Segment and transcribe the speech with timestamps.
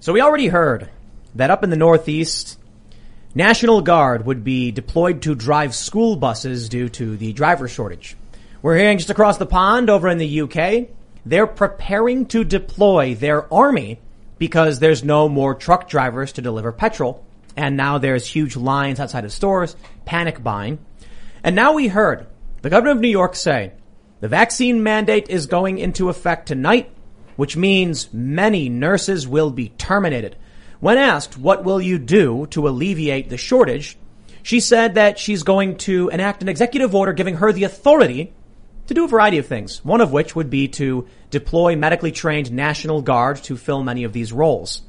[0.00, 0.90] So we already heard
[1.34, 2.56] that up in the Northeast,
[3.34, 8.16] National Guard would be deployed to drive school buses due to the driver shortage.
[8.62, 10.88] We're hearing just across the pond over in the UK,
[11.26, 13.98] they're preparing to deploy their army
[14.38, 17.24] because there's no more truck drivers to deliver petrol.
[17.56, 19.74] And now there's huge lines outside of stores,
[20.04, 20.78] panic buying.
[21.42, 22.28] And now we heard
[22.62, 23.72] the governor of New York say
[24.20, 26.88] the vaccine mandate is going into effect tonight,
[27.38, 30.34] which means many nurses will be terminated.
[30.80, 33.96] When asked, what will you do to alleviate the shortage?
[34.42, 38.32] She said that she's going to enact an executive order giving her the authority
[38.88, 39.84] to do a variety of things.
[39.84, 44.12] One of which would be to deploy medically trained National Guard to fill many of
[44.12, 44.82] these roles.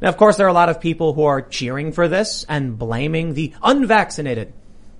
[0.00, 2.76] Now, of course, there are a lot of people who are cheering for this and
[2.76, 4.52] blaming the unvaccinated.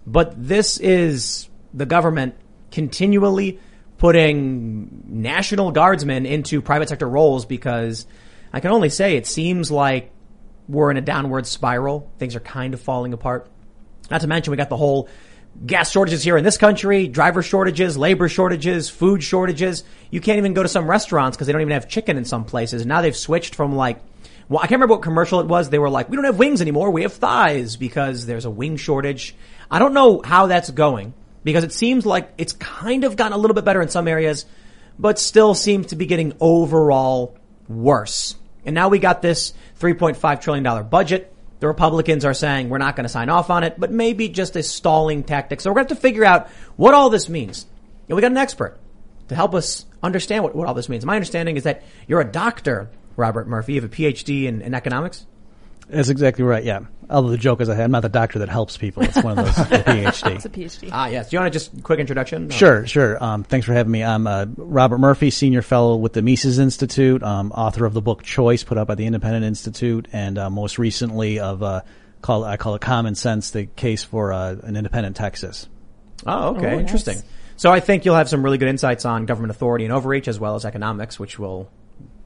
[0.06, 2.36] But this is the government
[2.70, 3.58] continually
[4.02, 8.04] putting National Guardsmen into private sector roles because
[8.52, 10.10] I can only say it seems like
[10.66, 12.10] we're in a downward spiral.
[12.18, 13.48] Things are kind of falling apart.
[14.10, 15.08] Not to mention we got the whole
[15.64, 19.84] gas shortages here in this country, driver shortages, labor shortages, food shortages.
[20.10, 22.44] You can't even go to some restaurants because they don't even have chicken in some
[22.44, 22.82] places.
[22.82, 24.00] And now they've switched from like,
[24.48, 25.70] well, I can't remember what commercial it was.
[25.70, 26.90] They were like, we don't have wings anymore.
[26.90, 29.36] We have thighs because there's a wing shortage.
[29.70, 33.38] I don't know how that's going because it seems like it's kind of gotten a
[33.38, 34.46] little bit better in some areas,
[34.98, 37.36] but still seems to be getting overall
[37.68, 38.36] worse.
[38.64, 41.34] And now we got this $3.5 trillion budget.
[41.60, 44.56] The Republicans are saying we're not going to sign off on it, but maybe just
[44.56, 45.60] a stalling tactic.
[45.60, 47.66] So we're going to have to figure out what all this means.
[48.08, 48.78] And we got an expert
[49.28, 51.06] to help us understand what, what all this means.
[51.06, 53.74] My understanding is that you're a doctor, Robert Murphy.
[53.74, 55.26] You have a PhD in, in economics.
[55.92, 56.64] That's exactly right.
[56.64, 56.80] Yeah.
[57.10, 59.02] Although the joke is, I am not the doctor that helps people.
[59.02, 60.36] It's one of those the PhD.
[60.36, 60.88] It's a PhD.
[60.90, 61.28] Ah, yes.
[61.28, 62.48] Do you want to just quick introduction?
[62.48, 63.22] Sure, sure.
[63.22, 64.02] Um, thanks for having me.
[64.02, 68.22] I'm uh, Robert Murphy, senior fellow with the Mises Institute, um, author of the book
[68.22, 71.82] Choice, put out by the Independent Institute, and uh, most recently of uh,
[72.22, 75.68] call I call it Common Sense, the case for uh, an independent Texas.
[76.26, 76.74] Oh, okay.
[76.74, 77.16] Oh, Interesting.
[77.16, 77.24] nice.
[77.56, 80.40] So I think you'll have some really good insights on government authority and overreach as
[80.40, 81.68] well as economics, which will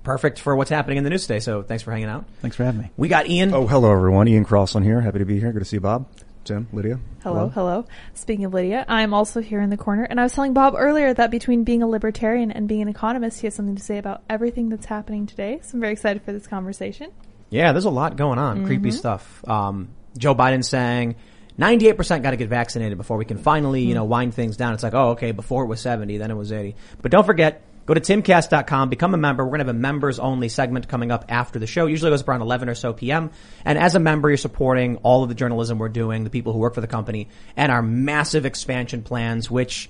[0.07, 1.41] perfect for what's happening in the news today.
[1.41, 2.25] So thanks for hanging out.
[2.41, 2.91] Thanks for having me.
[2.97, 3.53] We got Ian.
[3.53, 4.29] Oh, hello everyone.
[4.29, 5.01] Ian Crossland here.
[5.01, 5.53] Happy to be here.
[5.53, 6.07] Good to see you, Bob,
[6.45, 7.01] Tim, Lydia.
[7.25, 7.87] Hello, hello.
[8.15, 11.13] Speaking of Lydia, I'm also here in the corner, and I was telling Bob earlier
[11.13, 14.23] that between being a libertarian and being an economist, he has something to say about
[14.31, 15.59] everything that's happening today.
[15.63, 17.11] So I'm very excited for this conversation.
[17.51, 18.65] Yeah, there's a lot going on.
[18.65, 19.45] Creepy stuff.
[19.49, 21.17] Um, Joe Biden saying
[21.59, 24.75] 98% got to get vaccinated before we can finally, you know, wind things down.
[24.75, 26.77] It's like, oh, okay, before it was 70, then it was 80.
[27.03, 29.45] But don't forget, go to timcast.com, become a member.
[29.45, 31.87] We're going to have a members only segment coming up after the show.
[31.87, 33.31] Usually goes up around 11 or so PM.
[33.65, 36.59] And as a member, you're supporting all of the journalism we're doing, the people who
[36.59, 39.89] work for the company, and our massive expansion plans, which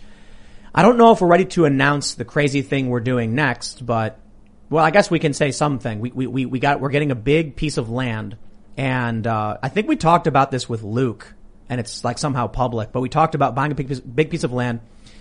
[0.75, 4.21] I don't know if we're ready to announce the crazy thing we're doing next, but
[4.69, 6.01] well, I guess we can say something.
[6.01, 8.37] We we we, we got we're getting a big piece of land,
[8.77, 11.33] and uh, I think we talked about this with Luke,
[11.69, 12.93] and it's like somehow public.
[12.93, 14.81] But we talked about buying a big piece, big piece of land,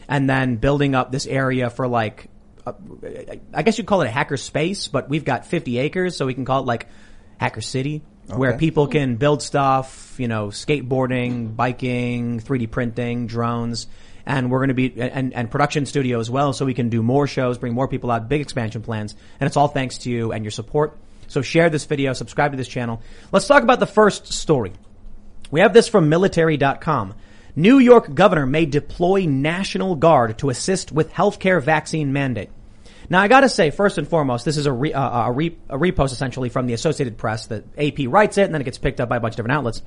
[0.09, 2.27] and then building up this area for like,
[2.65, 2.73] uh,
[3.53, 6.33] I guess you'd call it a hacker space, but we've got 50 acres, so we
[6.33, 6.87] can call it like
[7.37, 13.87] Hacker City, where people can build stuff, you know, skateboarding, biking, 3D printing, drones.
[14.25, 17.03] And we're going to be, and, and production studio as well, so we can do
[17.03, 19.13] more shows, bring more people out, big expansion plans.
[19.39, 20.97] And it's all thanks to you and your support.
[21.27, 23.01] So share this video, subscribe to this channel.
[23.31, 24.73] Let's talk about the first story.
[25.51, 27.13] We have this from military.com.
[27.55, 32.49] New York governor may deploy National Guard to assist with healthcare vaccine mandate.
[33.09, 35.77] Now I gotta say, first and foremost, this is a, re, uh, a, re, a
[35.77, 38.99] repost essentially from the Associated Press that AP writes it and then it gets picked
[38.99, 39.81] up by a bunch of different outlets.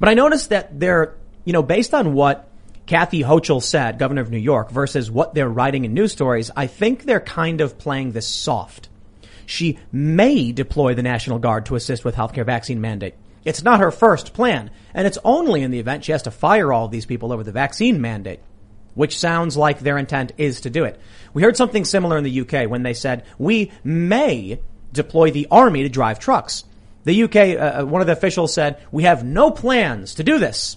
[0.00, 1.14] But I noticed that they're,
[1.44, 2.48] you know, based on what
[2.86, 6.66] Kathy Hochul said, governor of New York, versus what they're writing in news stories, I
[6.66, 8.88] think they're kind of playing this soft.
[9.44, 13.14] She may deploy the National Guard to assist with healthcare vaccine mandate.
[13.44, 16.72] It's not her first plan, and it's only in the event she has to fire
[16.72, 18.40] all of these people over the vaccine mandate,
[18.94, 21.00] which sounds like their intent is to do it.
[21.38, 24.60] We heard something similar in the UK when they said, we may
[24.92, 26.64] deploy the army to drive trucks.
[27.04, 30.38] The UK, uh, uh, one of the officials said, we have no plans to do
[30.38, 30.76] this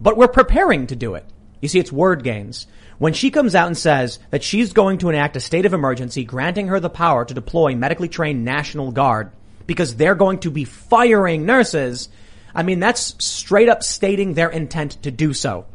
[0.00, 1.24] but we're preparing to do it.
[1.60, 2.66] You see, it's word games.
[2.98, 6.24] When she comes out and says that she's going to enact a state of emergency,
[6.24, 9.32] granting her the power to deploy medically trained National Guard
[9.66, 12.08] because they're going to be firing nurses,
[12.54, 15.66] I mean, that's straight up stating their intent to do so.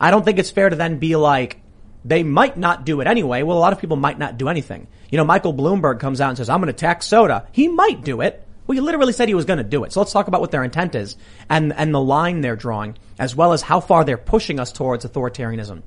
[0.00, 1.59] I don't think it's fair to then be like,
[2.04, 3.42] they might not do it anyway.
[3.42, 4.86] Well, a lot of people might not do anything.
[5.10, 7.46] You know, Michael Bloomberg comes out and says, I'm going to tax soda.
[7.52, 8.46] He might do it.
[8.66, 9.92] Well, he literally said he was going to do it.
[9.92, 11.16] So let's talk about what their intent is
[11.48, 15.04] and, and the line they're drawing, as well as how far they're pushing us towards
[15.04, 15.82] authoritarianism.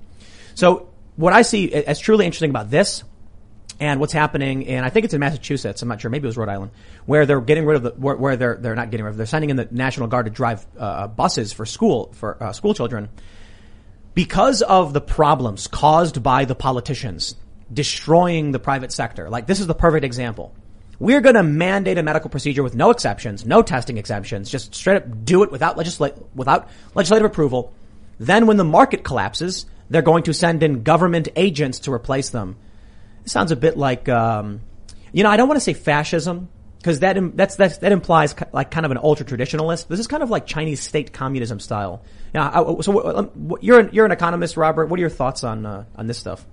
[0.55, 3.03] So what I see as truly interesting about this
[3.79, 5.81] and what's happening, and I think it's in Massachusetts.
[5.81, 6.11] I'm not sure.
[6.11, 6.71] Maybe it was Rhode Island,
[7.05, 9.17] where they're getting rid of the where, where they're they're not getting rid of.
[9.17, 12.73] They're sending in the National Guard to drive uh, buses for school for uh, school
[12.73, 13.09] children
[14.13, 17.35] because of the problems caused by the politicians
[17.71, 19.29] destroying the private sector.
[19.29, 20.53] Like this is the perfect example.
[20.99, 24.97] We're going to mandate a medical procedure with no exceptions, no testing exemptions, just straight
[24.97, 27.73] up do it without legislate without legislative approval.
[28.19, 32.57] Then when the market collapses, they're going to send in government agents to replace them.
[33.23, 34.61] It sounds a bit like, um,
[35.11, 36.49] you know, I don't want to say fascism
[36.83, 39.87] because that Im- that's, that's that implies like kind of an ultra traditionalist.
[39.87, 42.01] This is kind of like Chinese state communism style.
[42.35, 42.49] Yeah.
[42.49, 44.87] I, so um, what- you're an, you're an economist, Robert.
[44.87, 46.45] What are your thoughts on uh, on this stuff?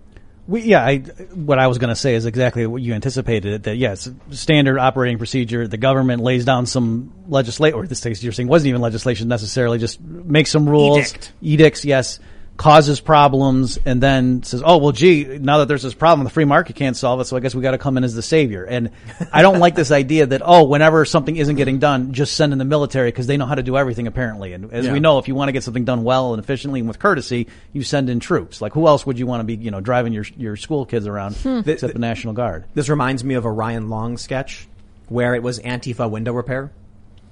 [0.47, 3.65] We, yeah, I, what I was going to say is exactly what you anticipated.
[3.65, 5.67] That yes, standard operating procedure.
[5.67, 9.79] The government lays down some legislation, or this case you're saying wasn't even legislation necessarily.
[9.79, 11.33] Just make some rules, Edict.
[11.43, 11.85] edicts.
[11.85, 12.21] Yes,
[12.61, 16.45] causes problems, and then says, "Oh well, gee, now that there's this problem, the free
[16.45, 18.65] market can't solve it, so I guess we got to come in as the savior."
[18.65, 18.91] And
[19.33, 22.59] I don't like this idea that oh, whenever something isn't getting done, just send in
[22.59, 24.53] the military because they know how to do everything apparently.
[24.53, 24.93] And as Yeah.
[24.93, 27.47] we know, if you want to get something done well and efficiently and with courtesy,
[27.73, 28.61] you send in troops.
[28.61, 31.07] Like who else would you want to be, you know, driving your your school kids
[31.07, 31.63] around hmm.
[31.65, 32.65] except the National Guard?
[32.75, 34.69] This reminds me of a Ryan Long sketch
[35.09, 36.71] where it was Antifa window repair.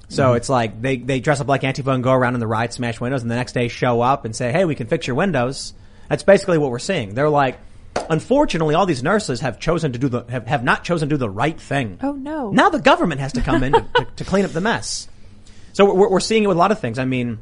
[0.08, 2.72] So it's like they, they dress up like Antifa and go around in the ride,
[2.72, 5.16] smash windows, and the next day show up and say, hey, we can fix your
[5.16, 5.75] windows.
[6.08, 7.14] That's basically what we're seeing.
[7.14, 7.58] They're like,
[8.08, 11.19] unfortunately, all these nurses have chosen to do the, have, have not chosen to do
[11.19, 11.99] the right thing.
[12.02, 12.50] Oh, no.
[12.50, 15.08] Now the government has to come in to, to, to clean up the mess.
[15.75, 16.99] So we're, we're seeing it with a lot of things.
[16.99, 17.38] I mean,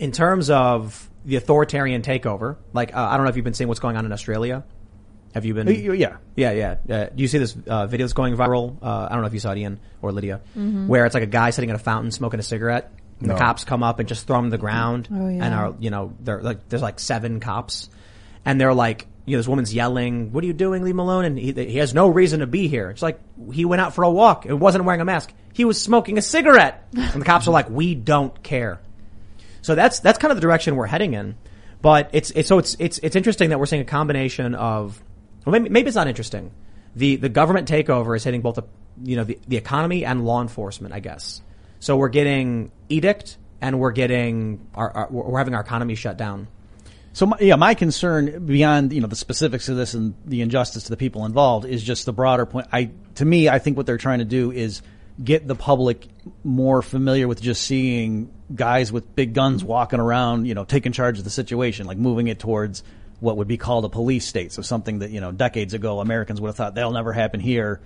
[0.00, 3.68] in terms of the authoritarian takeover, like, uh, I don't know if you've been seeing
[3.68, 4.64] what's going on in Australia.
[5.34, 5.68] Have you been?
[5.68, 6.16] Yeah.
[6.36, 6.76] Yeah, yeah.
[6.88, 8.76] Uh, do you see this uh, video that's going viral?
[8.82, 11.26] Uh, I don't know if you saw it, Ian or Lydia, where it's like a
[11.26, 12.90] guy sitting at a fountain smoking a cigarette.
[13.18, 13.34] And No.
[13.34, 15.44] The cops come up and just throw him to the ground, Oh, yeah.
[15.44, 17.88] and are you know they're like there's like seven cops,
[18.44, 20.82] and they're like you know this woman's yelling, "What are you doing?
[20.82, 22.90] Leave him alone!" And he, he has no reason to be here.
[22.90, 23.18] It's like
[23.52, 24.46] he went out for a walk.
[24.46, 25.32] It wasn't wearing a mask.
[25.52, 28.80] He was smoking a cigarette, and the cops are like, "We don't care."
[29.62, 31.36] So that's that's kind of the direction we're heading in.
[31.82, 35.00] But it's it's so it's it's it's interesting that we're seeing a combination of
[35.44, 36.50] well maybe maybe it's not interesting.
[36.96, 38.64] The the government takeover is hitting both the
[39.02, 41.42] you know the, the economy and law enforcement, I guess.
[41.80, 46.48] So we're getting edict and we're getting our, our we're having our economy shut down.
[47.12, 50.84] So my, yeah, my concern beyond you know the specifics of this and the injustice
[50.84, 52.68] to the people involved is just the broader point.
[52.72, 54.82] I to me, I think what they're trying to do is
[55.22, 56.08] get the public
[56.42, 61.18] more familiar with just seeing guys with big guns walking around, you know, taking charge
[61.18, 62.82] of the situation, like moving it towards
[63.20, 64.52] what would be called a police state.
[64.52, 67.80] So something that you know decades ago Americans would have thought that'll never happen here.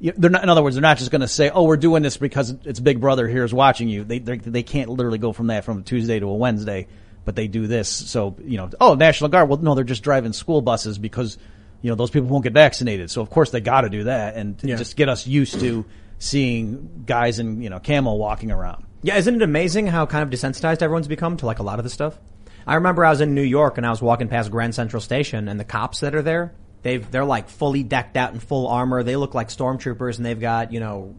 [0.00, 2.16] They're not, in other words, they're not just going to say, "Oh, we're doing this
[2.16, 5.80] because it's Big Brother here's watching you." They they're- can't literally go from that from
[5.80, 6.86] a Tuesday to a Wednesday,
[7.26, 7.88] but they do this.
[7.88, 9.48] So you know, oh, National Guard.
[9.50, 11.36] Well, no, they're just driving school buses because
[11.82, 13.10] you know those people won't get vaccinated.
[13.10, 14.76] So of course they got to do that and Yeah.
[14.76, 15.84] just get us used to
[16.18, 18.84] seeing guys in you know camel walking around.
[19.02, 21.84] Yeah, isn't it amazing how kind of desensitized everyone's become to like a lot of
[21.84, 22.18] this stuff?
[22.66, 25.48] I remember I was in New York and I was walking past Grand Central Station
[25.48, 29.02] and the cops that are there, they've they're like fully decked out in full armor.
[29.02, 31.14] They look like stormtroopers and they've got, you know,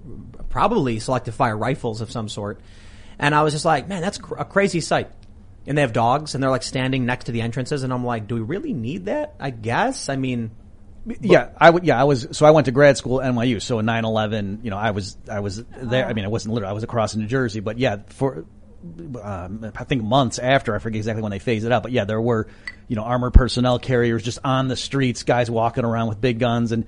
[0.49, 2.61] probably selective fire rifles of some sort.
[3.19, 5.11] And I was just like, man, that's cr- a crazy sight.
[5.67, 8.27] And they have dogs and they're like standing next to the entrances and I'm like,
[8.27, 9.35] do we really need that?
[9.39, 10.09] I guess.
[10.09, 10.51] I mean,
[11.19, 11.83] yeah, I would.
[11.83, 12.27] Yeah, I was.
[12.31, 13.61] So I went to grad school at NYU.
[13.61, 16.05] So in 9/11, you know, I was I was there.
[16.05, 16.69] I mean, I wasn't literally.
[16.69, 18.45] I was across in New Jersey, but yeah, for
[19.21, 22.05] um, I think months after, I forget exactly when they phased it out, but yeah,
[22.05, 22.47] there were
[22.87, 26.71] you know armored personnel carriers just on the streets, guys walking around with big guns,
[26.71, 26.85] and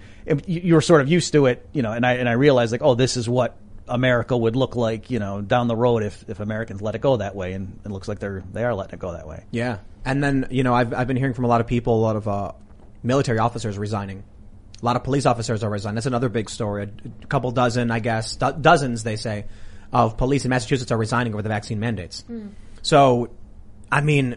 [0.48, 1.92] you were sort of used to it, you know.
[1.92, 3.58] And I and I realized like, oh, this is what
[3.88, 7.18] America would look like, you know, down the road if if Americans let it go
[7.18, 9.46] that way, and it looks like they're they are letting it go that way.
[9.52, 12.02] Yeah, and then you know I've I've been hearing from a lot of people, a
[12.02, 12.52] lot of uh,
[13.04, 14.24] military officers resigning.
[14.82, 15.96] A lot of police officers are resigning.
[15.96, 16.90] That's another big story.
[17.24, 19.46] A couple dozen, I guess, do- dozens they say,
[19.94, 22.22] of police in Massachusetts are resigning over the vaccine mandates.
[22.22, 22.48] Hmm.
[22.82, 23.30] So,
[23.92, 24.36] I mean,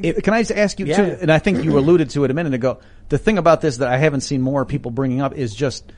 [0.00, 0.96] It- Can I just ask you Yeah.
[0.96, 1.16] too?
[1.22, 2.78] And I think you alluded to it a minute ago.
[3.08, 5.90] The thing about this that I haven't seen more people bringing up is just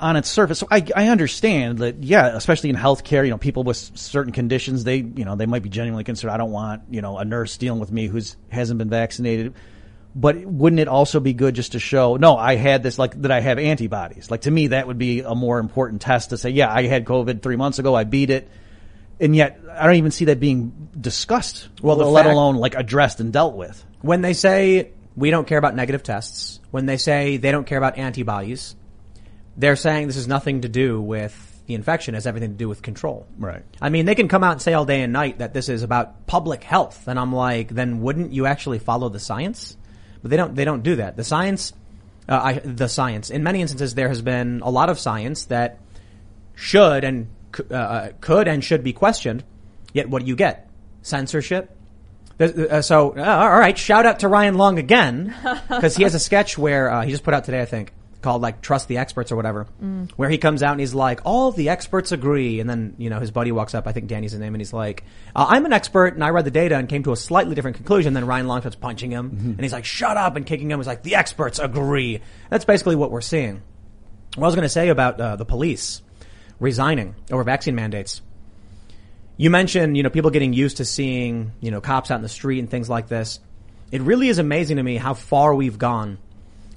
[0.00, 0.58] on its surface.
[0.58, 4.82] So I, I understand that, yeah, especially in healthcare, you know, people with certain conditions,
[4.82, 6.32] they, you know, they might be genuinely concerned.
[6.32, 9.54] I don't want, you know, a nurse dealing with me who's hasn't been vaccinated.
[10.18, 13.30] But wouldn't it also be good just to show, no, I had this, like, that
[13.30, 14.30] I have antibodies?
[14.30, 17.04] Like, to me, that would be a more important test to say, yeah, I had
[17.04, 18.48] COVID three months ago, I beat it.
[19.20, 23.20] And yet, I don't even see that being discussed, Well, let fact- alone like addressed
[23.20, 23.84] and dealt with.
[24.00, 27.78] when they say we don't care about negative tests, when they say they don't care
[27.78, 28.74] about antibodies,
[29.58, 31.34] they're saying this has nothing to do with
[31.66, 33.26] the infection, it has everything to do with control.
[33.38, 33.62] Right.
[33.82, 35.82] I mean, they can come out and say all day and night that this is
[35.82, 39.76] about public health, and I'm like, then wouldn't you actually follow the science?
[40.22, 40.54] But they don't.
[40.54, 41.16] They don't do that.
[41.16, 41.72] The science,
[42.28, 43.30] uh, I, the science.
[43.30, 45.78] In many instances, there has been a lot of science that
[46.54, 47.28] should and
[47.70, 49.44] uh, could and should be questioned.
[49.92, 50.68] Yet, what do you get?
[51.02, 51.70] Censorship.
[52.38, 53.78] Uh, so, uh, all right.
[53.78, 55.34] Shout out to Ryan Long again
[55.68, 57.92] because he has a sketch where uh, he just put out today, I think,
[58.26, 59.68] called like "Trust the Experts" or whatever,
[60.16, 63.20] where he comes out and he's like, "All the experts agree," and then you know
[63.20, 65.04] his buddy walks up, I think Danny's his name, and he's like,
[65.36, 67.76] uh, "I'm an expert and I read the data and came to a slightly different
[67.76, 70.80] conclusion." Then Ryan Long starts punching him, and he's like, "Shut up!" and kicking him.
[70.80, 73.62] He's like, "The experts agree." That's basically what we're seeing.
[74.34, 76.02] What I was going to say about uh, the police
[76.58, 78.22] resigning over vaccine mandates.
[79.36, 82.28] You mentioned, you know, people getting used to seeing, you know, cops out in the
[82.28, 83.38] street and things like this.
[83.92, 86.18] It really is amazing to me how far we've gone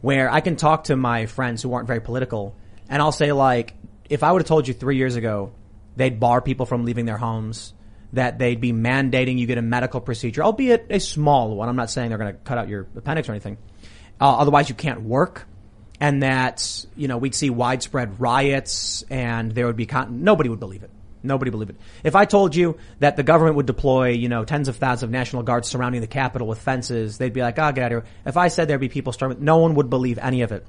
[0.01, 2.55] where I can talk to my friends who aren't very political
[2.89, 3.75] and I'll say like,
[4.09, 5.51] if I would have told you three years ago
[5.95, 7.73] they'd bar people from leaving their homes,
[8.13, 11.69] that they'd be mandating you get a medical procedure, albeit a small one.
[11.69, 13.57] I'm not saying they're going to cut out your appendix or anything.
[14.19, 15.47] Uh, otherwise you can't work
[15.99, 20.59] and that, you know, we'd see widespread riots and there would be con- nobody would
[20.59, 20.91] believe it.
[21.21, 21.75] Nobody believe it.
[22.03, 25.09] If I told you that the government would deploy, you know, tens of thousands of
[25.09, 28.11] National Guards surrounding the Capitol with fences, they'd be like, oh, get out of here.
[28.25, 30.65] If I said there'd be people storming, no one would believe any of it.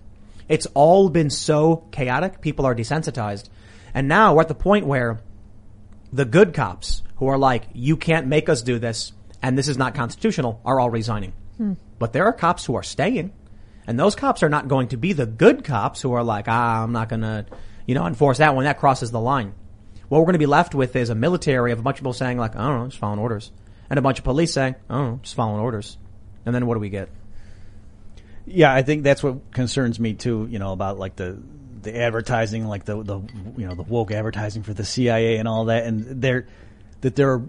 [0.49, 2.40] It's all been so chaotic.
[2.40, 3.49] People are desensitized.
[3.95, 5.21] And now we're at the point where
[6.12, 9.78] the good cops who are like, you can't make us do this and this is
[9.78, 11.33] not constitutional are all resigning.
[11.99, 13.33] But there are cops who are staying.
[13.87, 16.83] And those cops are not going to be the good cops who are like, ah,
[16.83, 17.47] I'm not going to,
[17.87, 18.64] you know, enforce that one.
[18.64, 19.54] That crosses the line.
[20.11, 22.12] What we're going to be left with is a military of a bunch of people
[22.12, 23.52] saying like, I don't know, just following orders.
[23.88, 25.97] And a bunch of police saying, I don't know, just following orders.
[26.45, 27.09] And then what do we get?
[28.45, 30.49] Yeah, I think that's what concerns me too.
[30.50, 31.40] You know about like the
[31.83, 33.21] the advertising, like the the
[33.57, 36.49] you know the woke advertising for the CIA and all that, and they're
[37.02, 37.40] that they're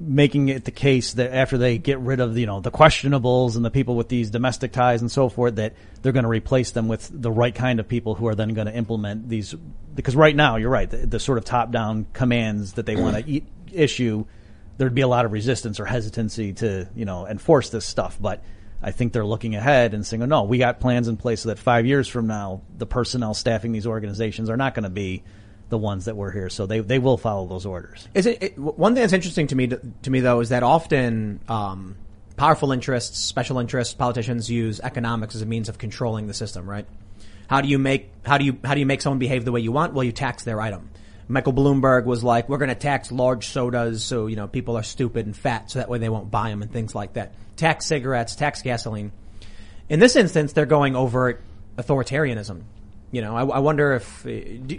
[0.00, 3.64] making it the case that after they get rid of you know the questionables and
[3.64, 6.88] the people with these domestic ties and so forth, that they're going to replace them
[6.88, 9.54] with the right kind of people who are then going to implement these.
[9.94, 13.26] Because right now, you're right, the, the sort of top down commands that they want
[13.26, 13.42] to
[13.72, 14.24] issue,
[14.78, 18.42] there'd be a lot of resistance or hesitancy to you know enforce this stuff, but.
[18.82, 21.50] I think they're looking ahead and saying, oh, no, we got plans in place so
[21.50, 25.22] that five years from now, the personnel staffing these organizations are not going to be
[25.70, 26.50] the ones that were here.
[26.50, 28.06] So they, they will follow those orders.
[28.12, 30.62] Is it, it one thing that's interesting to me to, to me though is that
[30.62, 31.96] often um,
[32.36, 36.86] powerful interests, special interests, politicians use economics as a means of controlling the system, right?
[37.48, 39.60] How do you make how do you how do you make someone behave the way
[39.60, 39.94] you want?
[39.94, 40.90] Well, you tax their item.
[41.28, 44.82] Michael Bloomberg was like, "We're going to tax large sodas, so you know people are
[44.82, 47.32] stupid and fat, so that way they won't buy them and things like that.
[47.56, 49.12] Tax cigarettes, tax gasoline."
[49.88, 51.42] In this instance, they're going overt
[51.76, 52.62] authoritarianism.
[53.12, 54.30] You know, I, I wonder if uh,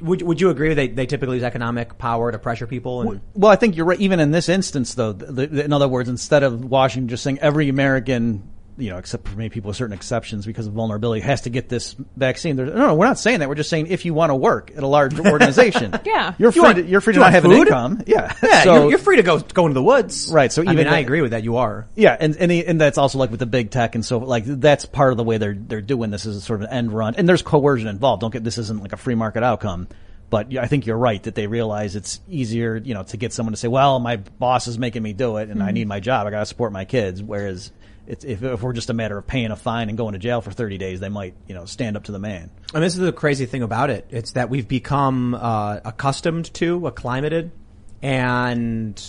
[0.04, 3.52] would would you agree they they typically use economic power to pressure people and Well,
[3.52, 4.00] I think you're right.
[4.00, 7.40] Even in this instance, though, the, the, in other words, instead of Washington just saying
[7.40, 11.42] every American, you know, except for maybe people with certain exceptions because of vulnerability, has
[11.42, 12.56] to get this vaccine.
[12.56, 13.50] There's, no, no, we're not saying that.
[13.50, 16.34] We're just saying if you want to work at a large organization, Yeah.
[16.38, 16.62] you're You free.
[16.62, 18.04] want- to, you're free to want not have an income.
[18.08, 20.30] Yeah, Yeah, So- you're, you're free to go go into the woods.
[20.32, 21.44] Right, so I even mean, I agree with that.
[21.44, 21.88] You are.
[21.96, 24.46] Yeah, and and, he, and that's also like with the big tech and so like
[24.46, 27.16] that's part of the way they're they're doing this is sort of an end run,
[27.16, 28.22] and there's coercion involved.
[28.22, 29.88] Don't get this isn't like a free market outcome,
[30.30, 33.52] but I think you're right that they realize it's easier, you know, to get someone
[33.54, 35.74] to say, well, my boss is making me do it, and I mm-hmm.
[35.74, 37.22] need my job, I got to support my kids.
[37.22, 37.72] Whereas
[38.08, 40.42] it's, if if we're just a matter of paying a fine and going to jail
[40.42, 42.50] for 30 days, they might you know stand up to the man.
[42.74, 44.08] And this is the crazy thing about it.
[44.10, 47.52] It's that we've become uh, accustomed to, acclimated,
[48.02, 49.02] and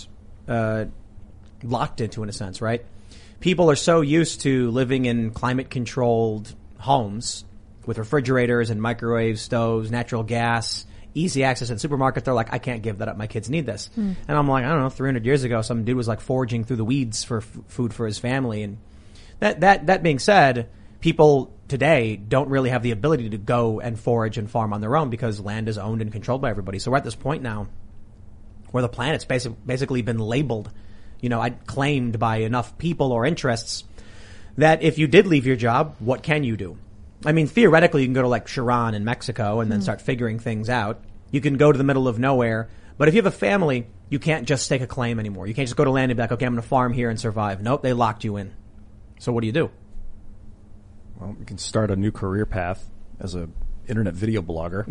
[0.47, 0.85] uh,
[1.63, 2.85] locked into, in a sense, right?
[3.39, 7.43] People are so used to living in climate-controlled homes
[7.85, 12.23] with refrigerators and microwaves, stoves, natural gas, easy access in supermarkets.
[12.23, 13.17] They're like, I can't give that up.
[13.17, 13.89] My kids need this.
[13.95, 14.13] Hmm.
[14.27, 14.89] And I'm like, I don't know.
[14.89, 18.05] 300 years ago, some dude was like foraging through the weeds for f- food for
[18.05, 18.77] his family, and
[19.39, 23.99] that that that being said, people today don't really have the ability to go and
[23.99, 26.79] forage and farm on their own because land is owned and controlled by everybody.
[26.79, 27.67] So we're at this point now
[28.71, 30.71] where the planet's basic, basically been labeled,
[31.21, 33.83] you know, I claimed by enough people or interests
[34.57, 36.77] that if you did leave your job, what can you do?
[37.25, 40.39] I mean, theoretically, you can go to like Chiron in Mexico and then start figuring
[40.39, 41.03] things out.
[41.31, 44.19] You can go to the middle of nowhere, but if you have a family, you
[44.19, 45.47] can't just stake a claim anymore.
[45.47, 47.09] You can't just go to land and be like, okay, I'm going to farm here
[47.09, 47.61] and survive.
[47.61, 48.53] Nope, they locked you in.
[49.19, 49.71] So what do you do?
[51.19, 52.89] Well, you can start a new career path
[53.19, 53.49] as a
[53.87, 54.85] internet video blogger.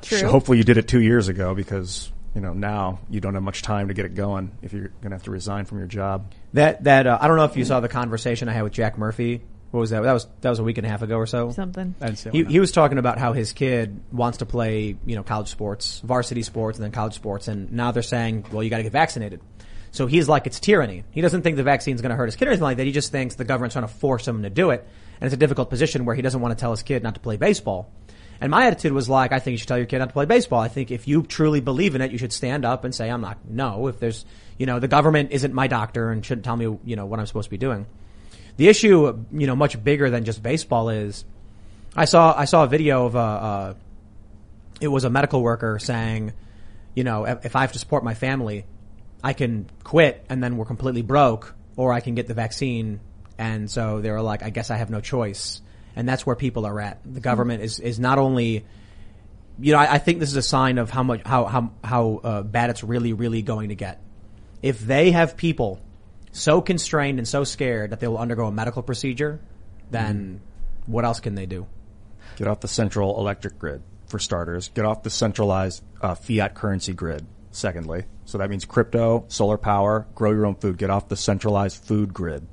[0.02, 0.28] True.
[0.28, 3.62] Hopefully you did it two years ago because you know now you don't have much
[3.62, 6.32] time to get it going if you're going to have to resign from your job.
[6.52, 8.98] That that uh, I don't know if you saw the conversation I had with Jack
[8.98, 9.42] Murphy.
[9.70, 10.02] What was that?
[10.02, 11.52] That was that was a week and a half ago or so.
[11.52, 11.94] Something.
[12.00, 15.22] I didn't He, he was talking about how his kid wants to play, you know,
[15.22, 18.78] college sports, varsity sports, and then college sports, and now they're saying, well, you got
[18.78, 19.40] to get vaccinated.
[19.92, 21.04] So he's like, it's tyranny.
[21.10, 22.86] He doesn't think the vaccine's going to hurt his kid or anything like that.
[22.86, 24.86] He just thinks the government's trying to force him to do it.
[25.20, 27.20] And it's a difficult position where he doesn't want to tell his kid not to
[27.20, 27.90] play baseball.
[28.40, 30.24] And my attitude was like, I think you should tell your kid not to play
[30.24, 30.60] baseball.
[30.60, 33.20] I think if you truly believe in it, you should stand up and say, I'm
[33.20, 34.24] not, no, if there's,
[34.58, 37.26] you know, the government isn't my doctor and shouldn't tell me, you know, what I'm
[37.26, 37.86] supposed to be doing.
[38.60, 41.24] The issue, you know, much bigger than just baseball is,
[41.96, 43.74] I saw, I saw a video of a,
[44.82, 46.34] it was a medical worker saying,
[46.94, 48.66] you know, if, if I have to support my family,
[49.24, 53.00] I can quit and then we're completely broke, or I can get the vaccine.
[53.38, 55.62] And so they were like, I guess I have no choice.
[55.96, 57.00] And that's where people are at.
[57.10, 58.66] The government is, is not only,
[59.58, 62.20] you know, I, I think this is a sign of how much, how, how, how
[62.22, 64.02] uh, bad it's really, really going to get.
[64.60, 65.80] If they have people
[66.32, 69.40] so constrained and so scared that they will undergo a medical procedure,
[69.90, 70.40] then
[70.86, 71.66] what else can they do?
[72.36, 74.68] Get off the central electric grid, for starters.
[74.68, 78.04] Get off the centralized uh, fiat currency grid, secondly.
[78.24, 80.76] So that means crypto, solar power, grow your own food.
[80.76, 82.46] Get off the centralized food grid.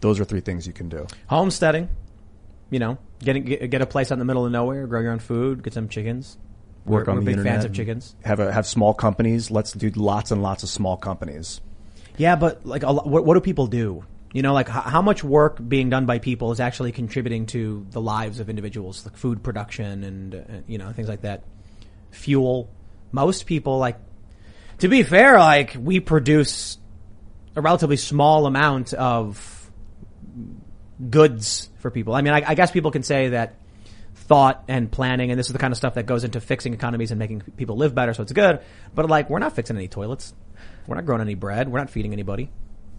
[0.00, 1.06] Those are three things you can do.
[1.28, 1.88] Homesteading,
[2.70, 5.12] you know, getting, get, get a place out in the middle of nowhere, grow your
[5.12, 6.38] own food, get some chickens.
[6.84, 7.52] Work we're, on we're the big internet.
[7.54, 8.16] fans of chickens.
[8.24, 9.50] Have a, have small companies.
[9.50, 11.60] Let's do lots and lots of small companies.
[12.16, 14.04] Yeah, but like, what, what do people do?
[14.32, 17.86] You know, like h- how much work being done by people is actually contributing to
[17.90, 21.44] the lives of individuals, like food production and, uh, you know, things like that.
[22.10, 22.70] Fuel.
[23.12, 23.98] Most people, like,
[24.78, 26.78] to be fair, like, we produce
[27.54, 29.70] a relatively small amount of
[31.10, 32.14] goods for people.
[32.14, 33.56] I mean, I, I guess people can say that
[34.14, 37.10] thought and planning, and this is the kind of stuff that goes into fixing economies
[37.10, 38.60] and making people live better, so it's good.
[38.94, 40.32] But like, we're not fixing any toilets.
[40.86, 41.68] We're not growing any bread.
[41.68, 42.50] We're not feeding anybody.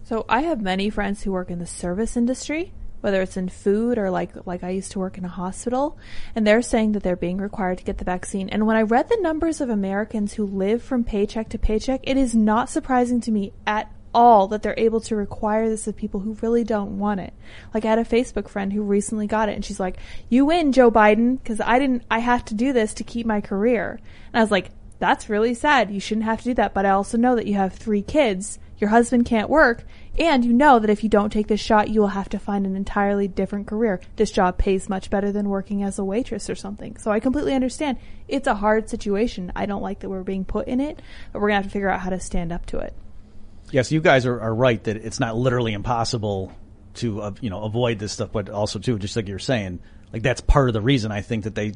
[0.04, 3.98] So I have many friends who work in the service industry, whether it's in food
[3.98, 5.98] or like like I used to work in a hospital,
[6.34, 8.48] and they're saying that they're being required to get the vaccine.
[8.50, 12.16] And when I read the numbers of Americans who live from paycheck to paycheck, it
[12.16, 16.20] is not surprising to me at all that they're able to require this of people
[16.20, 17.34] who really don't want it.
[17.72, 19.96] Like I had a Facebook friend who recently got it and she's like,
[20.28, 23.40] "You win, Joe Biden, cuz I didn't I have to do this to keep my
[23.40, 23.98] career."
[24.32, 25.90] And I was like, "That's really sad.
[25.90, 28.58] You shouldn't have to do that, but I also know that you have 3 kids
[28.78, 29.84] your husband can't work,
[30.18, 32.66] and you know that if you don't take this shot, you will have to find
[32.66, 34.00] an entirely different career.
[34.16, 36.96] This job pays much better than working as a waitress or something.
[36.96, 37.98] So I completely understand.
[38.28, 39.52] It's a hard situation.
[39.54, 41.00] I don't like that we're being put in it,
[41.32, 42.94] but we're gonna have to figure out how to stand up to it.
[43.70, 46.52] Yes, you guys are, are right that it's not literally impossible
[46.94, 49.80] to uh, you know avoid this stuff, but also too, just like you're saying,
[50.12, 51.72] like that's part of the reason I think that they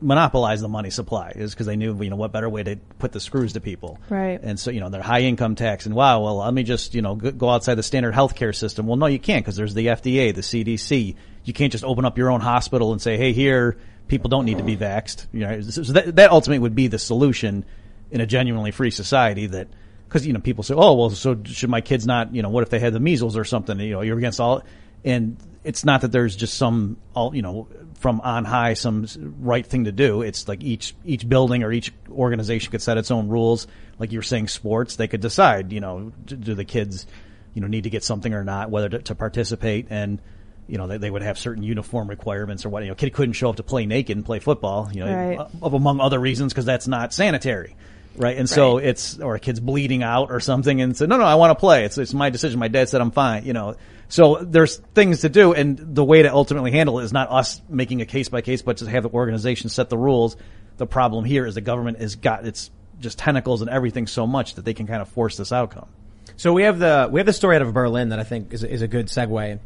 [0.00, 3.12] monopolize the money supply is because they knew you know what better way to put
[3.12, 4.40] the screws to people, Right.
[4.42, 7.02] And so you know they're high income tax, and wow, well let me just you
[7.02, 8.86] know go outside the standard healthcare system.
[8.86, 11.16] Well, no, you can't because there's the FDA, the CDC.
[11.44, 13.76] You can't just open up your own hospital and say, hey, here
[14.08, 15.26] people don't need to be vaxxed.
[15.32, 17.64] You know, so that, that ultimately would be the solution
[18.10, 19.68] in a genuinely free society that
[20.08, 22.34] because you know people say, oh well, so should my kids not?
[22.34, 23.78] You know, what if they had the measles or something?
[23.78, 24.62] You know, you're against all,
[25.04, 27.68] and it's not that there's just some all you know
[27.98, 29.06] from on high some
[29.40, 30.22] right thing to do.
[30.22, 33.66] It's like each each building or each organization could set its own rules.
[33.98, 35.72] Like you were saying, sports they could decide.
[35.72, 37.06] You know, do, the kids
[37.54, 40.20] you know need to get something or not, whether to, to participate and.
[40.68, 42.84] You know, they, they would have certain uniform requirements or what.
[42.84, 44.88] You know, kid couldn't show up to play naked and play football.
[44.92, 45.38] You know, Right.
[45.60, 47.74] of among other reasons because that's not sanitary,
[48.14, 48.36] right?
[48.36, 51.34] And so it's or a kid's bleeding out or something, and said, no, no, I
[51.34, 51.86] want to play.
[51.86, 52.60] It's it's my decision.
[52.60, 53.46] My dad said I'm fine.
[53.46, 53.74] You know,
[54.10, 57.62] so there's things to do, and the way to ultimately handle it is not us
[57.68, 60.36] making a case by case, but to have the organization set the rules.
[60.78, 64.56] The problem here is the government has got its just tentacles and everything so much
[64.56, 65.88] that they can kind of force this outcome.
[66.36, 68.64] So we have the we have the story out of Berlin that I think is
[68.64, 69.60] is a good segue.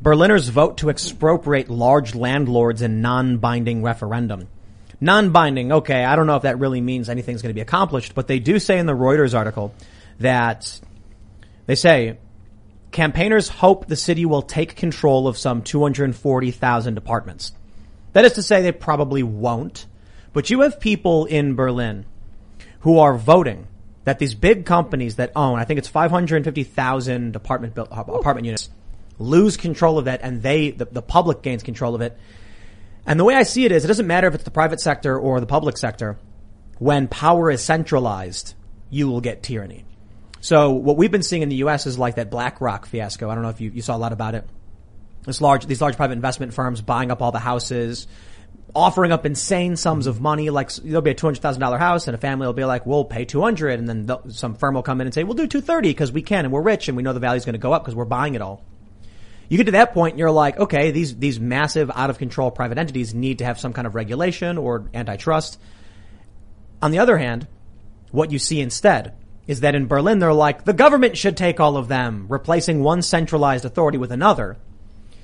[0.00, 4.48] Berliners vote to expropriate large landlords in non-binding referendum.
[4.98, 8.26] Non-binding, okay, I don't know if that really means anything's going to be accomplished, but
[8.26, 9.74] they do say in the Reuters article
[10.20, 10.80] that
[11.66, 12.16] they say
[12.90, 17.52] campaigners hope the city will take control of some 240,000 apartments.
[18.12, 19.86] That is to say they probably won't,
[20.32, 22.06] but you have people in Berlin
[22.80, 23.68] who are voting
[24.04, 28.70] that these big companies that own, I think it's 550,000 apartment built, uh, apartment units,
[29.18, 32.18] lose control of that and they, the, the public gains control of it.
[33.06, 35.18] And the way I see it is, it doesn't matter if it's the private sector
[35.18, 36.18] or the public sector.
[36.78, 38.54] When power is centralized,
[38.88, 39.84] you will get tyranny.
[40.40, 41.86] So what we've been seeing in the U.S.
[41.86, 43.28] is like that BlackRock fiasco.
[43.28, 44.48] I don't know if you, you saw a lot about it.
[45.24, 48.06] This large, these large private investment firms buying up all the houses,
[48.74, 50.48] offering up insane sums of money.
[50.48, 52.86] Like there'll be a two hundred thousand dollar house, and a family will be like,
[52.86, 55.46] "We'll pay two hundred, and then some firm will come in and say, "We'll do
[55.46, 57.58] two thirty because we can, and we're rich, and we know the value's going to
[57.58, 58.64] go up because we're buying it all."
[59.50, 62.50] You get to that point, and you're like, okay, these these massive, out of control
[62.50, 65.60] private entities need to have some kind of regulation or antitrust.
[66.80, 67.46] On the other hand,
[68.10, 69.12] what you see instead
[69.50, 73.02] is that in Berlin they're like, the government should take all of them, replacing one
[73.02, 74.56] centralized authority with another.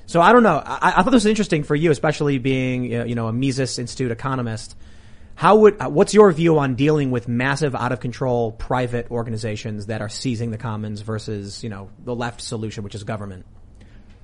[0.05, 0.61] So I don't know.
[0.63, 4.11] I, I thought this was interesting for you, especially being, you know, a Mises Institute
[4.11, 4.75] economist.
[5.35, 9.85] How would, uh, what's your view on dealing with massive out of control private organizations
[9.85, 13.45] that are seizing the commons versus, you know, the left solution, which is government?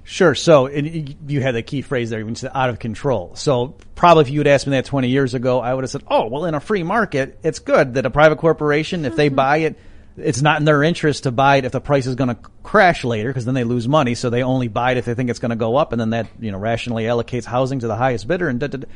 [0.04, 0.36] Sure.
[0.36, 3.36] So you had the key phrase there, you said out of control.
[3.36, 6.04] So probably if you had asked me that 20 years ago, I would have said,
[6.10, 9.60] oh, well, in a free market, it's good that a private corporation, if they buy
[9.60, 9.78] it,
[10.18, 13.04] it's not in their interest to buy it if the price is going to crash
[13.04, 14.16] later because then they lose money.
[14.16, 16.12] So they only buy it if they think it's going to go up and then
[16.12, 18.88] that, you know, rationally allocates housing to the highest bidder and da, da, da.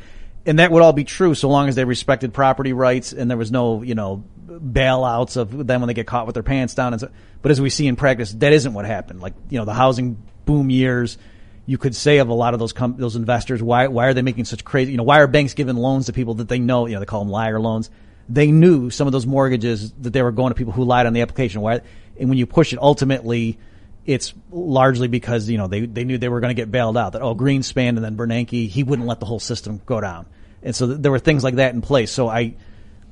[0.46, 3.36] And that would all be true so long as they respected property rights and there
[3.36, 6.92] was no, you know, bailouts of them when they get caught with their pants down.
[6.94, 7.10] And so,
[7.42, 9.20] but as we see in practice, that isn't what happened.
[9.20, 11.18] Like, you know, the housing boom years,
[11.66, 14.22] you could say of a lot of those com- those investors, why why are they
[14.22, 14.92] making such crazy?
[14.92, 16.86] You know, why are banks giving loans to people that they know?
[16.86, 17.90] You know, they call them liar loans.
[18.28, 21.12] They knew some of those mortgages that they were going to people who lied on
[21.12, 21.60] the application.
[21.60, 21.80] Why?
[22.18, 23.58] And when you push it, ultimately,
[24.04, 27.12] it's largely because you know they they knew they were going to get bailed out.
[27.12, 30.26] That oh, Greenspan and then Bernanke, he wouldn't let the whole system go down.
[30.62, 32.10] And so th- there were things like that in place.
[32.10, 32.54] So I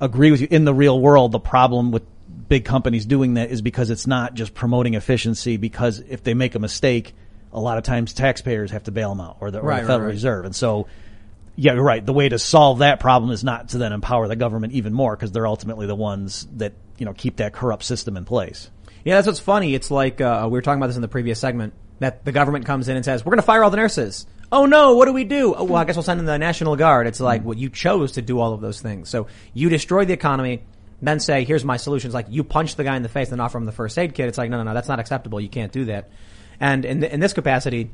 [0.00, 0.48] agree with you.
[0.50, 2.02] In the real world, the problem with
[2.48, 5.56] big companies doing that is because it's not just promoting efficiency.
[5.56, 7.14] Because if they make a mistake
[7.52, 9.82] a lot of times taxpayers have to bail them out or the, or Right, the
[9.82, 10.12] right, Federal right.
[10.12, 10.44] Reserve.
[10.44, 10.86] And so,
[11.56, 12.04] yeah, you're right.
[12.04, 15.16] The way to solve that problem is not to then empower the government even more
[15.16, 18.70] because they're ultimately the ones that, you know, keep that corrupt system in place.
[19.04, 19.74] Yeah, that's what's funny.
[19.74, 22.66] It's like, uh, we were talking about this in the previous segment, that the government
[22.66, 24.26] comes in and says, we're going to fire all the nurses.
[24.52, 25.54] Oh no, what do we do?
[25.54, 27.06] Oh, well, I guess we'll send in the National Guard.
[27.06, 29.08] It's like, well, you chose to do all of those things.
[29.08, 30.62] So you destroy the economy,
[31.00, 32.08] then say, here's my solution.
[32.08, 34.14] It's like, you punch the guy in the face and offer him the first aid
[34.14, 34.28] kit.
[34.28, 35.40] It's like, no, no, no, that's not acceptable.
[35.40, 36.10] You can't do that.
[36.60, 37.90] And in, th- in this capacity,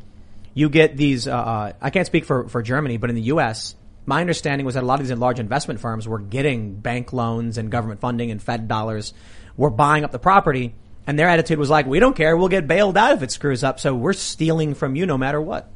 [0.55, 3.75] you get these, uh, uh, I can't speak for, for Germany, but in the U.S.,
[4.05, 7.59] my understanding was that a lot of these large investment firms were getting bank loans
[7.59, 9.15] and government funding and Fed dollars,
[9.57, 10.75] were buying up the property,
[11.07, 13.63] and their attitude was like, we don't care, we'll get bailed out if it screws
[13.65, 15.71] up, so we're stealing from you no matter what.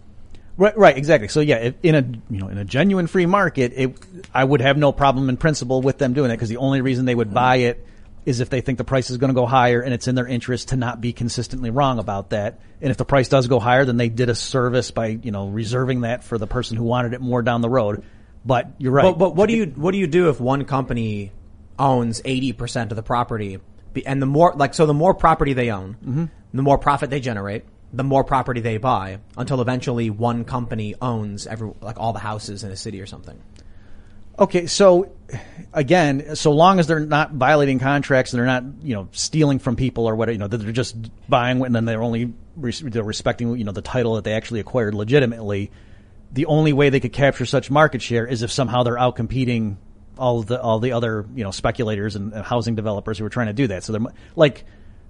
[0.59, 1.29] Right, right, exactly.
[1.29, 3.99] So yeah, in a you know in a genuine free market, it,
[4.33, 7.05] I would have no problem in principle with them doing it because the only reason
[7.05, 7.87] they would buy it
[8.27, 10.27] is if they think the price is going to go higher and it's in their
[10.27, 12.61] interest to not be consistently wrong about that.
[12.83, 15.49] And if the price does go higher, then they did a service by you know
[15.49, 18.05] reserving that for the person who wanted it more down the road.
[18.45, 19.05] But you're right.
[19.05, 21.33] But, but what do you, what do you do if one company
[21.79, 23.59] owns 80% of the property,
[24.05, 26.25] and the more, like, so the more property they own, mm-hmm.
[26.55, 31.47] the more profit they generate, the more property they buy, until eventually one company owns
[31.47, 33.41] every, like all the houses in a city or something.
[34.39, 35.13] Okay, so
[35.73, 39.77] again, so long as they're not violating contracts and they're not, you know, stealing from
[39.77, 40.97] people or whatever, you know, that they're just
[41.29, 44.95] buying and then they're only they're respecting, you know, the title that they actually acquired
[44.95, 45.71] legitimately.
[46.33, 49.79] The only way they could capture such market share is if somehow they're out competing
[50.19, 53.53] all the all the other, you know, speculators and housing developers who are trying to
[53.55, 53.85] do that.
[53.85, 54.65] So they're like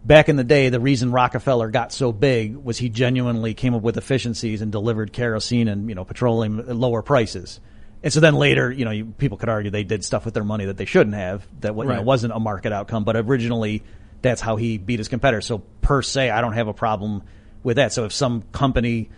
[0.04, 3.82] back in the day, the reason Rockefeller got so big was he genuinely came up
[3.82, 7.60] with efficiencies and delivered kerosene and you know petroleum at lower prices.
[8.06, 10.44] And so then later, you know, you, people could argue they did stuff with their
[10.44, 11.44] money that they shouldn't have.
[11.62, 12.04] That you know, Right.
[12.04, 13.82] wasn't a market outcome, but originally
[14.22, 15.44] that's how he beat his competitors.
[15.44, 17.24] So per se, I don't have a problem
[17.64, 17.92] with that.
[17.92, 19.10] So if some company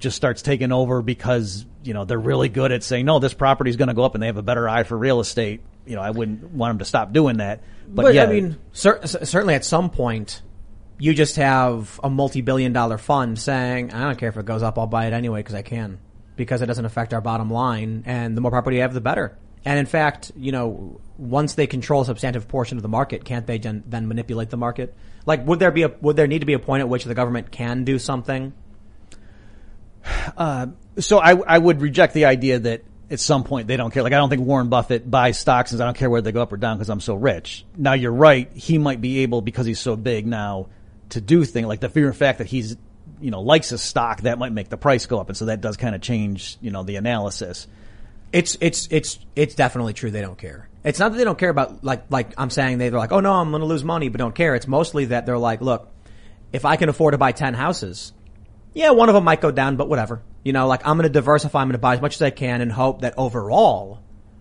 [0.00, 3.70] just starts taking over because you know they're really good at saying no, this property
[3.70, 5.94] is going to go up and they have a better eye for real estate, you
[5.94, 7.60] know, I wouldn't want them to stop doing that.
[7.86, 10.42] But, But, yeah, I mean, cer- certainly at some point,
[10.98, 14.80] you just have a multi-billion dollar fund saying, I don't care if it goes up,
[14.80, 16.00] I'll buy it anyway because I can.
[16.42, 19.38] Because it doesn't affect our bottom line, and the more property you have, the better.
[19.64, 23.46] And in fact, you know, once they control a substantive portion of the market, can't
[23.46, 24.92] they then manipulate the market?
[25.24, 27.14] Like, would there be a, would there need to be a point at which the
[27.14, 28.52] government can do something?
[30.36, 30.66] Uh,
[30.98, 34.02] so I, I would reject the idea that at some point they don't care.
[34.02, 36.32] Like I don't think Warren Buffett buys stocks and says, I don't care whether they
[36.32, 37.64] go up or down because I'm so rich.
[37.76, 38.50] Now you're right.
[38.54, 40.68] He might be able because he's so big now
[41.10, 42.76] to do things like the fear and fact that he's
[43.22, 45.60] you know likes a stock that might make the price go up, and so that
[45.60, 47.66] does kind of change you know the analysis.
[48.32, 50.10] It's it's it's it's definitely true.
[50.10, 50.68] They don't care.
[50.84, 53.20] It's not that they don't care about like like I'm saying they, they're like, oh
[53.20, 54.54] no, I'm going to lose money, but don't care.
[54.54, 55.88] It's mostly that they're like, look,
[56.52, 58.12] if I can afford to buy ten houses,
[58.74, 60.22] yeah, one of them might go down, but whatever.
[60.44, 61.60] You know, like I'm going to diversify.
[61.60, 64.00] I'm going to buy as much as I can and hope that overall,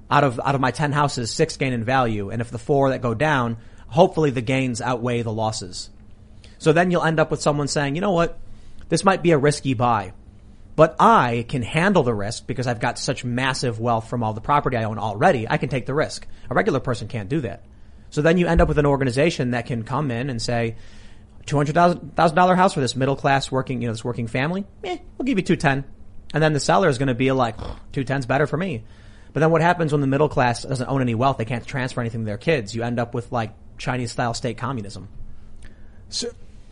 [0.10, 2.90] out of out of my ten houses, six gain in value, and if the four
[2.90, 5.90] that go down, hopefully the gains outweigh the losses.
[6.58, 8.38] So then you'll end up with someone saying, you know what,
[8.92, 10.12] this might be a risky buy.
[10.76, 14.42] But I can handle the risk because I've got such massive wealth from all the
[14.42, 15.50] property I own already.
[15.50, 16.28] I can take the risk.
[16.50, 17.64] A regular person can't do that.
[18.10, 20.76] So then you end up with an organization that can come in and say,
[21.46, 21.76] two hundred
[22.16, 24.66] thousand dollar house for this middle class working, you know, this working family.
[24.84, 25.86] Eh, we'll give you two ten,
[26.34, 27.56] and then the seller is going to be like,
[27.94, 28.84] two ten's better for me.
[29.32, 31.38] But then what happens when the middle class doesn't own any wealth?
[31.38, 32.76] They can't transfer anything to their kids.
[32.76, 35.08] You end up with like Chinese style state communism.
[36.10, 36.28] So,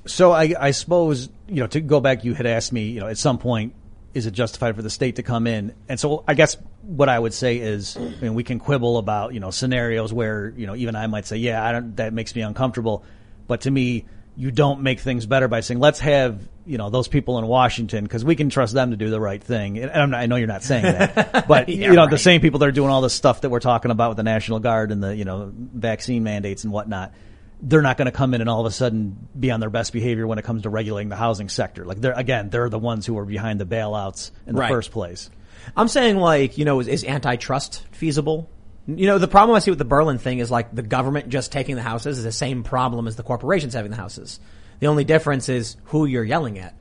[0.06, 3.08] so I, I suppose you know to go back, you had asked me, you know,
[3.08, 3.74] at some point,
[4.14, 5.74] is it justified for the state to come in?
[5.88, 9.34] And so I guess what I would say is, I mean, we can quibble about
[9.34, 12.36] you know scenarios where you know even I might say, yeah, I don't, that makes
[12.36, 13.04] me uncomfortable,
[13.48, 17.08] but to me, you don't make things better by saying let's have you know those
[17.08, 19.78] people in Washington because we can trust them to do the right thing.
[19.80, 22.42] And I'm not, I know you're not saying that, but Yeah, you know the same
[22.42, 24.92] people that are doing all this stuff that we're talking about with the National Guard
[24.92, 27.14] and the you know vaccine mandates and whatnot.
[27.62, 29.92] They're not going to come in and all of a sudden be on their best
[29.92, 31.86] behavior when it comes to regulating the housing sector.
[31.86, 34.70] Like they're again, they're the ones who are behind the bailouts in the Right.
[34.70, 35.30] first place.
[35.76, 38.50] I'm saying like, you know, is, is antitrust feasible?
[38.88, 41.52] You know, the problem I see with the Berlin thing is like the government just
[41.52, 44.40] taking the houses is the same problem as the corporations having the houses.
[44.80, 46.76] The only difference is who you're yelling at.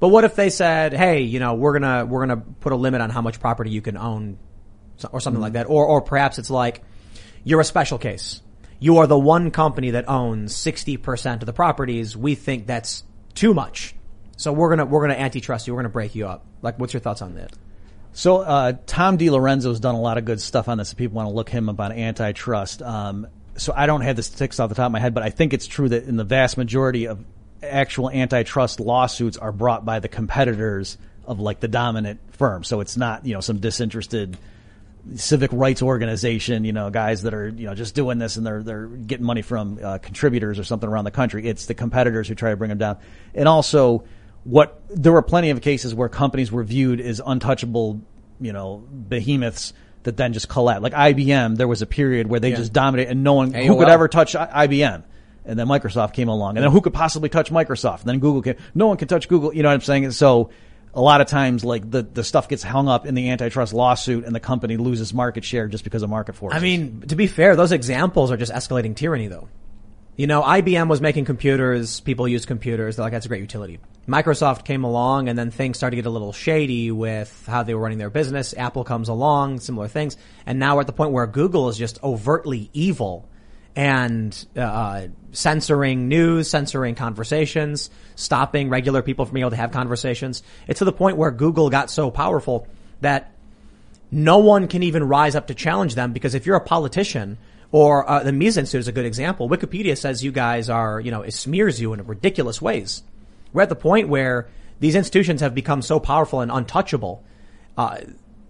[0.00, 3.00] But what if they said, "Hey, you know, we're gonna we're gonna put a limit
[3.00, 4.38] on how much property you can own,
[5.12, 5.54] or something like mm.
[5.54, 6.82] that," or or perhaps it's like
[7.44, 8.42] you're a special case.
[8.84, 12.14] You are the one company that owns sixty percent of the properties.
[12.14, 13.94] We think that's too much,
[14.36, 15.72] so we're gonna we're gonna antitrust you.
[15.72, 16.44] We're gonna break you up.
[16.60, 17.50] Like, what's your thoughts on that?
[18.12, 20.92] So uh, Tom DiLorenzo's done a lot of good stuff on this.
[20.92, 24.22] If people want to look him up on antitrust, um, so I don't have the
[24.22, 26.24] statistics off the top of my head, but I think it's true that in the
[26.24, 27.24] vast majority of
[27.62, 32.64] actual antitrust lawsuits are brought by the competitors of like the dominant firm.
[32.64, 34.36] So it's not you know some disinterested
[35.16, 38.62] civic rights organization, you know, guys that are, you know, just doing this and they're,
[38.62, 41.46] they're getting money from uh, contributors or something around the country.
[41.46, 42.98] It's the competitors who try to bring them down.
[43.34, 44.04] And also
[44.44, 48.00] what, there were plenty of cases where companies were viewed as untouchable,
[48.40, 49.72] you know, behemoths
[50.04, 50.82] that then just collapsed.
[50.82, 52.56] Like IBM, there was a period where they Yeah.
[52.56, 55.02] just dominated and no one, who could ever touch I- IBM?
[55.46, 58.00] And then Microsoft came along and then who could possibly touch Microsoft?
[58.00, 59.54] And then Google came, no one can touch Google.
[59.54, 60.10] You know what I'm saying?
[60.12, 60.48] So,
[60.94, 64.24] a lot of times, like the, the stuff gets hung up in the antitrust lawsuit,
[64.24, 66.56] and the company loses market share just because of market forces.
[66.56, 69.48] I mean, to be fair, those examples are just escalating tyranny, though.
[70.16, 71.98] You know, IBM was making computers.
[71.98, 72.94] People use computers.
[72.96, 73.80] They're like, that's a great utility.
[74.06, 77.74] Microsoft came along and then things started to get a little shady with how they
[77.74, 78.54] were running their business.
[78.56, 80.16] Apple comes along, similar things.
[80.46, 83.28] And now we're at the point where Google is just overtly evil
[83.76, 90.42] and uh, censoring news, censoring conversations, stopping regular people from being able to have conversations.
[90.68, 92.68] It's to the point where Google got so powerful
[93.00, 93.32] that
[94.10, 97.36] no one can even rise up to challenge them because if you're a politician
[97.74, 99.48] or uh, the Mises Institute is a good example.
[99.48, 103.02] Wikipedia says you guys are, you know, it smears you in ridiculous ways.
[103.52, 104.46] We're at the point where
[104.78, 107.24] these institutions have become so powerful and untouchable
[107.76, 108.02] uh,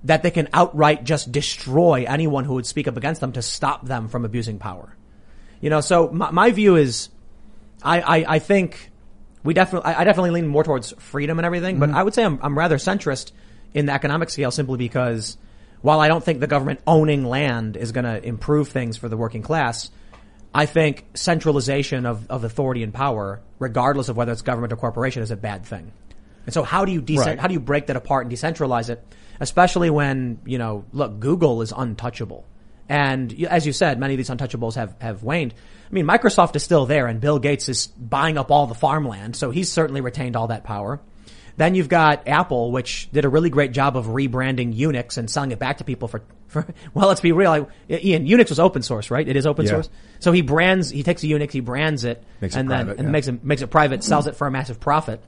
[0.04, 3.87] that they can outright just destroy anyone who would speak up against them to stop
[3.87, 4.94] them from abusing power.
[5.64, 7.09] You know, so my, my view is,
[7.83, 8.90] I, I, I think
[9.42, 11.96] we definitely, I I definitely lean more towards freedom and everything, but mm-hmm.
[11.96, 13.33] I would say I'm, I'm rather centrist
[13.72, 15.38] in the economic scale simply because
[15.81, 19.16] while I don't think the government owning land is going to improve things for the
[19.16, 19.90] working class,
[20.55, 25.22] I think centralization of, of authority and power, regardless of whether it's government or corporation,
[25.22, 25.92] is a bad thing.
[26.44, 27.40] And so how do you decent, Right.
[27.40, 29.03] how do you break that apart and decentralize it?
[29.40, 32.44] Especially when, you know, look, Google is untouchable.
[32.88, 35.55] And as you said, many of these untouchables have, have waned.
[35.90, 39.37] I mean, Microsoft is still there and Bill Gates is buying up all the farmland,
[39.37, 41.01] so he's certainly retained all that power.
[41.57, 45.53] Then you've got Apple, which did a really great job of rebranding Unix and selling
[45.53, 47.51] it back to people for, for well, let's be real.
[47.51, 49.27] I, Ian, Unix was open source, right?
[49.27, 49.73] It is open Yeah.
[49.73, 49.88] source.
[50.18, 52.99] So he brands, he takes a Unix, he brands it, Makes it and then private,
[52.99, 53.12] and yeah.
[53.12, 55.23] makes it makes it private, sells it for a massive profit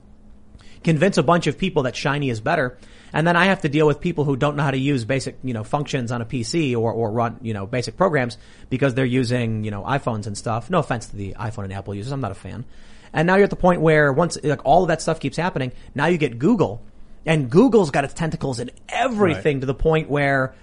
[0.83, 2.77] convince a bunch of people that Shiny is better,
[3.13, 5.37] and then I have to deal with people who don't know how to use basic,
[5.43, 8.37] you know, functions on a PC or, or run, you know, basic programs
[8.69, 10.69] because they're using, you know, iPhones and stuff.
[10.69, 12.65] No offense to the iPhone and Apple users, I'm not a fan.
[13.13, 15.71] And now you're at the point where once, like, all of that stuff keeps happening,
[15.95, 16.81] now you get Google,
[17.25, 20.53] and Google's got its tentacles in everything to the point where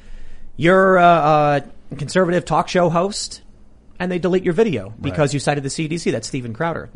[0.57, 3.43] you're a, a conservative talk show host,
[3.99, 6.11] and they delete your video because you cited the CDC.
[6.13, 6.91] That's Steven Crowder.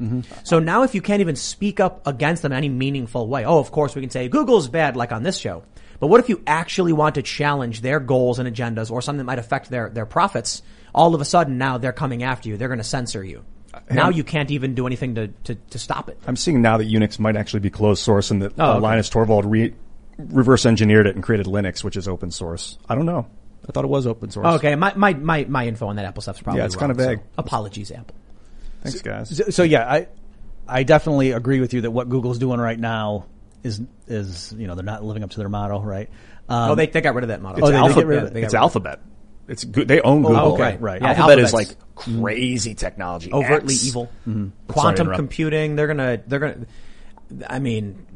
[0.45, 3.59] So now if you can't even speak up against them in any meaningful way, oh,
[3.59, 5.63] of course we can say Google's bad like on this show.
[6.01, 9.25] But what if you actually want to challenge their goals and agendas or something that
[9.25, 10.63] might affect their, their profits?
[10.95, 12.57] All of a sudden now they're coming after you.
[12.57, 13.45] They're going to censor you.
[13.91, 16.19] Now you can't even do anything to, to, to stop it.
[16.27, 18.81] I'm seeing now that Unix might actually be closed source and that Oh, uh, okay.
[18.81, 19.75] Linus Torvald re-
[20.19, 22.79] reverse engineered it and created Linux, which is open source.
[22.89, 23.27] I don't know.
[23.69, 24.47] I thought it was open source.
[24.57, 27.07] Okay, my, my, my, my info on that Apple stuff's probably Yeah, it's wrong, kinda
[27.07, 27.19] vague.
[27.19, 28.17] so apologies, Apple.
[28.83, 29.37] Thanks, guys.
[29.37, 30.07] So, so yeah, I
[30.67, 33.27] I definitely agree with you that what Google's doing right now
[33.63, 36.09] is is you know they're not living up to their motto, right?
[36.49, 37.59] Um, oh, they, they got rid of that model.
[37.59, 38.35] It's, they did alpha- get rid of it?
[38.35, 38.63] They got it's rid of.
[38.63, 39.01] Alphabet.
[39.49, 39.89] It's good.
[39.89, 40.53] They own Google.
[40.55, 40.63] okay.
[40.63, 41.03] right, right.
[41.03, 43.33] Yeah, Alphabet is Alphabet's- like crazy technology.
[43.33, 43.87] overtly X.
[43.87, 44.11] evil.
[44.25, 45.19] Sorry to Quantum interrupt.
[45.19, 45.77] computing.
[45.77, 46.21] They're gonna.
[46.27, 46.67] They're gonna.
[47.47, 48.07] I mean,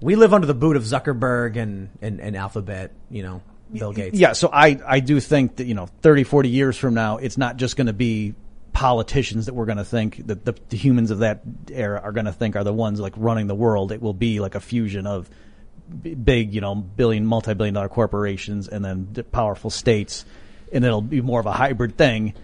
[0.00, 2.92] we live under the boot of Zuckerberg and and, and Alphabet.
[3.10, 4.18] You know, Bill Gates.
[4.18, 7.36] Yeah, so I I do think that you know 30, 40 years from now, it's
[7.38, 8.34] not just going to be
[8.72, 11.40] politicians that we're going to think that the, the humans of that
[11.72, 13.90] era are going to think are the ones like running the world.
[13.90, 15.30] It will be like a fusion of
[16.02, 20.24] b- big, you know, billion, multi-billion dollar corporations and then the powerful states,
[20.72, 22.34] and it'll be more of a hybrid thing,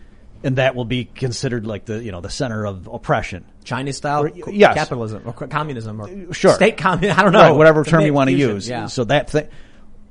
[0.43, 3.45] and that will be considered like the you know the center of oppression.
[3.65, 4.75] Chinese style co- yes.
[4.75, 6.55] capitalism or communism or Sure.
[6.55, 7.19] state communism.
[7.21, 7.41] I don't know.
[7.43, 8.69] Right, whatever term you want to use.
[8.69, 8.87] Yeah.
[8.87, 9.49] So that thing.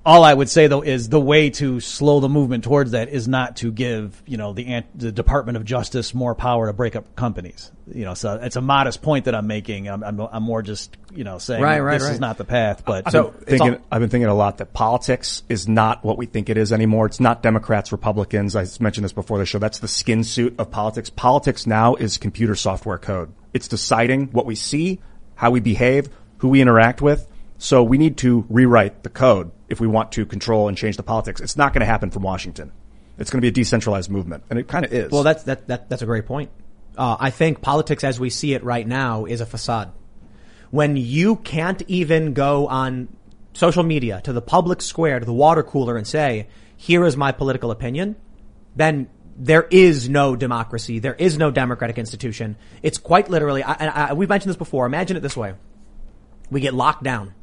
[0.03, 3.27] All I would say though is the way to slow the movement towards that is
[3.27, 7.15] not to give you know the the Department of Justice more power to break up
[7.15, 7.71] companies.
[7.93, 9.87] You know, so it's a modest point that I'm making.
[9.87, 12.13] I'm I'm, I'm more just you know saying Right, right, this right.
[12.13, 12.83] is not the path.
[12.83, 16.03] But So- I've been thinking, all- I've been thinking a lot that politics is not
[16.03, 17.05] what we think it is anymore.
[17.05, 18.55] It's not Democrats, Republicans.
[18.55, 19.59] I mentioned this before the show.
[19.59, 21.11] That's the skin suit of politics.
[21.11, 23.31] Politics now is computer software code.
[23.53, 24.99] It's deciding what we see,
[25.35, 27.27] how we behave, who we interact with.
[27.59, 31.03] So we need to rewrite the code if we want to control and change the
[31.03, 31.41] politics.
[31.41, 32.71] It's not going to happen from Washington.
[33.17, 35.11] It's going to be a decentralized movement, and it kind of is.
[35.11, 36.51] Well, that's that, that that's a great point.
[36.97, 39.93] Uh, I think politics as we see it right now is a facade.
[40.71, 43.09] When you can't even go on
[43.53, 47.31] social media to the public square to the water cooler and say, "Here is my
[47.31, 48.15] political opinion,"
[48.75, 50.99] then there is no democracy.
[50.99, 52.57] There is no democratic institution.
[52.81, 53.63] It's quite literally.
[53.63, 54.85] I, I, we've mentioned this before.
[54.85, 55.53] Imagine it this way:
[56.49, 57.33] we get locked down.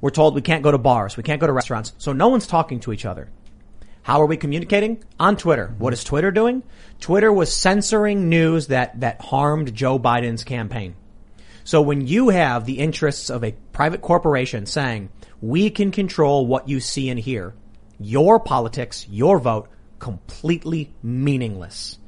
[0.00, 2.46] We're told we can't go to bars, we can't go to restaurants, so no one's
[2.46, 3.28] talking to each other.
[4.02, 5.04] How are we communicating?
[5.18, 5.66] On Twitter.
[5.66, 5.78] Mm-hmm.
[5.78, 6.62] What is Twitter doing?
[7.00, 10.96] Twitter was censoring news that, that harmed Joe Biden's campaign.
[11.64, 15.10] So when you have the interests of a private corporation saying,
[15.42, 17.54] we can control what you see and hear,
[17.98, 21.98] your politics, your vote, completely meaningless.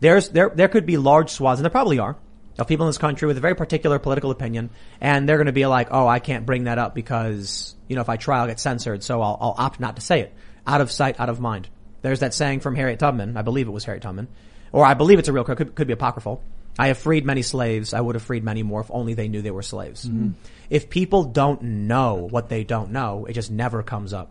[0.00, 2.16] There's, there, there could be large swaths, and there probably are,
[2.58, 5.52] of people in this country with a very particular political opinion, and they're going to
[5.52, 8.46] be like, oh, I can't bring that up because, you know, if I try, I'll
[8.46, 10.34] get censored, so I'll, I'll opt not to say it.
[10.66, 11.68] Out of sight, out of mind.
[12.02, 14.28] There's that saying from Harriet Tubman, I believe it was Harriet Tubman,
[14.70, 16.42] or I believe it's a real, could, could be apocryphal.
[16.78, 19.42] I have freed many slaves, I would have freed many more if only they knew
[19.42, 20.06] they were slaves.
[20.06, 20.30] Mm-hmm.
[20.70, 24.30] If people don't know what they don't know, it just never comes up.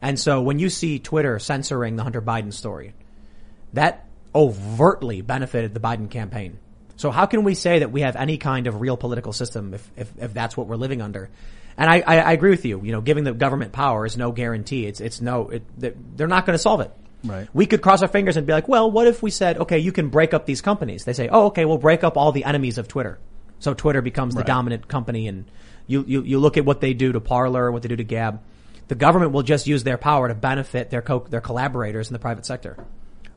[0.00, 2.94] And so when you see Twitter censoring the Hunter Biden story,
[3.72, 6.58] that overtly benefited the Biden campaign.
[7.02, 9.90] So how can we say that we have any kind of real political system if,
[9.96, 11.30] if, if that's what we're living under?
[11.76, 12.80] And I, I, I agree with you.
[12.80, 14.86] You know, giving the government power is no guarantee.
[14.86, 16.92] It's, it's no, it, they're not going to solve it.
[17.24, 17.48] Right.
[17.52, 19.90] We could cross our fingers and be like, well, what if we said, okay, you
[19.90, 21.04] can break up these companies?
[21.04, 23.18] They say, oh, okay, we'll break up all the enemies of Twitter.
[23.58, 25.50] So Twitter becomes the dominant company and
[25.88, 28.40] you, you, you look at what they do to Parler, what they do to Gab.
[28.86, 32.20] The government will just use their power to benefit their co- their collaborators in the
[32.20, 32.76] private sector.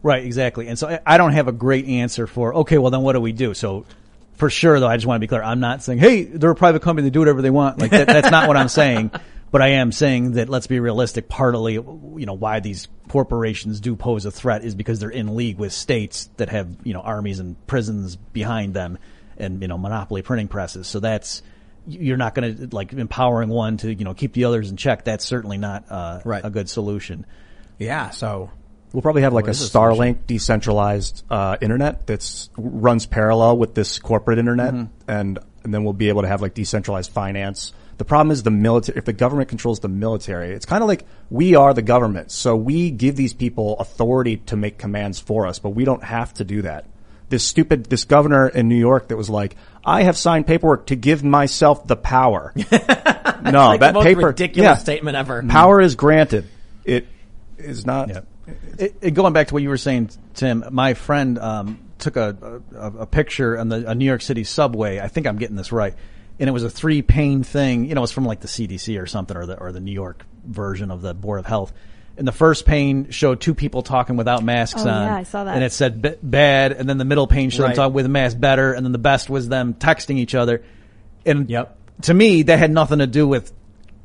[0.05, 0.67] Right, exactly.
[0.67, 3.31] And so I- don't have a great answer for, okay, well then what do we
[3.31, 3.55] do?
[3.55, 3.85] So
[4.35, 5.41] for sure though, I just want to be clear.
[5.41, 7.79] I'm not saying, hey, they're a private company, they do whatever they want.
[7.79, 9.11] Like that, that's not what I'm saying.
[9.51, 11.29] But I am saying that let's be realistic.
[11.29, 15.57] Partly, you know, why these corporations do pose a threat is because they're in league
[15.57, 18.97] with states that have, you know, armies and prisons behind them
[19.37, 20.87] and, you know, monopoly printing presses.
[20.87, 21.41] So that's,
[21.87, 25.05] you're not going to like empowering one to, you know, keep the others in check.
[25.05, 26.43] That's certainly not uh, Right.
[26.43, 27.25] a good solution.
[27.79, 28.09] Yeah.
[28.09, 28.49] So
[28.95, 30.15] We'll probably have like a is the solution?
[30.15, 34.89] Starlink decentralized uh, internet that's runs parallel with this corporate internet, and
[35.65, 37.73] and then we'll be able to have like decentralized finance.
[37.97, 38.97] The problem is the military.
[38.97, 42.55] If the government controls the military, it's kind of like we are the government, so
[42.55, 46.45] we give these people authority to make commands for us, but we don't have to
[46.45, 46.85] do that.
[47.27, 50.95] This stupid, this governor in New York that was like, I have signed paperwork to
[50.95, 52.53] give myself the power.
[52.55, 54.75] no, like that the most paper, ridiculous yeah.
[54.75, 55.43] statement ever.
[55.43, 56.45] Power is granted.
[56.85, 57.07] It
[57.57, 58.09] is not.
[58.77, 62.61] It, it- going back to what you were saying, Tim, my friend um, took a,
[62.75, 64.99] a, a picture on the a New York City subway.
[64.99, 65.93] I think I'm getting this right,
[66.39, 67.85] and it was a three pane thing.
[67.85, 70.25] You know, it's from like the CDC or something, or the or the New York
[70.45, 71.73] version of the Board of Health.
[72.17, 75.07] And the first pane showed two people talking without masks Oh, on.
[75.07, 75.55] yeah, I saw that.
[75.55, 77.69] And it said b- bad, and then the middle pane showed Right.
[77.69, 80.63] them talking with a mask better, and then the best was them texting each other.
[81.25, 81.77] And Yep.
[82.03, 83.51] to me, that had nothing to do with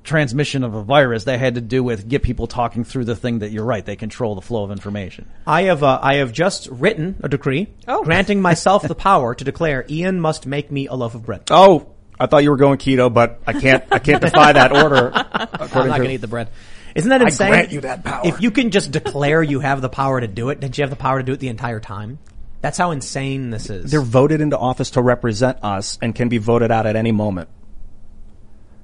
[0.04, 1.24] transmission of a virus.
[1.24, 3.84] That had to do with get people talking through the thing that you're right.
[3.84, 5.28] They control the flow of information.
[5.46, 8.04] I have uh, I have just written a decree Oh.
[8.04, 11.42] granting myself the power to declare Ian must make me a loaf of bread.
[11.50, 13.84] Oh, I thought you were going keto, but I can't.
[13.90, 15.10] I can't defy that order.
[15.32, 16.48] I'm according not to- going to eat the bread.
[16.94, 17.46] Isn't that insane?
[17.46, 17.50] I insane?
[17.50, 18.22] grant you that power.
[18.24, 20.90] If you can just declare you have the power to do it, don't you have
[20.90, 22.18] the power to do it the entire time?
[22.62, 23.90] That's how insane this is.
[23.90, 27.48] They're voted into office to represent us and can be voted out at any moment.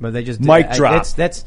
[0.00, 0.92] But they just Mic I- drop.
[0.94, 1.44] That's that's.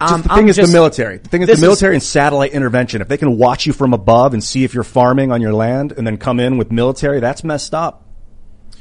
[0.00, 1.18] Just Um, the thing I'm is just- the military.
[1.18, 3.02] The thing is the military and satellite intervention.
[3.02, 5.92] If they can watch you from above and see if you're farming on your land
[5.92, 8.02] and then come in with military, that's messed up.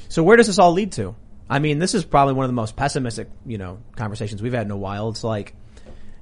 [0.07, 1.15] So where does this all lead to?
[1.49, 4.65] I mean, this is probably one of the most pessimistic, you know, conversations we've had
[4.65, 5.09] in a while.
[5.09, 5.55] It's like,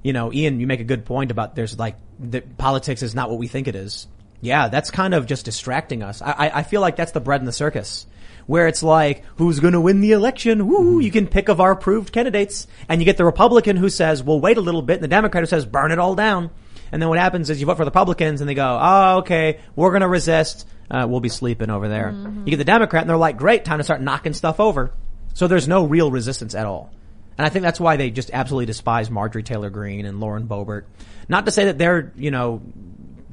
[0.02, 3.30] you know, Ian, you make a good point about there's like the politics is not
[3.30, 4.08] what we think it is.
[4.42, 6.22] Yeah, that's kind of just distracting us.
[6.22, 8.08] I, I, I feel like that's the bread in the circus.
[8.48, 10.68] Where it's like, who's gonna win the election?
[10.68, 11.02] Woo, mm-hmm.
[11.02, 12.66] you can pick of our approved candidates.
[12.90, 15.44] And you get the Republican who says, well, wait a little bit, and the Democrat
[15.44, 16.50] who says, burn it all down.
[16.92, 19.60] And then what happens is you vote for the Republicans and they go, oh, okay,
[19.76, 20.68] we're gonna resist.
[20.90, 22.12] Uh, we'll be sleeping over there.
[22.14, 22.46] Mm-hmm.
[22.46, 24.92] You get the Democrat and they're like, great, time to start knocking stuff over.
[25.34, 26.92] So there's no real resistance at all.
[27.38, 30.86] And I think that's why they just absolutely despise Marjorie Taylor Greene and Lauren Boebert.
[31.30, 32.62] Not to say that they're, you know,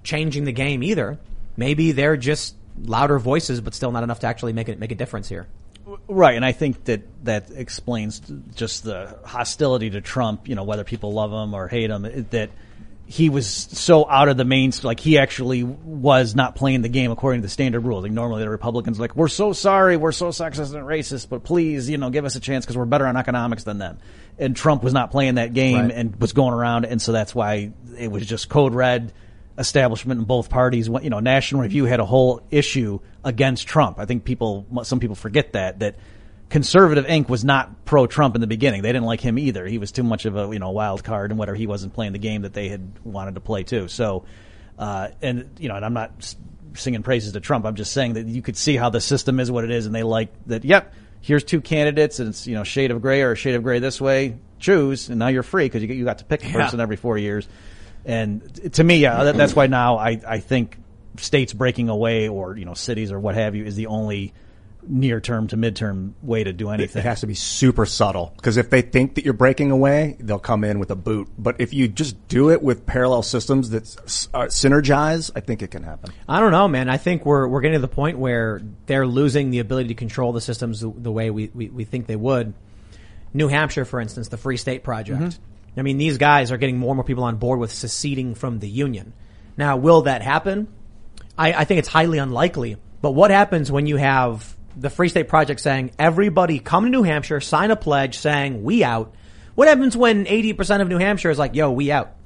[0.03, 1.19] changing the game either.
[1.57, 4.97] Maybe they're just louder voices, but still not enough to actually make it make a
[4.97, 5.47] difference here.
[6.09, 8.21] Right, and I think that that explains
[8.55, 10.49] just the hostility to Trump.
[10.49, 12.51] You know, whether people love him or hate him, that
[13.07, 14.73] he was so out of the main.
[14.83, 18.03] Like he actually was not playing the game according to the standard rules.
[18.03, 21.45] Like normally the Republicans, are like we're so sorry, we're so sexist and racist, but
[21.45, 23.99] please, you know, give us a chance because we're better on economics than them.
[24.39, 25.91] And Trump was not playing that game Right.
[25.93, 29.13] and was going around, and so that's why it was just code red
[29.59, 30.89] establishment in both parties.
[30.89, 33.99] You know, National Review had a whole issue against Trump.
[33.99, 35.97] I think people, some people forget that that
[36.51, 37.29] Conservative Inc.
[37.29, 38.83] was not pro Trump in the beginning.
[38.83, 39.67] They didn't like him either.
[39.67, 41.57] He was too much of a you know wild card and whatever.
[41.57, 43.89] He wasn't playing the game that they had wanted to play too.
[43.89, 44.25] So,
[44.79, 46.35] uh, and you know, and I'm not
[46.75, 47.65] singing praises to Trump.
[47.65, 49.95] I'm just saying that you could see how the system is what it is, and
[49.95, 50.65] they like that.
[50.65, 53.63] Yep, here's two candidates, and it's you know shade of gray or a shade of
[53.63, 54.37] gray this way.
[54.59, 57.19] Choose, and now you're free because you you got to pick a person every four
[57.19, 57.49] years.
[58.05, 60.77] And to me, yeah, that, that's why now I, I think
[61.17, 64.35] states breaking away or, you know, cities or what have you is the only
[64.87, 67.01] near term to midterm way to do anything.
[67.01, 70.39] It has to be super subtle because if they think that you're breaking away, they'll
[70.39, 71.29] come in with a boot.
[71.39, 75.63] But if you just do it with parallel systems that s- uh, synergize, I think
[75.63, 76.13] it can happen.
[76.29, 76.91] I don't know, man.
[76.91, 80.33] I think we're we're getting to the point where they're losing the ability to control
[80.35, 82.53] the systems the, the way we, we, we think they would.
[83.33, 85.39] New Hampshire, for instance, the Free State Project.
[85.77, 88.59] I mean, these guys are getting more and more people on board with seceding from
[88.59, 89.13] the Union.
[89.57, 90.69] Now, will that happen?
[91.37, 92.77] I, I think it's highly unlikely.
[93.03, 97.03] But what happens when you have the Free State Project saying, everybody come to New
[97.03, 99.15] Hampshire, sign a pledge saying, we out?
[99.55, 102.17] What happens when 80% of New Hampshire is like, yo, we out?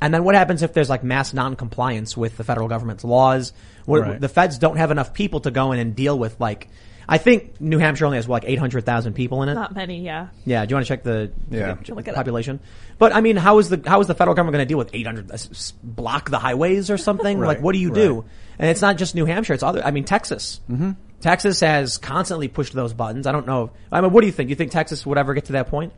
[0.00, 3.52] And then what happens if there's like mass non-compliance with the federal government's laws?
[3.86, 4.20] Where Right.
[4.20, 6.68] The feds don't have enough people to go in and deal with like,
[7.08, 9.54] I think New Hampshire only has what, like 800,000 people in it.
[9.54, 10.28] Not many, yeah.
[10.44, 11.74] Yeah, do you want to check the Yeah.
[11.84, 12.16] the Look it up.
[12.16, 12.58] population?
[12.98, 14.90] But I mean, how is the how is the federal government going to deal with
[14.92, 17.38] 800 uh, s- s- block the highways or something?
[17.38, 18.24] Right, Like, what do you do?
[18.58, 19.84] And it's not just New Hampshire; it's other.
[19.84, 20.60] I mean, Texas.
[20.70, 20.92] Mm-hmm.
[21.20, 23.26] Texas has constantly pushed those buttons.
[23.26, 23.70] I don't know.
[23.92, 24.48] I mean, what do you think?
[24.48, 25.92] Do you think Texas would ever get to that point?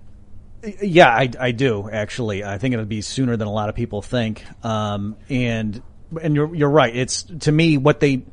[0.83, 2.43] Yeah, I, I do actually.
[2.45, 4.45] I think it'll be sooner than a lot of people think.
[4.65, 5.81] Um, and
[6.21, 6.95] and you're you're right.
[6.95, 8.25] It's to me what they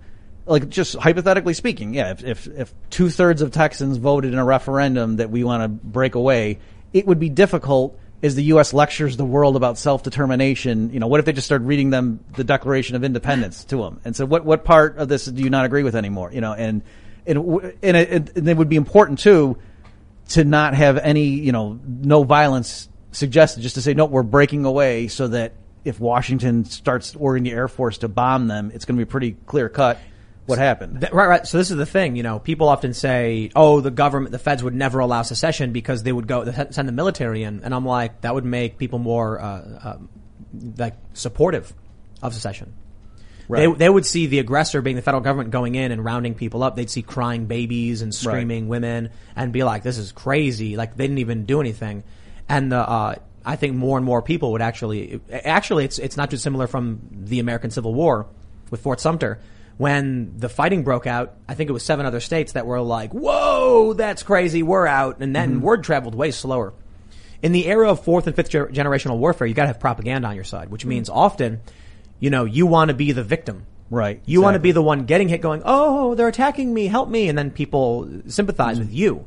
[0.45, 0.69] like.
[0.69, 2.11] Just hypothetically speaking, yeah.
[2.11, 5.67] If if, if two thirds of Texans voted in a referendum that we want to
[5.67, 6.59] break away,
[6.93, 7.99] it would be difficult.
[8.23, 8.73] As the U.S.
[8.73, 12.23] lectures the world about self determination, you know, what if they just started reading them
[12.35, 15.49] the Declaration of Independence to them and said, "What what part of this do you
[15.49, 16.81] not agree with anymore?" You know, and
[17.27, 17.37] and
[17.83, 19.57] and it, and it would be important too
[20.29, 24.65] to not have any, you know, no violence suggested, just to say, no, we're breaking
[24.65, 28.97] away so that if Washington starts ordering the Air Force to bomb them, it's going
[28.97, 29.99] to be pretty clear cut
[30.45, 31.01] what happened.
[31.01, 31.47] Th- Right, right.
[31.47, 32.15] So this is the thing.
[32.15, 36.03] You know, people often say, "Oh, the government, the feds would never allow secession because
[36.03, 38.99] they would go they send the military in," and I'm like, that would make people
[38.99, 40.09] more uh, um,
[40.77, 41.73] like supportive
[42.21, 42.73] of secession.
[43.47, 43.77] They, Right.
[43.77, 46.75] they would see the aggressor being the federal government going in and rounding people up.
[46.75, 51.03] They'd see crying babies and screaming women and be like, "This is crazy!" Like they
[51.05, 52.03] didn't even do anything.
[52.49, 53.15] And the uh,
[53.45, 57.01] I think more and more people would actually actually it's it's not too similar from
[57.11, 58.25] the American Civil War
[58.71, 59.37] with Fort Sumter
[59.77, 61.35] when the fighting broke out.
[61.47, 64.63] I think it was seven other states that were like, "Whoa, that's crazy!
[64.63, 65.61] We're out!" And then mm-hmm.
[65.61, 66.73] word traveled way slower.
[67.41, 70.27] In the era of fourth and fifth ger- generational warfare, you got to have propaganda
[70.27, 70.89] on your side, which mm-hmm.
[70.89, 71.61] means often,
[72.19, 73.65] you know, you want to be the victim.
[73.91, 77.07] Right, You want to be the one getting hit going, oh, they're attacking me, help
[77.07, 77.29] me.
[77.29, 78.87] And then people sympathize mm-hmm.
[78.87, 79.25] with you.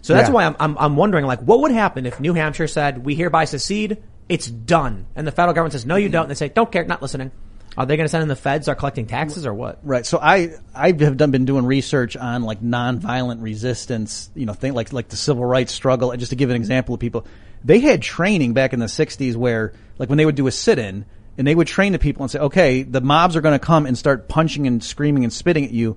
[0.00, 0.32] So that's Yeah.
[0.32, 3.46] why I'm, I'm, I'm wondering, like, what would happen if New Hampshire said, we hereby
[3.46, 5.06] secede, it's done.
[5.16, 6.22] And the federal government says, no, you don't.
[6.22, 7.32] And they say, don't care, not listening.
[7.76, 9.80] Are they going to send in the feds, start collecting taxes or what?
[9.82, 10.06] Right.
[10.06, 14.74] So I I have done been doing research on like nonviolent resistance, you know, thing
[14.74, 16.12] like like the civil rights struggle.
[16.12, 17.26] And just to give an example of people,
[17.64, 21.04] they had training back in the '60s where like when they would do a sit-in
[21.36, 23.86] and they would train the people and say, okay, the mobs are going to come
[23.86, 25.96] and start punching and screaming and spitting at you.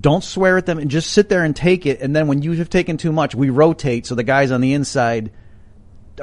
[0.00, 2.00] Don't swear at them and just sit there and take it.
[2.00, 4.74] And then when you have taken too much, we rotate so the guys on the
[4.74, 5.32] inside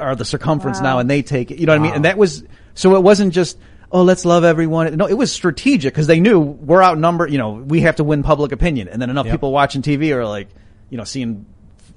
[0.00, 0.84] are the circumference Wow.
[0.84, 1.58] now and they take it.
[1.58, 1.92] You know what I mean?
[1.94, 2.44] And that was,
[2.74, 3.58] so it wasn't just,
[3.92, 4.96] oh, let's love everyone.
[4.96, 7.30] No, it was strategic because they knew we're outnumbered.
[7.32, 8.88] You know, we have to win public opinion.
[8.88, 9.34] And then enough Yep.
[9.34, 10.48] people watching TV are like,
[10.90, 11.46] you know, seeing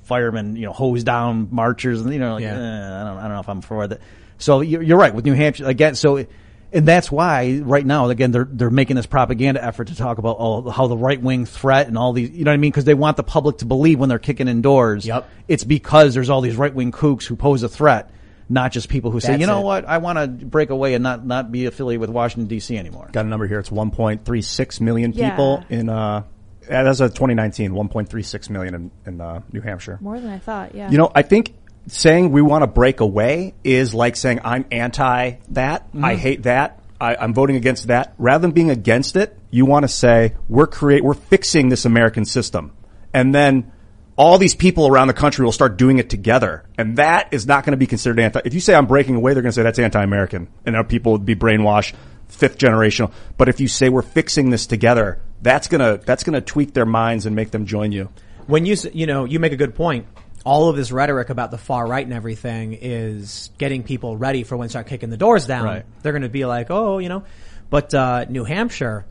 [0.04, 2.58] firemen, you know, hose down marchers and, you know, like, Yeah.
[2.58, 4.00] eh, I don't, I don't know if I'm for that.
[4.38, 5.96] So you're, you're right with New Hampshire again.
[5.96, 6.26] So
[6.72, 10.38] and that's why right now again they're they're making this propaganda effort to talk about
[10.40, 12.86] oh how the right wing threat and all these you know what I mean because
[12.86, 15.04] they want the public to believe when they're kicking indoors.
[15.06, 15.28] Yep.
[15.48, 18.12] It's because there's all these right wing kooks who pose a threat,
[18.50, 19.66] not just people who say That's you know it.
[19.66, 22.78] what I want to break away and not not be affiliated with Washington D.C.
[22.78, 23.10] anymore.
[23.12, 23.60] Got a number here.
[23.60, 25.30] It's 1.36 million Yeah.
[25.32, 26.24] people in, uh,
[26.68, 29.97] as of 2019, 1.36 million in, in uh, New Hampshire.
[30.02, 30.76] More than I thought.
[30.76, 30.89] Yeah.
[30.91, 31.54] You know, I think
[31.88, 35.88] saying we want to break away is like saying I'm anti that.
[36.02, 36.82] I hate that.
[37.02, 38.14] I, I'm voting against that.
[38.18, 42.26] Rather than being against it, you want to say we're create, we're fixing this American
[42.26, 42.74] system.
[43.14, 43.72] And then
[44.20, 46.66] all these people around the country will start doing it together.
[46.78, 48.42] And that is not going to be considered anti.
[48.44, 50.50] If you say I'm breaking away, they're going to say that's anti-American.
[50.66, 51.94] And now people would be brainwashed,
[52.28, 53.14] fifth generational.
[53.38, 56.74] But if you say we're fixing this together, that's going to, that's going to tweak
[56.74, 58.10] their minds and make them join you.
[58.50, 60.08] when you you know you make a good point.
[60.46, 64.58] All of this rhetoric about the far right and everything is getting people ready for
[64.58, 65.66] when they start kicking the doors down.
[65.66, 65.86] Right.
[66.02, 67.24] They're going to be like, oh, you know,
[67.70, 69.06] but uh, New Hampshire,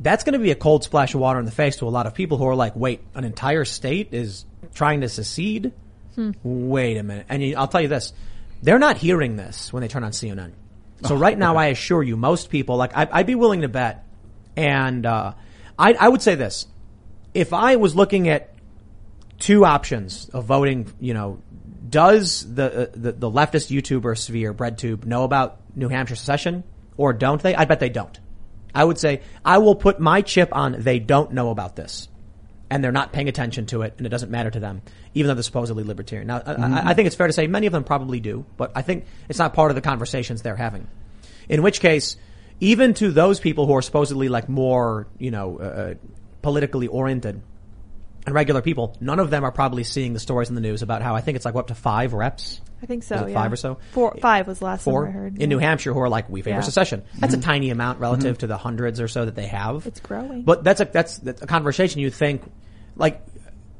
[0.00, 2.06] that's going to be a cold splash of water in the face to a lot
[2.06, 5.72] of people who are like, wait, an entire state is trying to secede.
[6.42, 8.12] Wait a minute, and I'll tell you this:
[8.62, 10.52] they're not hearing this when they turn on CNN.
[11.04, 14.04] So right now, I assure you, most people, like I, I'd be willing to bet,
[14.56, 15.34] and uh,
[15.78, 16.66] I, I would say this:
[17.32, 18.54] if I was looking at
[19.38, 21.40] two options of voting, you know,
[21.88, 26.64] does the, uh, the the leftist YouTuber sphere, BreadTube, know about New Hampshire secession
[26.96, 27.54] or don't they?
[27.54, 28.18] I bet they don't.
[28.74, 32.08] I would say I will put my chip on they don't know about this,
[32.70, 34.82] and they're not paying attention to it, and it doesn't matter to them,
[35.14, 36.28] even though they're supposedly libertarian.
[36.28, 38.72] Now, I- I, I think it's fair to say many of them probably do, but
[38.74, 40.86] I think it's not part of the conversations they're having.
[41.48, 42.16] In which case,
[42.60, 45.94] even to those people who are supposedly like more, you know, uh,
[46.42, 47.40] politically oriented
[48.30, 51.02] and regular people, none of them are probably seeing the stories in the news about
[51.02, 53.26] how I think it's like what, up to five reps, I think so.
[53.26, 53.34] Yeah.
[53.34, 53.78] five or so?
[53.92, 55.34] Four, five was the last four I heard.
[55.34, 55.46] in yeah.
[55.46, 56.62] New Hampshire who are like we favor Yeah.
[56.62, 57.02] secession.
[57.18, 57.44] That's a mm-hmm.
[57.44, 58.04] tiny amount mm-hmm.
[58.04, 59.86] relative to the hundreds or so that they have.
[59.86, 60.42] It's growing.
[60.42, 62.42] But that's a that's, that's a conversation you think
[62.96, 63.22] like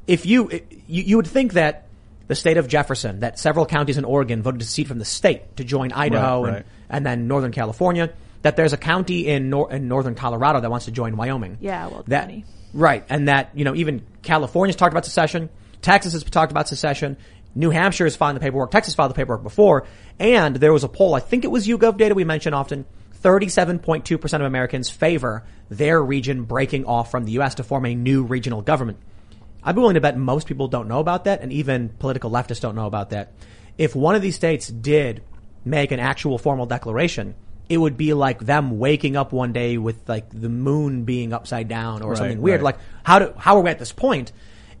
[0.07, 0.49] if you
[0.87, 1.87] you you would think that
[2.27, 5.57] the state of Jefferson, that several counties in Oregon voted to secede from the state
[5.57, 6.65] to join Idaho Right, and right.
[6.89, 8.13] and then Northern California.
[8.43, 11.57] That there's a county in nor- in Northern Colorado that wants to join Wyoming.
[11.61, 12.45] Yeah, well, that County.
[12.73, 15.49] Right, and that you know even California's talked about secession.
[15.81, 17.17] Texas has talked about secession.
[17.53, 18.71] New Hampshire has filed the paperwork.
[18.71, 19.85] Texas filed the paperwork before,
[20.19, 21.15] and there was a poll.
[21.15, 22.85] I think it was YouGov data we mention often.
[23.21, 27.55] 37.2% of Americans favor their region breaking off from the U.S.
[27.55, 28.97] to form a new regional government.
[29.63, 32.61] I'd be willing to bet most people don't know about that, and even political leftists
[32.61, 33.33] don't know about that.
[33.77, 35.23] If one of these states did
[35.63, 37.35] make an actual formal declaration,
[37.71, 41.67] it would be like them waking up one day with like the moon being upside
[41.67, 42.61] down or Right, something weird.
[42.61, 42.75] right.
[42.75, 44.31] Like how do how are we at this point?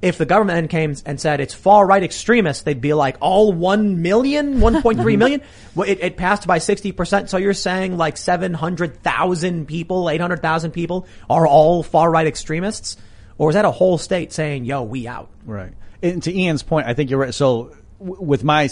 [0.01, 3.53] If the government then came and said it's far right extremists, they'd be like all
[3.53, 5.41] 1 million, 1.3 million.
[5.75, 7.29] Well, it, it passed by 60%.
[7.29, 12.97] So you're saying like 700,000 people, 800,000 people are all far right extremists?
[13.37, 15.29] Or is that a whole state saying, yo, we out?
[15.45, 15.73] Right.
[16.03, 17.33] And to Ian's point, I think you're right.
[17.33, 18.63] So with my,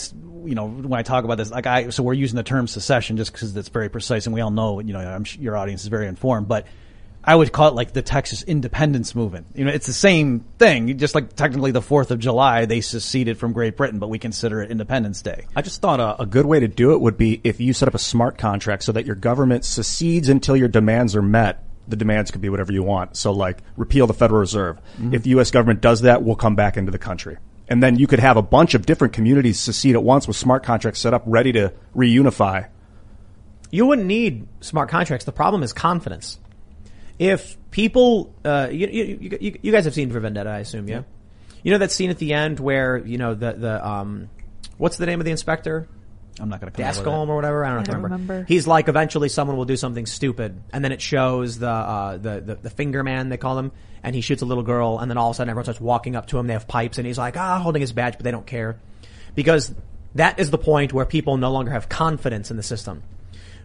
[0.45, 3.17] you know, when I talk about this, like I, so we're using the term secession
[3.17, 5.83] just because it's very precise and we all know, you know, I'm sure your audience
[5.83, 6.65] is very informed, but
[7.23, 9.47] I would call it like the Texas independence movement.
[9.53, 13.37] You know, it's the same thing, just like technically the 4th of July, they seceded
[13.37, 15.45] from Great Britain, but we consider it Independence Day.
[15.55, 17.87] I just thought a, a good way to do it would be if you set
[17.87, 21.65] up a smart contract so that your government secedes until your demands are met.
[21.87, 23.17] The demands could be whatever you want.
[23.17, 24.77] So like repeal the Federal Reserve.
[24.77, 25.13] Mm-hmm.
[25.15, 25.51] If the U.S.
[25.51, 27.37] government does that, we'll come back into the country.
[27.69, 30.63] And then you could have a bunch of different communities secede at once with smart
[30.63, 32.67] contracts set up ready to reunify.
[33.69, 35.25] You wouldn't need smart contracts.
[35.25, 36.39] The problem is confidence.
[37.19, 41.03] If people, uh, you, you, you, you guys have seen For Vendetta, I assume, yeah?
[41.61, 44.29] You know that scene at the end where, you know, the, the, um,
[44.77, 45.87] what's the name of the inspector?
[46.39, 47.09] I'm not going to come up with it.
[47.29, 47.65] or whatever.
[47.65, 48.33] I don't, I don't remember.
[48.33, 48.45] remember.
[48.47, 52.41] He's like, eventually someone will do something stupid, and then it shows the, uh, the,
[52.41, 53.71] the, the finger man, they call him,
[54.03, 56.15] and he shoots a little girl, and then all of a sudden everyone starts walking
[56.15, 58.31] up to him, they have pipes, and he's like, ah, holding his badge, but they
[58.31, 58.79] don't care.
[59.35, 59.73] Because
[60.15, 63.03] that is the point where people no longer have confidence in the system.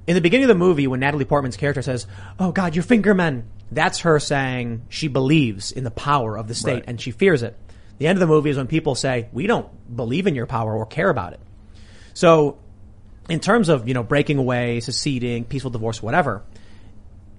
[0.07, 2.07] In the beginning of the movie, when Natalie Portman's character says,
[2.39, 6.75] "Oh God, your fingermen," that's her saying she believes in the power of the state
[6.75, 6.85] Right.
[6.87, 7.57] and she fears it.
[7.97, 9.66] The end of the movie is when people say, "We don't
[9.97, 11.41] believe in your power or care about it."
[12.12, 12.59] So,
[13.29, 16.43] in terms of you know breaking away, seceding, peaceful divorce, whatever,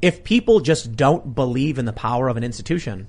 [0.02, 3.08] if people just don't believe in the power of an institution,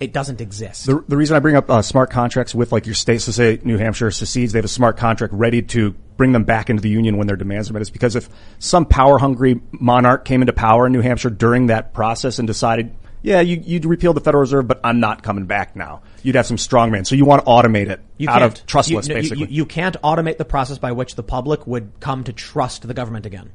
[0.00, 0.86] it doesn't exist.
[0.86, 3.60] The, the reason I bring up uh, smart contracts with like your states, so say
[3.62, 6.88] New Hampshire secedes, they have a smart contract ready to bring them back into the
[6.88, 7.82] union when their demands are met.
[7.82, 11.92] Is because if some power hungry monarch came into power in New Hampshire during that
[11.92, 15.76] process and decided, yeah, you, you'd repeal the Federal Reserve, but I'm not coming back
[15.76, 16.02] now.
[16.22, 17.06] You'd have some strongman.
[17.06, 19.46] So you want to automate it You out of trustless, you, basically.
[19.46, 22.94] You, you can't automate the process by which the public would come to trust the
[22.94, 23.50] government again.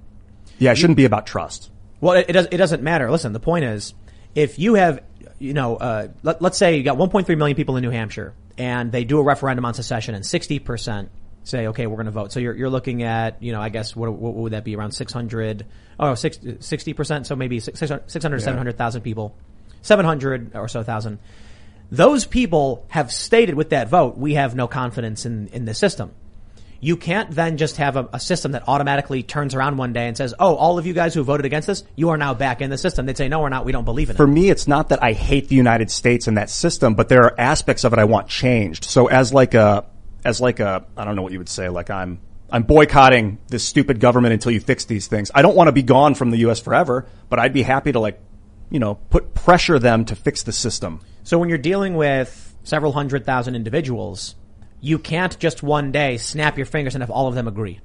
[0.57, 1.69] Yeah, it shouldn't be about trust.
[2.01, 3.09] Well, it, it, does, it doesn't matter.
[3.11, 3.93] Listen, the point is,
[4.33, 5.01] if you have,
[5.39, 8.91] you know, uh, let, let's say you got 1.3 million people in New Hampshire and
[8.91, 11.09] they do a referendum on secession and 60%
[11.43, 12.31] say, okay, we're going to vote.
[12.31, 14.91] So you're, you're looking at, you know, I guess what, what would that be around
[14.91, 15.65] 600,
[15.99, 17.25] oh, 60%.
[17.25, 18.43] So maybe 600, 600 Yeah.
[18.43, 19.35] 700,000 people,
[19.81, 21.19] 700 or so thousand.
[21.91, 26.11] Those people have stated with that vote, we have no confidence in, in the system.
[26.81, 30.15] You can't then just have a, a system that automatically turns around one day and
[30.15, 32.69] says, "Oh, all of you guys who voted against this, you are now back in
[32.69, 33.65] the system." They'd say, "No, we're not.
[33.65, 35.89] We don't believe in For it." For me, it's not that I hate the United
[35.89, 38.85] States and that system, but there are aspects of it I want changed.
[38.85, 39.85] So as like a,
[40.23, 42.19] as like a, I don't know what you would say, like I'm,
[42.51, 45.31] I'm boycotting this stupid government until you fix these things.
[45.33, 46.59] I don't want to be gone from the U.S.
[46.59, 48.19] forever, but I'd be happy to like,
[48.69, 51.01] you know, put pressure them to fix the system.
[51.25, 54.35] So when you're dealing with several hundred thousand individuals,
[54.79, 57.79] you can't just one day snap your fingers and have all of them agree.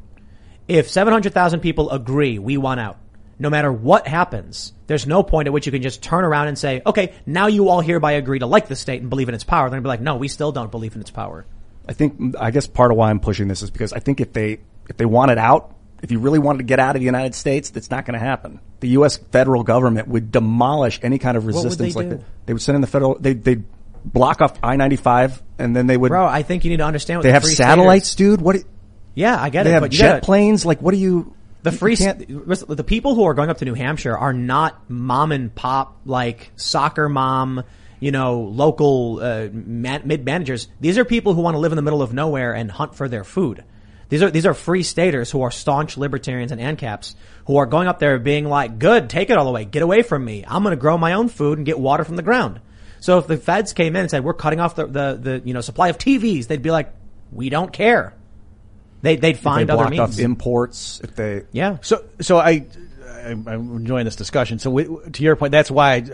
[0.68, 2.98] If 700,000 people agree, we want out.
[3.38, 6.58] No matter what happens, there's no point at which you can just turn around and
[6.58, 9.42] say, okay, now you all hereby agree to like the state and believe in its
[9.42, 9.70] power.
[9.70, 11.46] They're going to be like, no, we still don't believe in its power.
[11.88, 14.34] I think, I guess part of why I'm pushing this is because I think if
[14.34, 14.60] they,
[14.90, 17.34] if they want it out, if you really wanted to get out of the United
[17.34, 18.60] States, that's not going to happen.
[18.80, 19.16] The U.S.
[19.16, 22.16] federal government would demolish any kind of resistance they like do?
[22.16, 22.24] that.
[22.46, 23.64] They would send in the federal, they, they'd
[24.04, 27.22] block off I-95 and then they would, Bro, I think you need to understand what
[27.24, 28.40] they the have satellites, staters- dude.
[28.40, 28.56] What?
[29.14, 29.72] Yeah, I get They it.
[29.74, 30.64] have but jet gotta- planes.
[30.64, 31.34] Like, what do you?
[31.62, 35.30] The free, you the people who are going up to New Hampshire are not mom
[35.30, 37.64] and pop, like soccer mom,
[37.98, 40.68] you know, local, uh, man, mid managers.
[40.80, 43.08] These are people who want to live in the middle of nowhere and hunt for
[43.08, 43.62] their food.
[44.10, 47.14] These are, these are free staters who are staunch libertarians and ANCAPs
[47.46, 50.24] who are going up there being like, good, take it all away, get away from
[50.24, 50.44] me.
[50.46, 52.60] I'm going to grow my own food and get water from the ground.
[52.98, 55.54] So if the feds came in and said, we're cutting off the, the, the, you
[55.54, 56.92] know, supply of TVs, they'd be like,
[57.32, 58.14] we don't care.
[59.02, 60.20] They, they'd find they other blocked off means.
[60.20, 61.00] imports.
[61.02, 61.78] If they, yeah.
[61.80, 62.66] So, so I,
[63.08, 64.58] I I'm enjoying this discussion.
[64.58, 66.04] So, we, to your point, that's why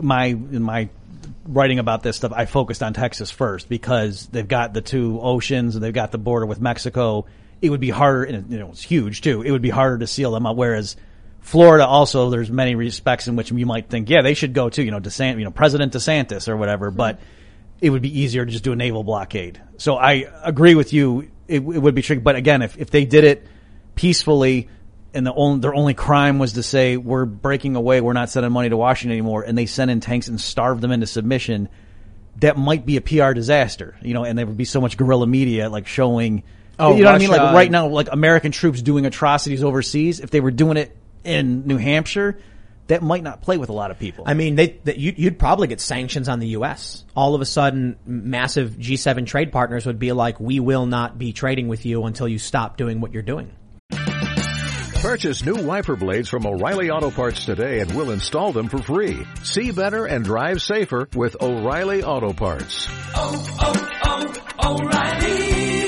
[0.00, 0.88] my in my
[1.44, 5.74] writing about this stuff, I focused on Texas first because they've got the two oceans
[5.74, 7.26] and they've got the border with Mexico.
[7.62, 9.42] It would be harder, and you know, it's huge too.
[9.42, 10.56] It would be harder to seal them up.
[10.56, 10.96] Whereas
[11.40, 14.82] Florida, also, there's many respects in which you might think, yeah, they should go too.
[14.82, 17.20] You know, DeSantis, you know, President DeSantis or whatever, but
[17.80, 19.60] it would be easier to just do a naval blockade.
[19.78, 21.30] So I agree with you.
[21.48, 23.46] It, it would be tricky, but again, if if they did it
[23.94, 24.68] peacefully
[25.14, 28.52] and the only, their only crime was to say we're breaking away, we're not sending
[28.52, 31.68] money to Washington anymore, and they sent in tanks and starved them into submission,
[32.36, 35.26] that might be a PR disaster, you know, and there would be so much guerrilla
[35.26, 36.42] media like showing,
[36.78, 37.30] Oh, you know what I mean?
[37.30, 41.66] Like right now, like American troops doing atrocities overseas, if they were doing it in
[41.66, 42.38] New Hampshire,
[42.86, 44.24] that might not play with a lot of people.
[44.26, 47.04] I mean, they, they, you'd, you'd probably get sanctions on the U.S.
[47.14, 51.32] All of a sudden, massive G7 trade partners would be like, we will not be
[51.32, 53.52] trading with you until you stop doing what you're doing.
[55.00, 59.26] Purchase new wiper blades from O'Reilly Auto Parts today and we'll install them for free.
[59.42, 62.86] See better and drive safer with O'Reilly Auto Parts.
[63.14, 65.80] Oh, oh, oh, O'Reilly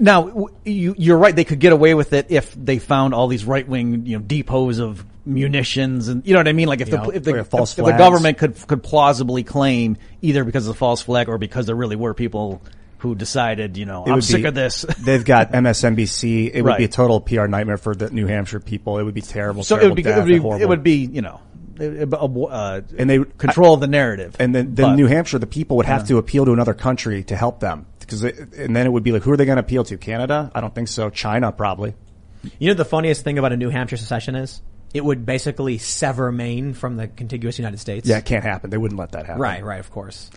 [0.00, 1.36] Now, w- you, you're right.
[1.36, 4.24] They could get away with it if they found all these right wing, you know,
[4.24, 6.68] depots of munitions, and you know what I mean.
[6.68, 10.44] Like if Yeah, the if the, false if, the government could could plausibly claim either
[10.44, 12.62] because of the false flag or because there really were people
[13.02, 14.82] who decided, you know, it I'm would sick be- of this.
[15.00, 16.52] They've got MSNBC.
[16.54, 16.78] It would Right.
[16.78, 18.98] be a total PR nightmare for the New Hampshire people.
[18.98, 19.64] It would be terrible.
[19.64, 20.62] so it would be death, it would be, horrible.
[20.62, 21.40] it would be you know,
[21.80, 24.36] it- it- uh, And they- control of the narrative.
[24.38, 27.24] And then, then But- New Hampshire, the people would have to appeal to another country
[27.24, 27.86] to help them.
[27.98, 29.96] Because and then it would be like, who are they going to appeal to?
[29.96, 30.50] Canada?
[30.54, 31.10] I don't think so.
[31.10, 31.94] China, probably.
[32.58, 34.60] You know, the funniest thing about a New Hampshire secession is
[34.94, 38.06] it would basically sever Maine from the contiguous United States.
[38.08, 38.70] Yeah, it can't happen.
[38.70, 39.40] They wouldn't let that happen.
[39.42, 40.30] Right, right, of course.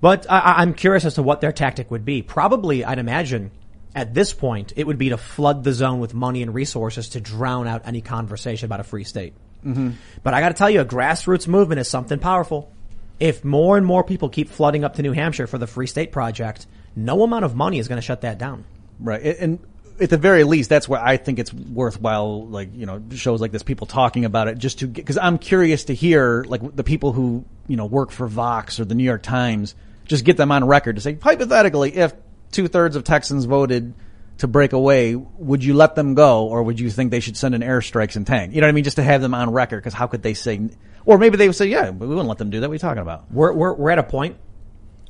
[0.00, 2.22] But I- I'm curious as to what their tactic would be.
[2.22, 3.50] Probably, I'd imagine,
[3.94, 7.20] at this point, it would be to flood the zone with money and resources to
[7.20, 9.34] drown out any conversation about a free state.
[9.64, 9.90] Mm-hmm.
[10.22, 12.72] But I got to tell you, a grassroots movement is something powerful.
[13.18, 16.12] If more and more people keep flooding up to New Hampshire for the Free State
[16.12, 18.64] Project, no amount of money is going to shut that down.
[18.98, 19.22] Right.
[19.22, 19.58] And-
[20.00, 23.52] at the very least, that's where I think it's worthwhile, like, you know, shows like
[23.52, 27.12] this, people talking about it just to cause I'm curious to hear, like, the people
[27.12, 29.74] who, you know, work for Vox or the New York Times,
[30.10, 32.12] just get them on record to say, hypothetically, if
[32.50, 33.94] two thirds of Texans voted
[34.38, 37.54] to break away, would you let them go or would you think they should send
[37.54, 38.52] in airstrikes and tank?
[38.52, 38.82] You know what I mean?
[38.82, 40.68] Just to have them on record, cause how could they say,
[41.04, 42.68] or maybe they would say, yeah, we wouldn't let them do that.
[42.68, 43.30] What are you talking about?
[43.30, 44.36] We're, we're, we're at a point,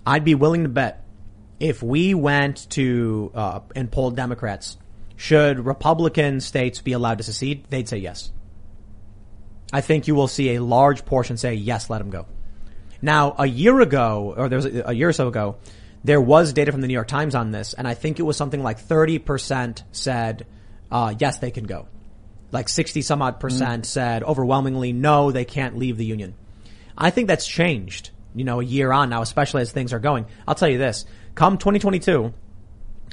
[0.05, 1.03] I'd be willing to bet
[1.59, 4.77] if we went to, uh, and polled Democrats,
[5.17, 7.65] should Republican states be allowed to secede?
[7.71, 8.33] They'd say yes.
[9.73, 12.27] I think you will see a large portion say yes, let them go.
[13.03, 15.57] Now, a year ago, or there was a, a year or so ago,
[16.03, 18.37] There was data from the New York Times on this, and I think it was
[18.37, 20.47] something like 30% said,
[20.91, 21.89] uh, yes, they can go.
[22.53, 26.35] Like 60 some odd percent said overwhelmingly, no, they can't leave the union.
[26.97, 30.27] I think that's changed, you know, a year on now, especially as things are going.
[30.49, 32.33] I'll tell you this, come 2022,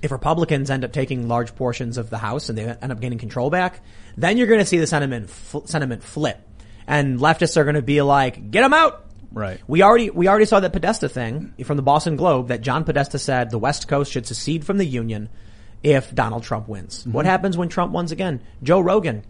[0.01, 3.19] if Republicans end up taking large portions of the House and they end up gaining
[3.19, 3.81] control back,
[4.15, 6.39] then you're going to see the sentiment fl- sentiment flip,
[6.87, 9.59] and leftists are going to be like, "Get them out." Right.
[9.67, 13.19] We already we already saw that Podesta thing from the Boston Globe that John Podesta
[13.19, 15.29] said the West Coast should secede from the Union
[15.83, 17.05] if Donald Trump wins.
[17.05, 18.41] What happens when Trump wins again?
[18.63, 19.23] Joe Rogan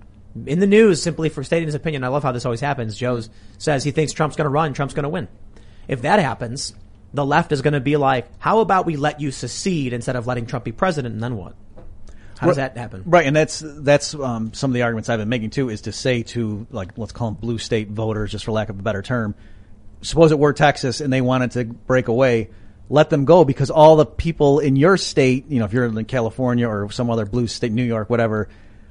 [0.45, 2.04] in the news simply for stating his opinion.
[2.04, 2.95] I love how this always happens.
[2.98, 3.22] Joe
[3.58, 5.28] says he thinks Trump's going to run, Trump's going to win.
[5.88, 6.76] If that happens,
[7.14, 10.28] the left is going to be like, how about we let you secede instead of
[10.28, 11.56] letting Trump be president and then what?
[12.38, 13.04] How does that happen?
[13.06, 15.70] Right, and that's that's um, some of the arguments I've been making too.
[15.70, 18.80] Is to say to like let's call them blue state voters, just for lack of
[18.80, 19.34] a better term.
[20.02, 22.50] Suppose it were Texas and they wanted to break away,
[22.89, 26.06] let them go because all the people in your state, you know, if you're in
[26.06, 28.48] California or some other blue state, New York, whatever,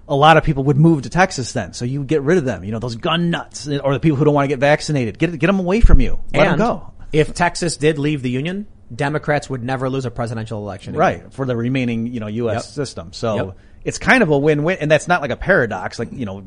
[0.08, 1.72] a lot of people would move to Texas then.
[1.72, 2.64] So you get rid of them.
[2.64, 5.18] You know, those gun nuts or the people who don't want to get vaccinated.
[5.18, 6.20] Get get them away from you.
[6.34, 6.92] Let and them go.
[7.12, 10.94] if Texas did leave the Union, Democrats would never lose a presidential election.
[10.94, 11.00] again.
[11.00, 12.66] right for the remaining you know U.S.
[12.66, 12.74] Yep.
[12.74, 13.12] system.
[13.12, 13.58] So Yep.
[13.84, 15.98] it's kind of a win-win, and that's not like a paradox.
[15.98, 16.44] Like you know,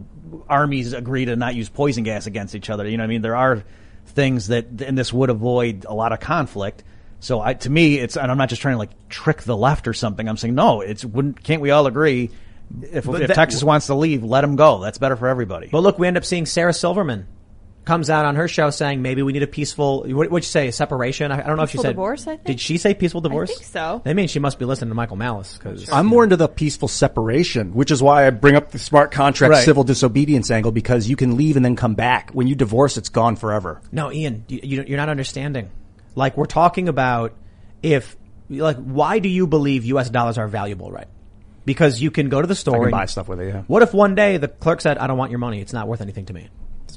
[0.47, 2.87] armies agree to not use poison gas against each other.
[2.87, 3.63] You know, what I mean, there are
[4.09, 6.83] things that, and this would avoid a lot of conflict.
[7.19, 9.87] So I, to me, it's, and I'm not just trying to like trick the left
[9.87, 10.27] or something.
[10.27, 11.43] I'm saying no, it's wouldn't.
[11.43, 12.31] Can't we all agree?
[12.81, 14.79] If, if that- Texas wants to leave, let them go.
[14.79, 15.69] That's better for everybody.
[15.71, 17.27] But look, we end up seeing Sarah Silverman
[17.89, 20.03] comes out on her show saying maybe we need a peaceful.
[20.07, 20.69] What would you say?
[20.69, 21.31] Separation?
[21.31, 22.43] I, I don't know if she said divorce, I think?
[22.45, 23.49] Did she say peaceful divorce?
[23.49, 24.01] I think so.
[24.05, 26.87] I mean, she must be listening to Michael Malice because I'm more into the peaceful
[26.87, 29.65] separation, which is why I bring up the smart contract Right.
[29.65, 32.29] civil disobedience angle because you can leave and then come back.
[32.29, 33.81] When you divorce, it's gone forever.
[33.91, 35.71] No, Ian, you, you, you're not understanding.
[36.13, 37.33] Like we're talking about
[37.81, 38.15] if,
[38.49, 40.11] like, why do you believe U.S.
[40.11, 41.07] dollars are valuable, right?
[41.65, 43.47] Because you can go to the store I can and buy stuff with it.
[43.47, 45.87] Yeah, What if one day the clerk said, "I don't want your money; it's not
[45.87, 46.49] worth anything to me"?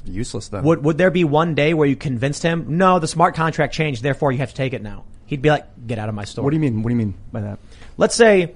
[0.05, 0.63] It's useless then.
[0.63, 4.03] Would would there be one day where you convinced him, "No, the smart contract changed,
[4.03, 5.03] therefore you have to take it now"?
[5.25, 6.83] He'd be like, "Get out of my store." What do you mean?
[6.83, 7.59] What do you mean by that?
[7.97, 8.53] Let's say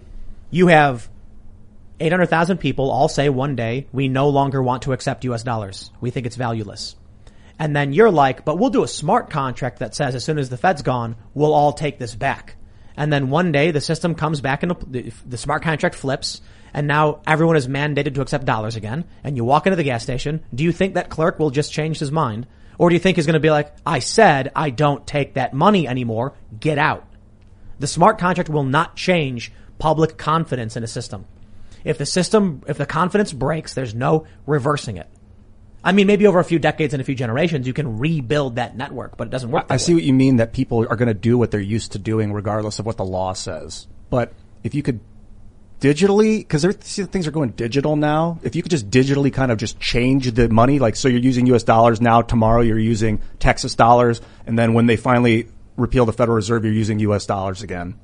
[0.51, 1.09] you have
[1.99, 5.91] 800,000 people all say one day, we no longer want to accept US dollars.
[5.99, 6.95] We think it's valueless.
[7.59, 10.49] And then you're like, but we'll do a smart contract that says as soon as
[10.49, 12.55] the Fed's gone, we'll all take this back.
[12.95, 16.41] And then one day the system comes back and the, the smart contract flips
[16.73, 19.05] and now everyone is mandated to accept dollars again.
[19.23, 20.43] And you walk into the gas station.
[20.53, 22.47] Do you think that clerk will just change his mind?
[22.77, 25.53] Or do you think he's going to be like, I said I don't take that
[25.53, 26.33] money anymore.
[26.59, 27.07] Get out.
[27.79, 31.25] The smart contract will not change public confidence in a system.
[31.83, 35.07] If the system, if the confidence breaks, there's no reversing it.
[35.83, 38.75] I mean, maybe over a few decades and a few generations, you can rebuild that
[38.75, 39.67] network, but it doesn't work.
[39.69, 41.99] I see what you mean that people are going to do what they're used to
[41.99, 43.87] doing regardless of what the law says.
[44.09, 44.99] But if you could
[45.79, 46.63] digitally, because
[47.07, 50.49] things are going digital now, if you could just digitally kind of just change the
[50.49, 51.63] money, like so you're using U.S.
[51.63, 56.35] dollars now, tomorrow you're using Texas dollars, and then when they finally repeal the Federal
[56.35, 57.25] Reserve, you're using U.S.
[57.25, 57.99] dollars again.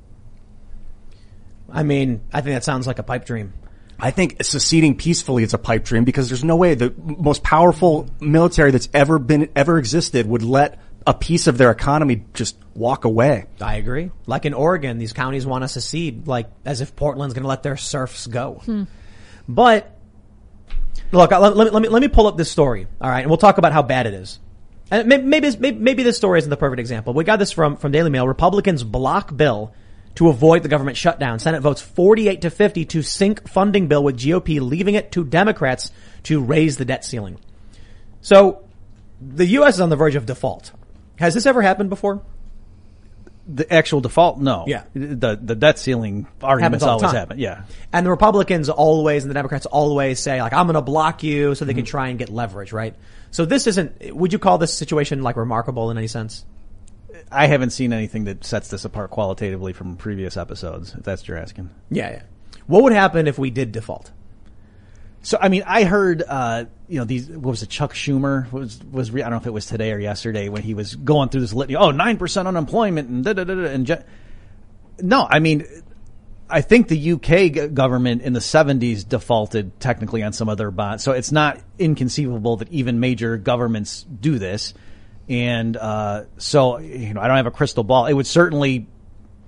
[1.69, 3.53] I mean, I think that sounds like a pipe dream.
[3.99, 8.07] I think seceding peacefully is a pipe dream because there's no way the most powerful
[8.19, 13.05] military that's ever been ever existed would let a piece of their economy just walk
[13.05, 13.45] away.
[13.61, 14.11] I agree.
[14.25, 17.63] Like in Oregon, these counties want to secede, like as if Portland's going to let
[17.63, 18.61] their serfs go.
[18.65, 18.83] Hmm.
[19.47, 19.97] But
[21.11, 22.87] look, let, let, me, let me let me pull up this story.
[23.01, 24.39] All right, and we'll talk about how bad it is.
[24.91, 27.13] And maybe maybe maybe, maybe this story isn't the perfect example.
[27.13, 28.27] We got this from from Daily Mail.
[28.27, 29.73] Republicans block bill
[30.15, 31.39] to avoid the government shutdown.
[31.39, 35.91] Senate votes 48 to 50 to sink funding bill with GOP leaving it to Democrats
[36.23, 37.39] to raise the debt ceiling.
[38.21, 38.63] So
[39.19, 39.75] the U.S.
[39.75, 40.71] is on the verge of default.
[41.17, 42.21] Has this ever happened before?
[43.45, 44.63] the actual default, no.
[44.67, 44.83] Yeah.
[44.93, 47.19] The the debt ceiling arguments Happens all the always time.
[47.19, 47.39] happen.
[47.39, 47.63] Yeah.
[47.91, 51.53] And the Republicans always and the Democrats always say like, I'm going to block you
[51.53, 51.79] so they Mm-hmm.
[51.79, 52.95] can try and get leverage, right?
[53.31, 56.45] So this isn't, would you call this situation like remarkable in any sense?
[57.29, 61.27] I haven't seen anything that sets this apart qualitatively from previous episodes, if that's what
[61.27, 61.69] you're asking.
[61.91, 62.21] Yeah, yeah.
[62.67, 64.09] What would happen if we did default?
[65.25, 68.83] So, I mean, I heard, uh, you know, these, what was it, Chuck Schumer was,
[68.83, 71.41] was, I don't know if it was today or yesterday when he was going through
[71.41, 73.53] this litany, oh, 9% unemployment and da da da.
[73.53, 74.03] And
[75.01, 75.65] no, I mean,
[76.49, 81.05] I think the UK government in the 70s defaulted technically on some of their bonds.
[81.05, 84.73] So it's not inconceivable that even major governments do this.
[85.29, 88.07] And, uh, so, you know, I don't have a crystal ball.
[88.07, 88.87] It would certainly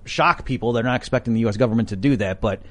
[0.05, 0.71] shock people.
[0.71, 1.57] They're not expecting the U.S.
[1.57, 2.61] government to do that, but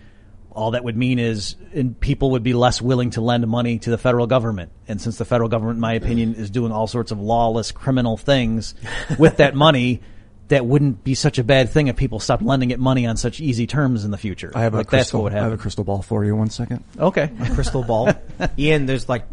[0.55, 3.91] all that would mean is and people would be less willing to lend money to
[3.91, 4.71] the federal government.
[4.87, 8.17] And since the federal government, in my opinion, is doing all sorts of lawless criminal
[8.17, 8.75] things
[9.19, 10.01] with that money,
[10.49, 13.41] that wouldn't be such a bad thing if people stopped lending it money on such
[13.41, 14.53] easy terms in the future.
[14.55, 15.27] I have like a that's crystal.
[15.27, 16.37] I have a crystal ball for you.
[16.37, 16.85] One second.
[16.99, 18.13] Okay, a crystal ball.
[18.59, 19.27] Ian, there's like,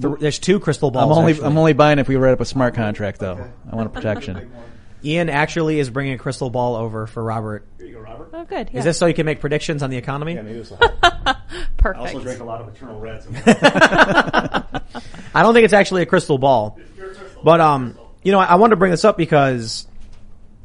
[0.00, 1.10] th- there's two crystal balls.
[1.10, 1.46] I'm only actually.
[1.46, 3.48] I'm only buying if we write up a smart contract though.
[3.70, 4.50] I want a protection.
[5.04, 7.66] Ian actually is bringing a crystal ball over for Robert.
[7.78, 8.70] there you go, Oh, good.
[8.72, 8.78] Yeah.
[8.78, 10.34] Is this so you can make predictions on the economy?
[11.76, 11.80] perfect?
[11.82, 13.26] I also drink a lot of eternal reds.
[13.46, 16.78] I don't think it's actually a crystal ball,
[17.42, 19.86] but um, you know, I, I wanted to bring this up because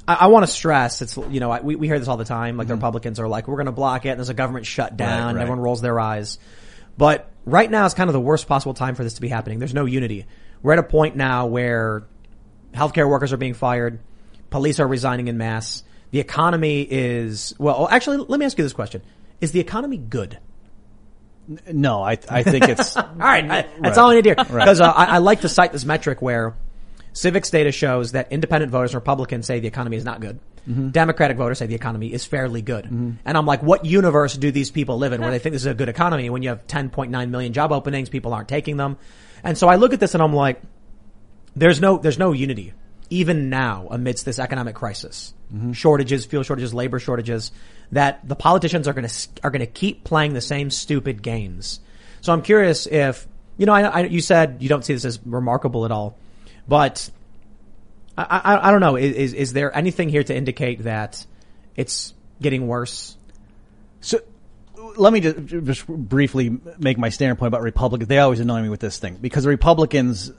[0.08, 2.26] I, I want to stress it's you know I, we we hear this all the
[2.26, 2.58] time.
[2.58, 5.08] Like the Republicans are like, we're going to block it, and there's a government shutdown,
[5.10, 5.24] Mm-hmm.
[5.26, 6.40] Right, and everyone rolls their eyes.
[6.98, 9.60] But right now is kind of the worst possible time for this to be happening.
[9.60, 10.26] There's no unity.
[10.62, 12.04] We're at a point now where
[12.74, 14.00] healthcare workers are being fired,
[14.52, 15.84] police are resigning in mass.
[16.12, 17.88] The economy is well.
[17.90, 19.02] Actually, let me ask you this question:
[19.40, 20.38] Is the economy good?
[21.72, 24.36] No, I I think it's All right, I, that's all I need to hear.
[24.36, 26.54] Because uh, I, I like to cite this metric where
[27.14, 30.40] Civiqs data shows that independent voters and Republicans say the economy is not good.
[30.92, 32.86] Democratic voters say the economy is fairly good.
[33.26, 35.66] And I'm like, what universe do these people live in where they think this is
[35.66, 38.98] a good economy when you have 10.9 million job openings, people aren't taking them?
[39.44, 40.62] And so I look at this and I'm like,
[41.56, 42.74] there's no there's no unity
[43.12, 45.34] even now amidst this economic crisis
[45.74, 47.52] shortages fuel shortages labor shortages
[47.92, 51.82] that the politicians are going to are going to keep playing the same stupid games
[52.22, 55.20] so i'm curious if you know I, I you said you don't see this as
[55.26, 56.18] remarkable at all
[56.68, 57.10] but
[58.18, 61.26] i i, I don't know is, is there anything here to indicate that
[61.76, 63.18] it's getting worse
[64.00, 64.20] So
[64.98, 68.08] let me just, just briefly make my standpoint about Republicans.
[68.08, 70.32] They always annoy me with this thing because Republicans,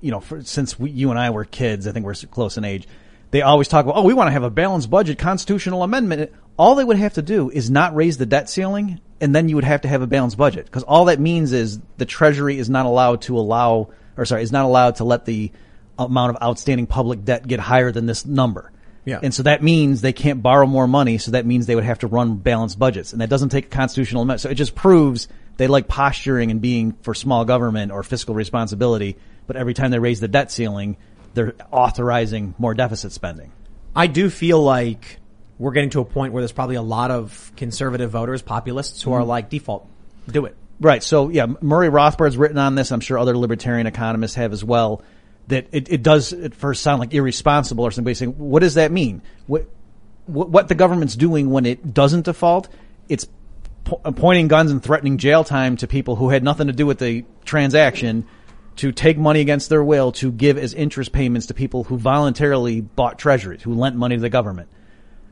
[0.00, 2.64] you know, for, since we, you and I were kids, I think we're close in
[2.64, 2.86] age.
[3.30, 6.32] They always talk about, oh, we want to have a balanced budget, constitutional amendment.
[6.56, 9.54] All they would have to do is not raise the debt ceiling, and then you
[9.54, 10.66] would have to have a balanced budget.
[10.66, 14.52] Because all that means is the Treasury is not allowed to allow, or sorry, is
[14.52, 15.52] not allowed to let the
[15.98, 18.72] amount of outstanding public debt get higher than this number.
[19.04, 19.20] Yeah.
[19.22, 21.18] And so that means they can't borrow more money.
[21.18, 23.12] So that means they would have to run balanced budgets.
[23.12, 24.42] And that doesn't take a constitutional amendment.
[24.42, 29.16] So it just proves they like posturing and being for small government or fiscal responsibility.
[29.50, 30.96] But every time they raise the debt ceiling,
[31.34, 33.50] they're authorizing more deficit spending.
[33.96, 35.18] i do feel like
[35.58, 39.12] we're getting to a point where there's probably a lot of conservative voters populists who
[39.12, 39.28] are mm-hmm.
[39.28, 39.88] like default
[40.28, 41.02] do it Right.
[41.02, 42.90] So yeah, Murray Rothbard's written on this.
[42.90, 45.02] I'm sure other libertarian economists have as well.
[45.48, 48.90] That it, it does at first sound like irresponsible or somebody saying, what does that
[48.90, 49.20] mean?
[49.46, 49.68] What,
[50.26, 52.68] what, what the government's doing when it doesn't default?
[53.08, 53.26] It's
[53.84, 56.98] po- pointing guns and threatening jail time to people who had nothing to do with
[56.98, 58.26] the transaction
[58.80, 62.80] to take money against their will to give as interest payments to people who voluntarily
[62.80, 64.68] bought treasuries, who lent money to the government.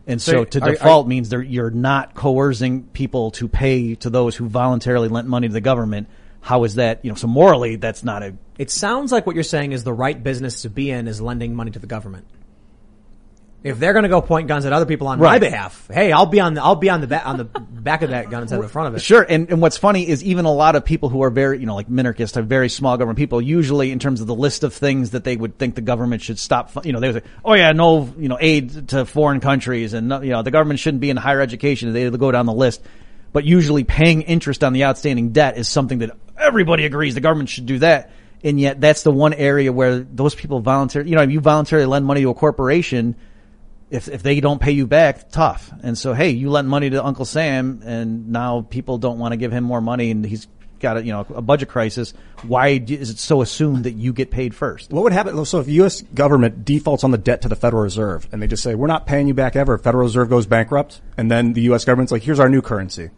[0.06, 4.10] And so, So to are- are- default means you're not coercing people to pay to
[4.10, 6.08] those who voluntarily lent money to the government.
[6.40, 9.42] How is that, you know, so morally, that's not a, It sounds like what you're
[9.42, 12.26] saying is the right business to be in is lending money to the government.
[13.64, 16.26] If they're going to go point guns at other people on my behalf, hey, I'll
[16.26, 18.56] be on the I'll be on the ba- on the back of that gun instead
[18.56, 19.00] of the front of it.
[19.00, 21.66] Sure, and, and what's funny is even a lot of people who are very, you
[21.66, 23.42] know, like minarchists, are very small government people.
[23.42, 26.38] Usually, in terms of the list of things that they would think the government should
[26.38, 29.92] stop, you know, they would say, "Oh yeah, no, you know, aid to foreign countries,
[29.92, 32.52] and no, you know, the government shouldn't be in higher education." They go down the
[32.52, 32.80] list,
[33.32, 37.48] but usually paying interest on the outstanding debt is something that everybody agrees the government
[37.48, 38.12] should do that.
[38.44, 41.02] And yet, that's the one area where those people volunteer.
[41.02, 43.16] you know, if you voluntarily lend money to a corporation
[43.90, 45.72] if if they don't pay you back, tough.
[45.82, 49.36] And so, hey, you lent money to Uncle Sam, and now people don't want to
[49.36, 50.46] give him more money, and he's
[50.80, 52.14] got a you know a budget crisis.
[52.42, 54.92] Why is it so assumed that you get paid first?
[54.92, 55.44] What would happen?
[55.44, 56.02] So if the U.S.
[56.02, 59.06] government defaults on the debt to the Federal Reserve and they just say, we're not
[59.06, 61.84] paying you back ever, Federal Reserve goes bankrupt, and then the U.S.
[61.84, 63.10] government's like, here's our new currency.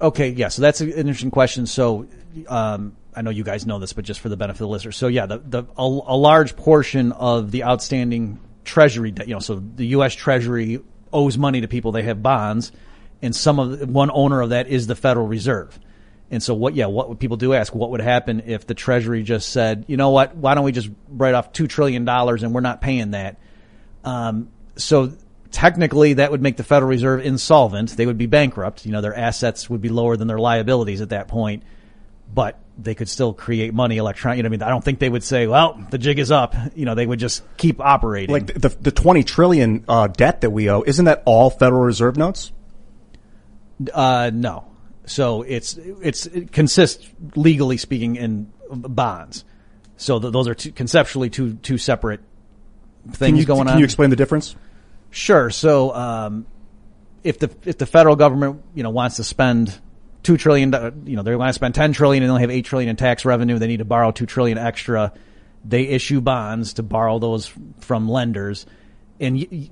[0.00, 0.48] Okay, yeah.
[0.48, 1.66] So that's an interesting question.
[1.66, 2.06] So,
[2.48, 4.92] um, I know you guys know this, but just for the benefit of the listener.
[4.92, 9.40] So yeah, the, the, a, a large portion of the outstanding treasury debt, you know,
[9.40, 10.14] so the U.S.
[10.14, 10.80] Treasury
[11.12, 11.92] owes money to people.
[11.92, 12.72] They have bonds
[13.22, 15.78] and some of one owner of that is the Federal Reserve.
[16.30, 17.74] And so what, yeah, what would people do ask?
[17.74, 20.88] What would happen if the Treasury just said, you know what, why don't we just
[21.08, 23.38] write off $2 trillion and we're not paying that?
[24.04, 25.12] Um, so
[25.50, 27.96] technically that would make the Federal Reserve insolvent.
[27.96, 28.86] They would be bankrupt.
[28.86, 31.64] You know, their assets would be lower than their liabilities at that point,
[32.32, 34.38] but they could still create money electronic.
[34.38, 36.54] You know, I mean, I don't think they would say, well, the jig is up.
[36.74, 38.32] You know, they would just keep operating.
[38.32, 42.16] Like the, the 20 trillion, uh, debt that we owe, isn't that all Federal Reserve
[42.16, 42.52] notes?
[43.92, 44.66] Uh, no.
[45.06, 49.44] So it's it's it consists legally speaking in bonds.
[49.96, 52.20] So th- those are two, conceptually two two separate
[53.12, 53.78] things Can you, going can on.
[53.78, 54.54] you explain the difference?
[55.10, 55.50] Sure.
[55.50, 56.46] So um,
[57.24, 59.76] if the if the federal government you know wants to spend
[60.22, 62.50] two trillion, do- you know they want to spend ten trillion and they only have
[62.50, 65.12] eight trillion in tax revenue, they need to borrow two trillion extra.
[65.64, 68.64] They issue bonds to borrow those from lenders,
[69.20, 69.68] and y- y-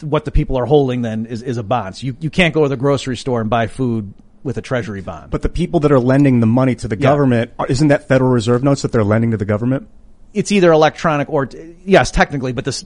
[0.00, 1.96] what the people are holding then is, is a bond.
[1.96, 5.00] So you, you can't go to the grocery store and buy food with a treasury
[5.00, 5.30] bond.
[5.30, 8.62] But the people that are lending the money to the government, isn't that Federal Reserve
[8.62, 9.88] notes that they're lending to the government?
[10.34, 11.48] it's either electronic or
[11.84, 12.84] yes, technically, but this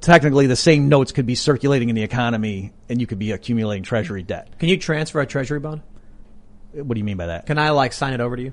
[0.00, 3.82] technically the same notes could be circulating in the economy, and you could be accumulating
[3.82, 4.58] treasury debt.
[4.60, 5.82] Can you transfer a treasury bond?
[6.72, 7.46] What do you mean by that?
[7.46, 8.52] Can I like sign it over to you?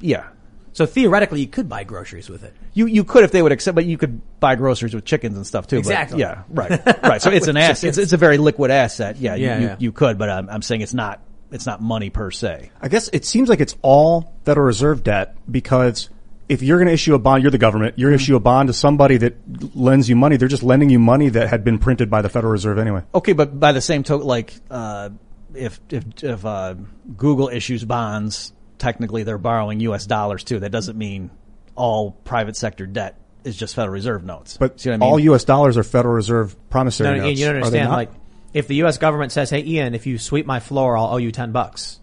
[0.00, 0.26] Yeah,
[0.72, 2.52] So theoretically, you could buy groceries with it.
[2.74, 5.46] you you could if they would accept, but you could buy groceries with chickens and
[5.46, 5.76] stuff too.
[5.76, 6.20] but- Exactly.
[6.20, 6.42] yeah.
[6.50, 6.80] Right.
[7.02, 7.22] Right.
[7.22, 7.88] So it's an asset.
[7.90, 9.16] It's, it's a very liquid asset.
[9.16, 9.34] Yeah.
[9.36, 9.76] you- Yeah, you, yeah.
[9.78, 11.22] you could, but I'm, I'm saying it's not.
[11.52, 12.70] It's not money per se.
[12.80, 16.10] I guess it seems like it's all Federal Reserve debt because
[16.48, 18.40] if you're going to issue a bond, you're the government, you're going to issue a
[18.40, 19.36] bond to somebody that
[19.76, 20.36] lends you money.
[20.36, 23.02] They're just lending you money that had been printed by the Federal Reserve anyway.
[23.14, 25.10] Okay, but by the same token, like uh,
[25.56, 26.74] if if if uh,
[27.16, 30.06] Google issues bonds, technically they're borrowing U.S.
[30.06, 30.60] dollars too.
[30.60, 31.30] That doesn't mean
[31.74, 34.56] all private sector debt is just Federal Reserve notes.
[34.56, 35.08] But See what I mean?
[35.10, 35.44] all U.S.
[35.44, 37.26] dollars are Federal Reserve promissory No, notes.
[37.28, 37.90] Ian, you don't understand.
[37.90, 38.10] Like,
[38.52, 38.98] if the U.S.
[38.98, 42.00] government says, "Hey, Ian, if you sweep my floor, I'll owe you ten bucks,"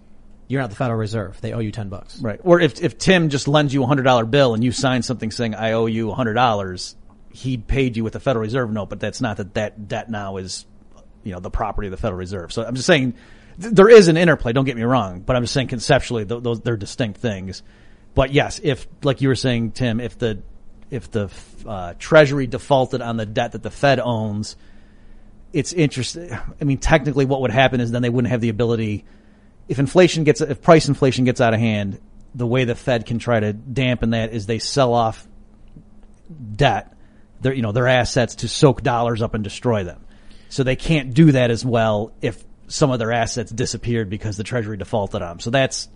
[0.47, 1.39] you're not the Federal Reserve.
[1.41, 2.19] They owe you ten bucks.
[2.21, 2.39] right?
[2.43, 5.31] Or if if Tim just lends you a hundred dollar bill and you sign something
[5.31, 6.95] saying I owe you a hundred dollars,
[7.31, 10.37] he paid you with a Federal Reserve note, but that's not that that debt now
[10.37, 10.65] is
[11.23, 12.53] you know the property of the Federal Reserve.
[12.53, 13.23] So I'm just saying th-
[13.57, 14.53] there is an interplay.
[14.53, 17.63] Don't get me wrong, but I'm just saying conceptually th- those they're distinct things.
[18.15, 20.41] But yes, if like you were saying, Tim, if the
[20.89, 21.29] if the
[21.65, 24.55] uh, Treasury defaulted on the debt that the Fed owns,
[25.51, 26.31] it's interesting.
[26.61, 29.05] I mean, technically, what would happen is then they wouldn't have the ability.
[29.67, 31.99] If inflation gets, if price inflation gets out of hand,
[32.35, 35.27] the way the Fed can try to dampen that is they sell off
[36.55, 36.95] debt,
[37.41, 40.05] their you know their assets to soak dollars up and destroy them.
[40.49, 44.43] So they can't do that as well if some of their assets disappeared because the
[44.43, 45.39] Treasury defaulted on them.
[45.39, 45.89] So that's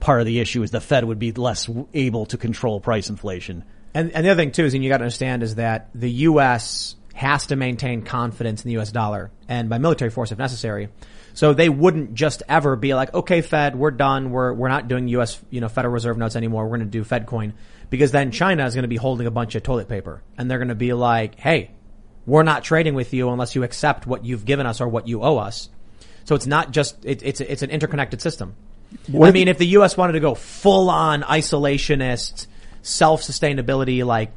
[0.00, 3.64] part of the issue is the Fed would be less able to control price inflation.
[3.94, 6.10] And, and the other thing too is, and you got to understand, is that the
[6.10, 6.96] U.S.
[7.14, 8.90] has to maintain confidence in the U.S.
[8.90, 10.88] dollar and by military force if necessary.
[11.32, 14.30] So they wouldn't just ever be like, okay, Fed, we're done.
[14.30, 15.40] We're we're not doing U.S.
[15.50, 16.64] you know Federal Reserve notes anymore.
[16.64, 17.54] We're going to do Fed coin
[17.90, 20.58] because then China is going to be holding a bunch of toilet paper and they're
[20.58, 21.70] going to be like, hey,
[22.26, 25.22] we're not trading with you unless you accept what you've given us or what you
[25.22, 25.68] owe us.
[26.24, 28.54] So it's not just it, it's it's an interconnected system.
[29.08, 29.96] I mean, if the U.S.
[29.96, 32.46] wanted to go full on isolationist,
[32.82, 34.32] self sustainability, like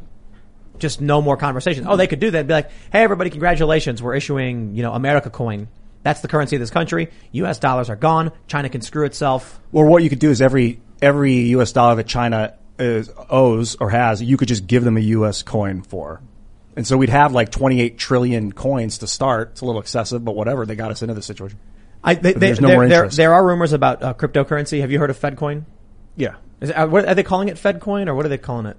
[0.79, 1.87] just no more conversations.
[1.89, 2.47] Oh, they could do that.
[2.47, 5.67] Be like, hey, everybody, congratulations, we're issuing you know America coin.
[6.03, 7.09] That's the currency of this country.
[7.33, 7.59] U.S.
[7.59, 8.31] dollars are gone.
[8.47, 9.59] China can screw itself.
[9.73, 11.71] Or what you could do is every every U.S.
[11.71, 15.43] dollar that China is, owes or has, you could just give them a U.S.
[15.43, 16.21] coin for.
[16.75, 19.49] And so we'd have like 28 trillion coins to start.
[19.53, 20.65] It's a little excessive, but whatever.
[20.65, 21.57] They got us into this situation.
[22.03, 23.17] I, they, they, there's no there, more interest.
[23.17, 24.81] there are rumors about uh, cryptocurrency.
[24.81, 25.65] Have you heard of FedCoin?
[26.15, 26.35] Yeah.
[26.61, 28.77] Is it, uh, what, are they calling it FedCoin or what are they calling it?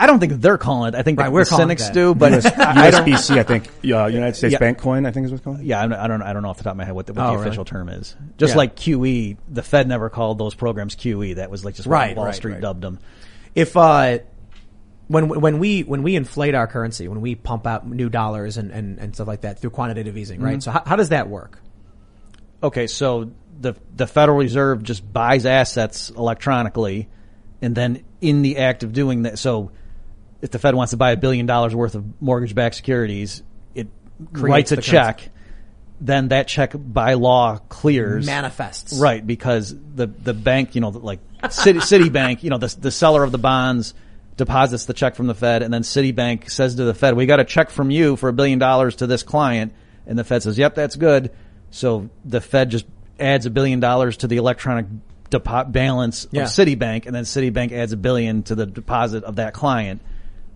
[0.00, 0.96] I don't think they're calling it.
[0.96, 1.92] I think Right, the, we're the cynics that.
[1.94, 2.90] do, but US, I I.
[2.92, 4.58] USBC, I think, uh, United States Yeah.
[4.58, 5.60] Bank Coin, I think is what's called.
[5.60, 6.22] Yeah, I'm- I don't.
[6.22, 7.48] I don't know off the top of my head what the, what Oh, the really?
[7.48, 8.14] official term is.
[8.36, 8.58] Just Yeah.
[8.58, 11.34] like QE, the Fed never called those programs QE.
[11.36, 12.60] That was like just what Right, Wall right, Street right.
[12.62, 13.00] dubbed them.
[13.56, 14.18] if uh
[15.08, 18.70] when when we when we inflate our currency, when we pump out new dollars and,
[18.70, 20.62] and, and stuff like that through quantitative easing, right?
[20.62, 21.60] So how, how does that work?
[22.62, 23.30] Okay, so
[23.60, 27.08] the the Federal Reserve just buys assets electronically,
[27.62, 29.70] and then in the act of doing that, so
[30.42, 33.42] if the Fed wants to buy a billion dollars worth of mortgage-backed securities,
[33.74, 33.88] it
[34.32, 35.30] writes a the check.
[36.00, 38.24] Then that check by law clears.
[38.24, 39.00] Manifests.
[39.00, 43.24] Right, because the the bank, you know, like Citi, Citibank, you know, the the seller
[43.24, 43.94] of the bonds
[44.36, 47.40] deposits the check from the Fed, and then Citibank says to the Fed, "We got
[47.40, 49.72] a check from you for a billion dollars to this client,"
[50.06, 51.32] and the Fed says, "Yep, that's good."
[51.70, 52.86] So the Fed just
[53.20, 54.86] adds a billion dollars to the electronic
[55.30, 56.42] depo- balance Yeah.
[56.44, 60.00] of Citibank, and then Citibank adds a billion to the deposit of that client.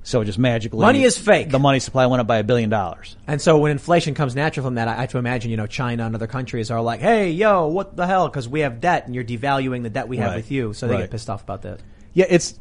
[0.04, 1.50] So it just magically Money is fake.
[1.50, 3.16] The money supply went up by a billion dollars.
[3.28, 5.68] And so when inflation comes natural from that, I I have to imagine, you know,
[5.68, 8.26] China and other countries are like, hey, yo, what the hell?
[8.28, 10.36] Because we have debt and you're devaluing the debt we have Right.
[10.36, 10.72] with you.
[10.72, 11.00] So they Right.
[11.02, 11.78] get pissed off about that.
[12.14, 12.58] Yeah, it's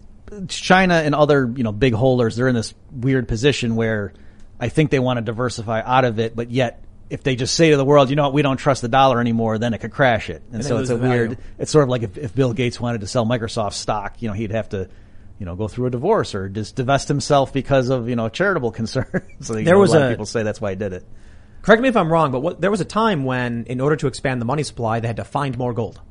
[0.49, 4.13] China and other, you know, big holders, they're in this weird position where
[4.59, 7.70] I think they want to diversify out of it, but yet if they just say
[7.72, 9.91] to the world, you know what, we don't trust the dollar anymore, then it could
[9.91, 10.41] crash it.
[10.47, 11.14] And, And so it's a value.
[11.30, 14.28] weird, it's sort of like if, if Bill Gates wanted to sell Microsoft stock, you
[14.30, 14.89] know, he'd have to,
[15.38, 18.72] you know, go through a divorce or just divest himself because of, you know, charitable
[18.82, 19.07] concerns.
[19.41, 21.05] so There know, was a lot a- of people say that's why he did it.
[21.62, 24.07] Correct me if I'm wrong, but what, there was a time when, in order to
[24.07, 26.01] expand the money supply, they had to find more gold.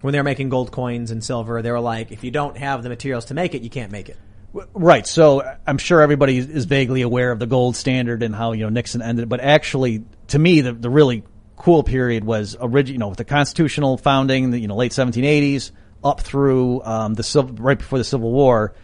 [0.00, 2.82] When they were making gold coins and silver, they were like, if you don't have
[2.82, 4.16] the materials to make it, you can't make it.
[4.52, 5.06] Right.
[5.06, 8.68] So I'm sure everybody is vaguely aware of the gold standard and how, you know,
[8.68, 9.28] Nixon ended.
[9.28, 11.22] But actually, to me, the, the really
[11.56, 15.70] cool period was origin, you know, with the constitutional founding, the, you know, late 1780s
[16.02, 18.74] up through, um, the civil, right before the Civil War,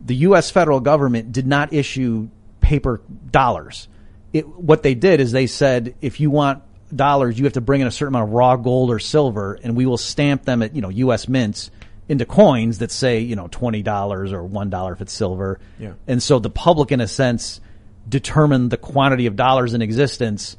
[0.00, 0.50] the U.S.
[0.50, 2.28] federal government did not issue
[2.60, 3.00] paper
[3.30, 3.88] dollars.
[4.32, 6.62] It, what they did is they said, if you want
[6.94, 9.76] dollars, you have to bring in a certain amount of raw gold or silver, and
[9.76, 11.28] we will stamp them at you know U.S.
[11.28, 11.70] mints
[12.08, 15.58] into coins that say you know twenty dollars or one dollar if it's silver.
[15.78, 15.94] Yeah.
[16.06, 17.60] And so the public, in a sense,
[18.08, 20.56] determined the quantity of dollars in existence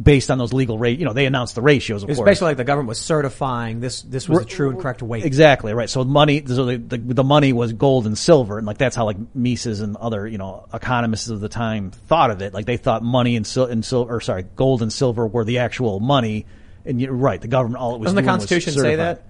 [0.00, 0.98] based on those legal rate.
[0.98, 2.02] You know, they announced the ratios.
[2.02, 2.26] Of It was course.
[2.26, 5.24] basically like the government was certifying this this was the true and correct weight.
[5.24, 5.88] Exactly right.
[5.88, 9.04] So money, so the, the, the money was gold and silver, and like that's how
[9.04, 12.52] like Mises and other you know economists of the time thought of it.
[12.52, 15.58] Like they thought money and sil- and silver, or sorry, gold and silver were the
[15.58, 16.46] actual money.
[16.86, 19.26] And you're right, the government all it was Doesn't the Constitution say that?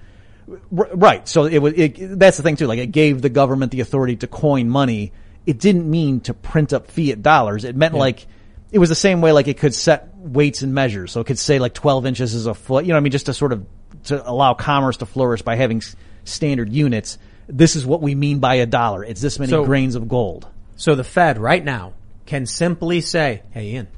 [0.71, 1.27] Right.
[1.29, 1.73] So it was.
[1.75, 2.67] It, that's the thing too.
[2.67, 5.13] Like it gave the government the authority to coin money.
[5.47, 7.65] It didn't mean to print up fiat dollars.
[7.65, 8.27] It meant like
[8.73, 9.33] it was the same way.
[9.33, 11.13] Like it could set weights and measures.
[11.13, 12.85] So it could say like twelve inches is a foot.
[12.85, 13.67] You know, what I mean, just to sort of
[14.05, 17.19] to allow commerce to flourish by having s- standard units.
[17.47, 19.05] This is what we mean by a dollar.
[19.05, 20.47] It's this many So- grains of gold.
[20.77, 21.93] So the Fed right now
[22.27, 23.89] can simply say, "Hey, Ian,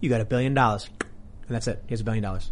[0.00, 1.82] you got a billion dollars," and that's it.
[1.86, 2.50] Here's a billion dollars.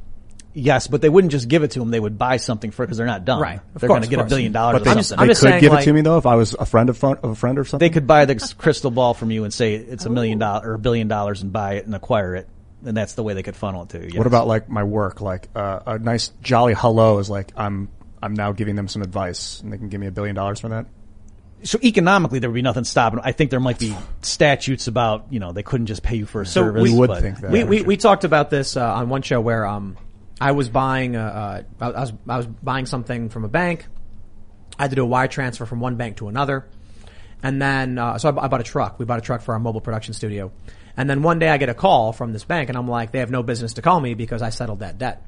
[0.55, 1.91] Yes, but they wouldn't just give it to them.
[1.91, 3.41] They would buy something for it because they're not dumb.
[3.41, 3.61] Right.
[3.75, 4.31] Of They're course, going to of get a course.
[4.31, 4.75] billion dollars.
[4.75, 5.03] But or they, I'm something.
[5.03, 6.55] just- they I'm just could saying, give like- it to me though if I was
[6.55, 7.89] a friend of, phone, of a friend or something.
[7.89, 10.75] they could buy the crystal ball from you and say it's a million dollars or
[10.75, 12.49] a billion dollars and buy it and acquire it,
[12.85, 13.99] and that's the way they could funnel it to.
[14.01, 14.09] you.
[14.09, 14.15] Yes.
[14.19, 15.23] What about like my work?
[15.23, 17.89] Like uh, a nice jolly hello is like I'm
[18.23, 20.69] I'm now giving them some advice and they can give me a billion dollars for
[20.69, 20.85] that.
[21.63, 23.21] so economically there would be nothing stopping.
[23.25, 26.43] I think there might be statutes about you know they couldn't just pay you for
[26.43, 26.83] a So service.
[26.83, 27.51] we would but- think that.
[27.51, 29.97] we, we, we talked about this uh, on one show where um,
[30.43, 33.87] I was buying uh, uh, I was I was buying something from a bank.
[34.77, 36.67] I had to do a wire transfer from one bank to another,
[37.45, 38.99] and then uh, so I, I bought a truck.
[38.99, 40.51] We bought a truck for our mobile production studio,
[40.97, 43.21] and then one day I get a call from this bank, and I'm like, they
[43.21, 45.23] have no business to call me because I settled that debt.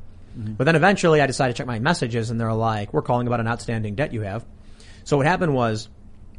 [0.56, 3.38] But then eventually I decided to check my messages, and they're like, we're calling about
[3.38, 4.44] an outstanding debt you have.
[5.04, 5.88] So what happened was,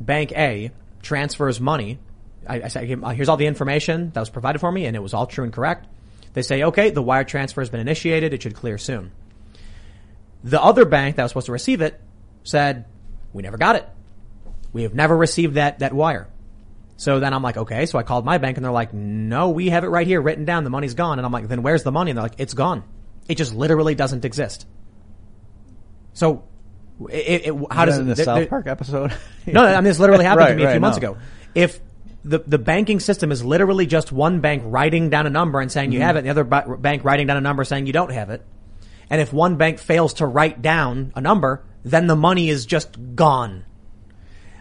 [0.01, 0.71] Bank A
[1.01, 1.99] transfers money.
[2.45, 5.13] I, I said, here's all the information that was provided for me, and it was
[5.13, 5.87] all true and correct.
[6.35, 8.33] They say, okay, the wire transfer has been initiated.
[8.33, 9.13] It should clear soon.
[10.43, 11.99] The other bank that was supposed to receive it
[12.43, 12.85] said,
[13.33, 13.87] we never got it.
[14.73, 16.27] We have never received that, that wire.
[16.97, 17.85] So then I'm like, okay.
[17.85, 20.43] So I called my bank and they're like, no, we have it right here written
[20.43, 20.65] down.
[20.65, 21.19] The money's gone.
[21.19, 22.11] And I'm like, then where's the money?
[22.11, 22.83] And they're like, it's gone.
[23.29, 24.67] It just literally doesn't exist.
[26.11, 26.43] So,
[27.09, 29.13] it, it, how does in the there- South there- Park episode?
[29.47, 31.11] no, I mean, this literally happened to me a few right, months no.
[31.11, 31.19] ago.
[31.55, 31.79] If
[32.25, 35.91] the, the banking system is literally just one bank writing down a number and saying
[35.91, 36.07] you Mm-hmm.
[36.07, 38.29] have it, and the other ba- bank writing down a number saying you don't have
[38.31, 38.43] it,
[39.09, 42.97] and if one bank fails to write down a number, then the money is just
[43.15, 43.63] gone.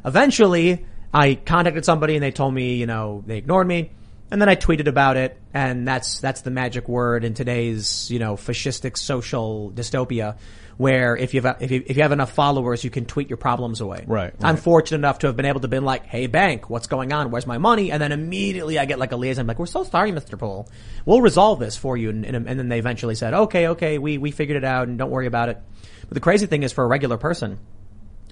[0.05, 3.91] Eventually, I contacted somebody and they told me, you know, they ignored me.
[4.31, 8.19] And then I tweeted about it, and that's that's the magic word in today's you
[8.19, 10.37] know fascistic social dystopia,
[10.77, 13.37] where if you have if you, if you have enough followers, you can tweet your
[13.37, 14.05] problems away.
[14.07, 17.13] Right, I'm fortunate enough to have been able to been like, "Hey bank, what's going
[17.13, 17.31] on?
[17.31, 19.85] Where's my money?" And then immediately I get like a liaison, I'm like, "We're so
[19.85, 20.39] sorry, Mr.
[20.39, 20.69] Pool.
[21.05, 24.19] We'll resolve this for you." And, and, and then they eventually said, "Okay, okay, we
[24.19, 25.61] we figured it out, and don't worry about it."
[26.09, 27.59] But the crazy thing is, for a regular person,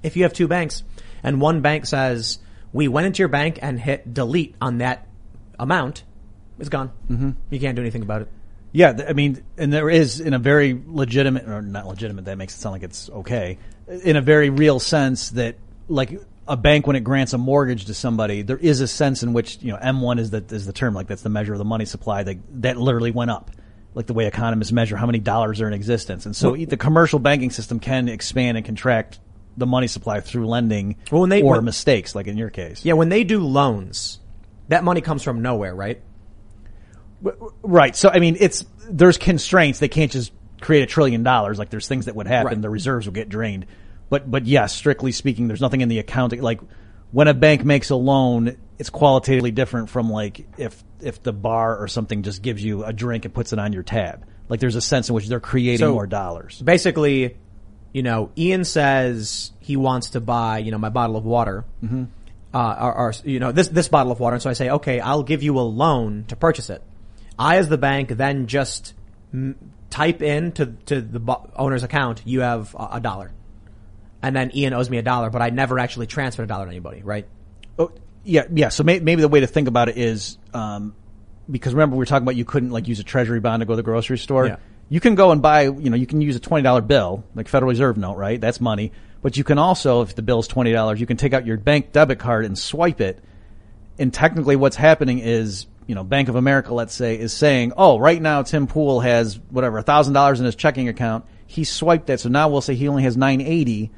[0.03, 0.82] if you have two banks
[1.22, 2.38] and one bank says,
[2.72, 5.07] we went into your bank and hit delete on that
[5.59, 6.05] amount,
[6.59, 6.93] it's gone.
[7.11, 7.30] Mm-hmm.
[7.51, 8.28] You can't do anything about it.
[8.73, 12.25] Yeah, I mean, and there is in a very legitimate or not legitimate.
[12.25, 13.59] That makes it sound like it's okay.
[14.03, 15.57] In a very real sense, that
[15.89, 16.18] like
[16.49, 19.59] a bank when it grants a mortgage to somebody, there is a sense in which
[19.62, 21.85] you know M1 is the is the term like that's the measure of the money
[21.85, 23.51] supply that that literally went up,
[23.95, 26.25] like the way economists measure how many dollars are in existence.
[26.25, 29.18] And so the commercial banking system can expand and contract
[29.59, 32.87] the money supply through lending Well, when they- or when- mistakes, like in your case.
[32.87, 34.19] Yeah, when they do loans,
[34.69, 36.01] that money comes from nowhere, right?
[37.62, 37.94] Right.
[37.94, 39.78] So I mean, it's there's constraints.
[39.78, 41.59] They can't just create a trillion dollars.
[41.59, 42.47] Like there's things that would happen.
[42.47, 42.62] Right.
[42.62, 43.66] The reserves will get drained.
[44.11, 46.43] But but yes, strictly speaking, there's nothing in the accounting.
[46.43, 46.61] Like
[47.11, 51.78] when a bank makes a loan, it's qualitatively different from like if if the bar
[51.78, 54.24] or something just gives you a drink and puts it on your tab.
[54.49, 56.61] Like there's a sense in which they're creating So- more dollars.
[56.61, 57.36] Basically,
[57.93, 61.65] you know, Ian says he wants to buy, you know, my bottle of water.
[61.82, 62.05] Mm-hmm.
[62.55, 64.35] Uh, or, or, you know, this, this bottle of water.
[64.35, 66.82] And so I say, okay, I'll give you a loan to purchase it.
[67.38, 68.94] I, as the bank, then just
[69.34, 69.54] mm,
[69.90, 73.32] type in to, to the bo- owner's account, you have a, a dollar.
[74.22, 76.70] And then Ian owes me a dollar, but I never actually transferred a dollar to
[76.70, 77.26] anybody, right?
[77.78, 77.90] Oh,
[78.24, 78.68] yeah, yeah.
[78.68, 80.94] So may, maybe the way to think about it is, um,
[81.50, 83.72] because remember we were talking about you couldn't like use a treasury bond to go
[83.72, 84.46] to the grocery store.
[84.46, 84.56] Yeah.
[84.88, 87.48] You can go and buy, you know, you can use a twenty dollar bill, like
[87.48, 88.40] Federal Reserve note, right?
[88.40, 88.92] That's money.
[89.22, 91.56] But you can also, if the bill is twenty dollars, you can take out your
[91.56, 93.18] bank debit card and swipe it.
[93.98, 97.98] And technically, what's happening is, you know, Bank of America, let's say, is saying, "Oh,
[97.98, 101.27] right now Tim Pool has whatever thousand dollars in his checking account.
[101.47, 103.90] He swiped that, so now we'll say he only has nine eighty,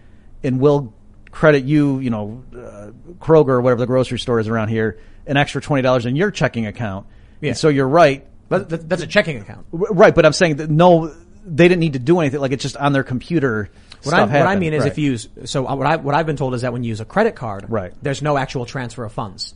[0.43, 0.93] and we'll
[1.31, 2.91] credit you, you know, uh,
[3.25, 6.33] Kroger or whatever the grocery store is around here, an extra twenty dollars in your
[6.33, 7.07] checking account.
[7.41, 7.51] Yeah.
[7.51, 9.65] And so you're right, But that's a checking account.
[9.71, 10.12] Right?
[10.12, 11.15] But I'm saying that no,
[11.47, 12.41] they didn't need to do anything.
[12.41, 13.71] Like it's just on their computer.
[14.03, 14.91] What I, what I mean is Right.
[14.91, 17.01] if you use, so what I, what I've been told is that when you use
[17.01, 17.93] a credit card, Right.
[18.03, 19.55] there's no actual transfer of funds.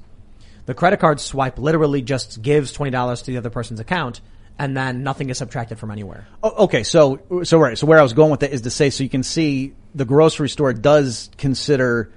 [0.69, 4.21] The credit card swipe literally just gives $20 to the other person's account
[4.59, 6.29] and then nothing is subtracted from anywhere.
[6.43, 7.79] Oh, okay, so so right.
[7.79, 10.05] So where I was going with that is to say, so you can see the
[10.05, 12.13] grocery store does consider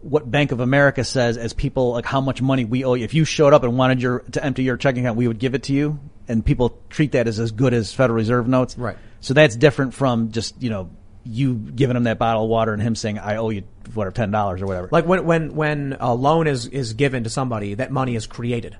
[0.00, 3.04] what Bank of America says as people like how much money we owe you.
[3.04, 5.54] If you showed up and wanted your to empty your checking account, we would give
[5.54, 8.78] it to you, and people treat that as as good as Federal Reserve notes.
[8.78, 8.96] Right.
[9.20, 10.88] So that's different from just you know
[11.24, 13.64] you giving him that bottle of water and him saying I owe you
[13.94, 14.88] whatever ten dollars or whatever.
[14.90, 18.76] Like when, when, when a loan is, is given to somebody, that money is created.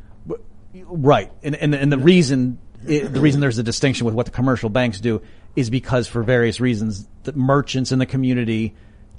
[0.73, 4.33] Right, and and and the reason it, the reason there's a distinction with what the
[4.33, 5.21] commercial banks do
[5.57, 8.75] is because for various reasons the merchants in the community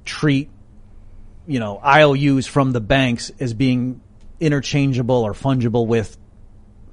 [0.06, 0.50] treat
[1.46, 4.00] you know IOUs from the banks as being
[4.40, 6.18] interchangeable or fungible with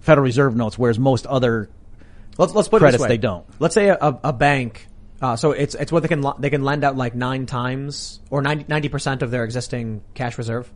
[0.01, 1.71] Federal Reserve notes, whereas most other
[2.39, 3.09] Let's let's put it this way.
[3.09, 3.45] they don't.
[3.59, 4.87] Let's say a, a bank.
[5.21, 8.41] Uh, so it's it's what they can they can lend out like nine times or
[8.41, 10.71] 90 percent of their existing cash reserve.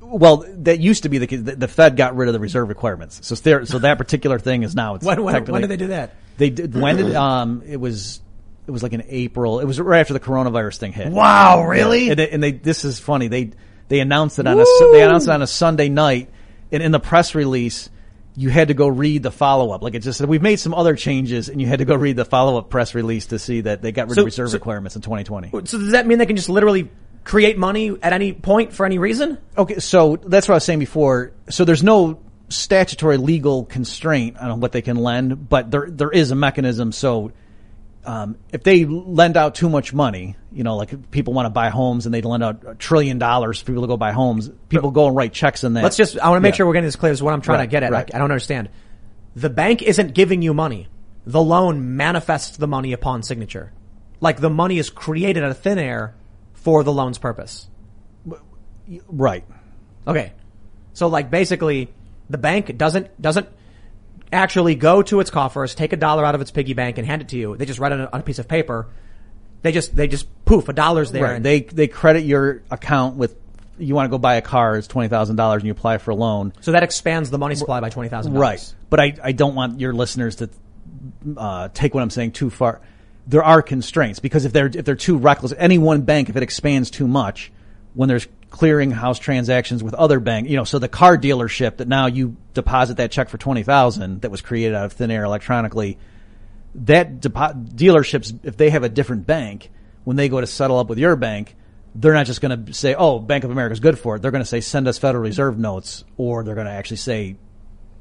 [0.00, 1.26] well that used to be the.
[1.26, 4.62] The, the Fed got rid of the reserve requirements, so there so that particular thing
[4.62, 6.14] is now it's When when, when did they do that?
[6.36, 8.20] They did when did um it was
[8.66, 9.58] it was like in April.
[9.60, 11.08] It was right after the coronavirus thing hit.
[11.08, 12.10] Wow, really?
[12.10, 13.28] And they, and they this is funny.
[13.28, 13.50] They
[13.88, 16.30] they announced it on a they announced it on a Sunday night,
[16.70, 17.90] and in the press release,
[18.34, 19.82] you had to go read the follow up.
[19.82, 22.16] Like it just said, we've made some other changes, and you had to go read
[22.16, 24.54] the follow up press release to see that they got rid So- of reserve so-
[24.54, 25.50] requirements in 2020.
[25.66, 26.90] So does that mean they can just literally
[27.24, 29.38] create money at any point for any reason?
[29.56, 31.32] Okay, so that's what I was saying before.
[31.50, 32.18] So there's no
[32.48, 36.92] statutory legal constraint on what they can lend, but there there is a mechanism.
[36.92, 37.32] So
[38.04, 41.68] um, if they lend out too much money, you know, like people want to buy
[41.68, 44.90] homes and they lend out a trillion dollars for people to go buy homes, people
[44.90, 45.82] go and write checks in that.
[45.84, 46.56] Let's just, I want to make Yeah.
[46.58, 47.12] sure we're getting this clear.
[47.12, 47.92] This is what I'm trying Right, to get at.
[47.92, 48.10] right.
[48.12, 48.70] I, I don't understand.
[49.36, 50.88] The bank isn't giving you money.
[51.26, 53.72] The loan manifests the money upon signature.
[54.20, 56.14] Like the money is created out of thin air
[56.54, 57.68] for the loan's purpose.
[59.08, 59.44] right.
[60.06, 60.32] Okay.
[60.92, 61.92] So like basically
[62.28, 63.48] the bank doesn't, doesn't
[64.32, 67.22] actually go to its coffers, take a dollar out of its piggy bank and hand
[67.22, 67.56] it to you.
[67.56, 68.88] They just write it on a, on a piece of paper.
[69.62, 71.22] They just, they just poof, a dollar's there.
[71.22, 71.36] Right.
[71.36, 73.36] and- They they credit your account with
[73.78, 76.10] you want to go buy a car, it's twenty thousand dollars, and you apply for
[76.10, 76.52] a loan.
[76.60, 78.38] so that expands the money supply by $20,000.
[78.38, 78.74] Right.
[78.90, 80.50] But I, I don't want your listeners to
[81.36, 82.80] uh, take what I'm saying too far.
[83.26, 86.42] There are constraints because if they're if they're too reckless, any one bank if it
[86.42, 87.52] expands too much,
[87.94, 92.06] when there's clearinghouse transactions with other bank, you know, so the car dealership that now
[92.06, 95.98] you deposit that check for twenty thousand that was created out of thin air electronically,
[96.74, 99.70] that depo- dealerships if they have a different bank
[100.04, 101.56] when they go to settle up with your bank.
[101.94, 104.30] They're not just going to say, "Oh, Bank of America is good for it." They're
[104.30, 107.36] going to say, "Send us Federal Reserve notes," or they're going to actually say,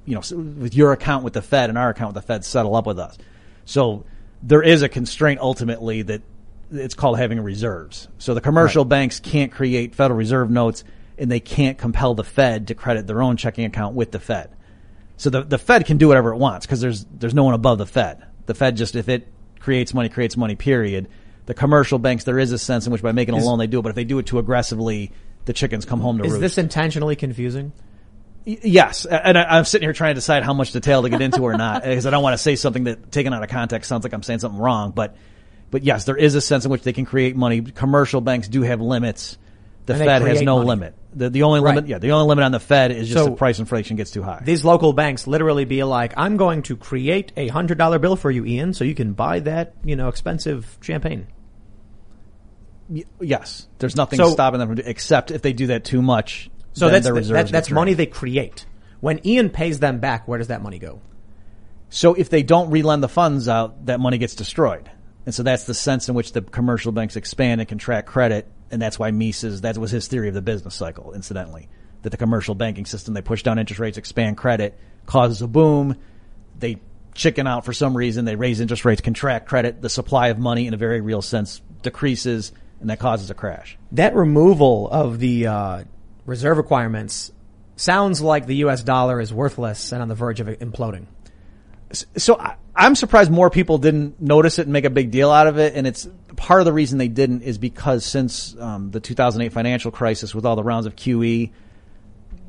[0.05, 2.75] you know, with your account with the Fed and our account with the Fed settle
[2.75, 3.17] up with us.
[3.65, 4.05] So
[4.43, 6.21] there is a constraint ultimately that
[6.71, 8.07] it's called having reserves.
[8.17, 10.83] So the commercial banks can't create Federal Reserve notes
[11.17, 14.55] and they can't compel the Fed to credit their own checking account with the Fed.
[15.17, 17.77] So the, the Fed can do whatever it wants because there's, there's no one above
[17.77, 18.25] the Fed.
[18.47, 19.27] The Fed just, if it
[19.59, 21.09] creates money, creates money, period.
[21.45, 23.67] The commercial banks, there is a sense in which by making a Is- loan they
[23.67, 25.11] do it, but if they do it too aggressively,
[25.45, 26.41] the chickens come home to Is roost.
[26.41, 27.71] this intentionally confusing?
[28.43, 31.43] Yes, and I, I'm sitting here trying to decide how much detail to get into
[31.43, 34.03] or not, because I don't want to say something that, taken out of context, sounds
[34.03, 34.91] like I'm saying something wrong.
[34.91, 35.15] But,
[35.71, 37.61] but yes, there is a sense in which they can create money.
[37.61, 39.37] Commercial banks do have limits.
[39.87, 40.67] The And Fed has no money.
[40.67, 40.95] limit.
[41.15, 41.75] The, the only Right.
[41.75, 44.11] limit, yeah, the only limit on the Fed is just So- the price inflation gets
[44.11, 44.41] too high.
[44.45, 48.29] These local banks literally be like, I'm going to create a hundred dollar bill for
[48.29, 51.25] you, Ian, so you can buy that, you know, expensive champagne.
[52.89, 56.01] Y- yes, there's nothing So- stopping them from do, except if they do that too
[56.01, 56.49] much.
[56.73, 58.65] So that's their that, that's money they create.
[59.01, 61.01] When Ian pays them back, where does that money go?
[61.89, 64.89] So if they don't relend the funds out, that money gets destroyed.
[65.25, 68.47] And so that's the sense in which the commercial banks expand and contract credit.
[68.71, 71.69] And that's why Mises, that was his theory of the business cycle, incidentally.
[72.01, 75.97] That the commercial banking system, they push down interest rates, expand credit, causes a boom.
[76.57, 76.79] They
[77.13, 78.25] chicken out for some reason.
[78.25, 79.81] They raise interest rates, contract credit.
[79.81, 83.77] The supply of money in a very real sense decreases and that causes a crash.
[83.93, 85.83] That removal of the uh,
[86.25, 87.31] reserve requirements
[87.75, 88.83] sounds like the U.S.
[88.83, 91.05] dollar is worthless and on the verge of imploding.
[91.91, 95.47] so I, I'm surprised more people didn't notice it and make a big deal out
[95.47, 95.75] of it.
[95.75, 99.91] And it's part of the reason they didn't is because since um, the 2008 financial
[99.91, 101.51] crisis with all the rounds of QE,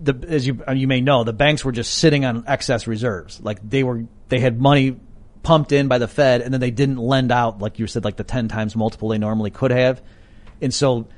[0.00, 3.40] the, as you you may know, the banks were just sitting on excess reserves.
[3.40, 4.96] Like they were, they had money
[5.42, 8.16] pumped in by the Fed, and then they didn't lend out, like you said, like
[8.16, 10.02] the 10 times multiple they normally could have.
[10.60, 11.08] And so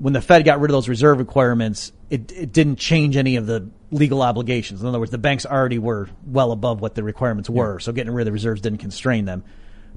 [0.00, 3.46] when the Fed got rid of those reserve requirements, it, it didn't change any of
[3.46, 4.80] the legal obligations.
[4.80, 8.12] In other words, the banks already were well above what the requirements were, so getting
[8.12, 9.44] rid of the reserves didn't constrain them.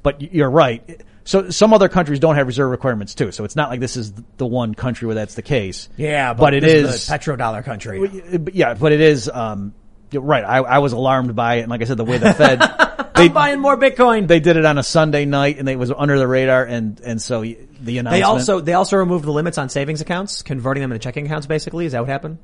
[0.02, 1.02] But you're right.
[1.24, 3.32] So some other countries don't have reserve requirements too.
[3.32, 5.88] So it's not like this is the one country where that's the case.
[5.96, 8.22] Yeah, but, it this is the petrodollar country.
[8.52, 9.30] yeah, but it is.
[9.30, 9.74] Um,
[10.12, 10.44] right.
[10.44, 12.60] I, I was alarmed by it, and like I said, the way the Fed
[13.16, 14.28] they I'm buying more Bitcoin.
[14.28, 17.22] they did it on a Sunday night, and it was under the radar, and and
[17.22, 17.44] so
[17.84, 18.20] the announcement.
[18.20, 21.48] They also they also removed the limits on savings accounts, converting them into checking accounts.
[21.48, 22.38] Basically, is that what happened?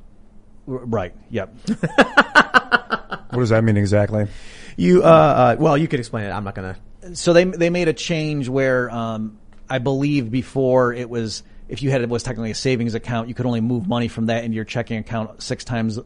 [0.66, 1.14] right.
[1.32, 1.56] Yep.
[3.30, 4.28] What does that mean exactly?
[4.76, 6.32] You uh, uh well, you could explain it.
[6.32, 6.78] I'm not gonna.
[7.14, 9.38] so they they made a change where um,
[9.70, 13.36] I believe before it was if you had it was technically a savings account, you
[13.36, 16.00] could only move money from that into your checking account six times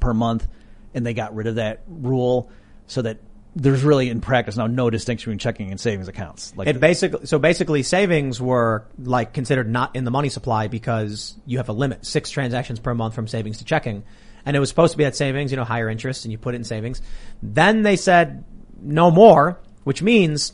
[0.00, 0.46] per month,
[0.92, 2.50] and they got rid of that rule
[2.86, 3.18] so that
[3.56, 6.52] there's really in practice now no distinction between checking and savings accounts.
[6.56, 11.34] Like It basically so basically savings were like considered not in the money supply because
[11.46, 14.04] you have a limit six transactions per month from savings to checking,
[14.44, 16.54] and it was supposed to be at savings, you know, higher interest, and you put
[16.54, 17.00] it in savings.
[17.42, 18.44] Then they said
[18.78, 20.52] no more, which means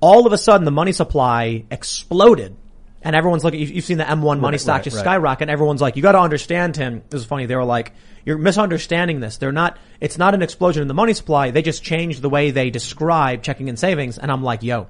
[0.00, 2.56] all of a sudden the money supply exploded.
[3.04, 5.02] And everyone's looking, you've seen the M1 money Right, stock right, just right.
[5.02, 5.48] skyrocket.
[5.48, 7.02] Everyone's like, you gotta understand him.
[7.10, 7.46] This is funny.
[7.46, 7.92] They were like,
[8.24, 9.38] you're misunderstanding this.
[9.38, 11.50] They're not, it's not an explosion in the money supply.
[11.50, 14.18] They just changed the way they describe checking and savings.
[14.18, 14.86] And I'm like, yo,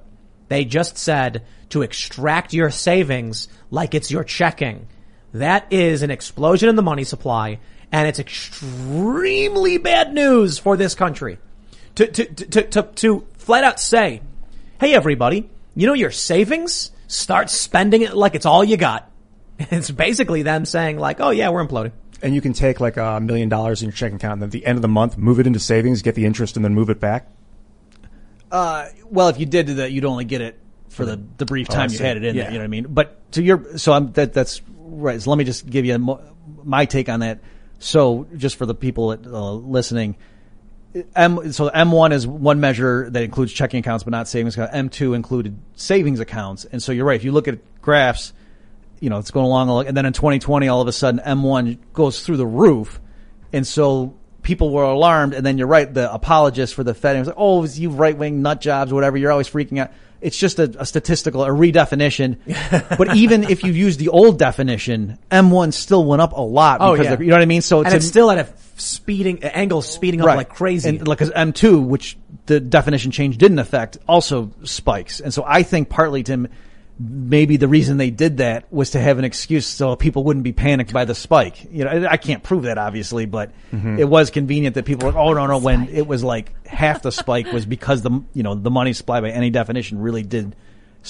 [0.47, 4.87] they just said to extract your savings like it's your checking.
[5.33, 7.59] That is an explosion in the money supply
[7.91, 11.37] and it's extremely bad news for this country.
[11.95, 14.21] To, to, to, to, to, to flat out say,
[14.79, 16.91] hey everybody, you know your savings?
[17.07, 19.09] Start spending it like it's all you got.
[19.71, 21.91] It's basically them saying like, oh yeah, we're imploding.
[22.23, 24.65] And you can take like a million dollars in your checking account and at the
[24.65, 26.99] end of the month move it into savings, get the interest and then move it
[26.99, 27.27] back.
[28.51, 30.59] Uh, well, if you did that, you'd only get it
[30.89, 32.43] for the, the brief Oh, time you had it in Yeah.
[32.43, 32.51] there.
[32.51, 32.85] You know what I mean?
[32.89, 35.21] But to your, so I'm, that, that's right.
[35.21, 36.21] So let me just give you mo-
[36.63, 37.39] my take on that.
[37.79, 40.17] So just for the people that, uh, listening,
[41.15, 44.75] M, so M1 is one measure that includes checking accounts, but not savings accounts.
[44.75, 46.65] M2 included savings accounts.
[46.65, 47.15] And so you're right.
[47.15, 48.33] If you look at graphs,
[48.99, 49.87] you know, it's going along.
[49.87, 53.01] And then in 2020, all of a sudden M1 goes through the roof.
[53.51, 55.33] And so people were alarmed.
[55.33, 55.91] And then you're right.
[55.91, 59.17] The apologist for the Fed was like, Oh, you right wing nut jobs, whatever.
[59.17, 59.91] You're always freaking out.
[60.23, 62.37] It's just a, a statistical, a redefinition.
[62.97, 66.79] but even if you use the old definition, M1 still went up a lot.
[66.81, 67.19] Oh, because yeah.
[67.19, 67.61] you know what I mean?
[67.61, 68.47] So And to- it's still at a
[68.77, 70.89] speeding, angle speeding up like crazy.
[70.89, 75.19] and like 'cause M2, which the definition change didn't affect, also spikes.
[75.19, 76.47] And so I think partly Tim,
[77.09, 80.53] maybe the reason they did that was to have an excuse so people wouldn't be
[80.53, 81.67] panicked by the spike.
[81.71, 83.99] You know, I I can't prove that obviously, but mm-hmm.
[83.99, 87.11] it was convenient that people were, oh no, no, when it was like half the
[87.11, 90.55] spike was because the, you know, the money supply by any definition really did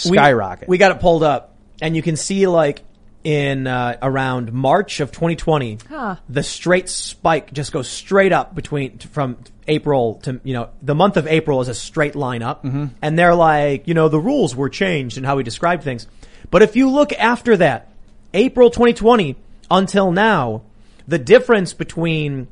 [0.05, 0.67] we- skyrocket.
[0.67, 2.83] We, got it pulled up, and you can see like
[3.23, 6.15] in uh, around March of 2020, Huh.
[6.27, 9.37] the straight spike just goes straight up between from
[9.67, 13.35] April to you know the month of April is a straight line up, and they're
[13.35, 16.07] like you know the rules were changed and how we describe things,
[16.51, 17.89] but if you look after that,
[18.33, 19.35] April 2020
[19.71, 20.63] until now,
[21.07, 22.47] the difference between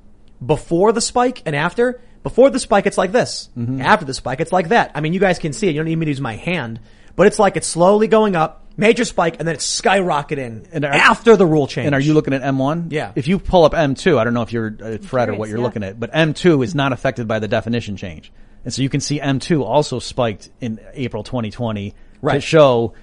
[0.45, 1.99] before the spike and after.
[2.23, 3.49] Before the spike, it's like this.
[3.81, 4.91] After the spike, it's like that.
[4.93, 5.72] I mean, you guys can see it.
[5.72, 6.80] You don't need me to use my hand,
[7.15, 10.91] but it's like it's slowly going up, major spike, and then it's skyrocketing And are-
[10.91, 11.86] after the rule change.
[11.86, 12.91] And are you looking at M1?
[12.91, 13.14] Yeah.
[13.16, 15.60] If you pull up M2, I don't know if you're uh, FRED or what you're
[15.60, 15.64] yeah.
[15.64, 18.34] looking at, but M2 is not affected by the definition change.
[18.66, 21.95] And so you can see M2 also spiked in April 2020
[22.30, 22.94] to show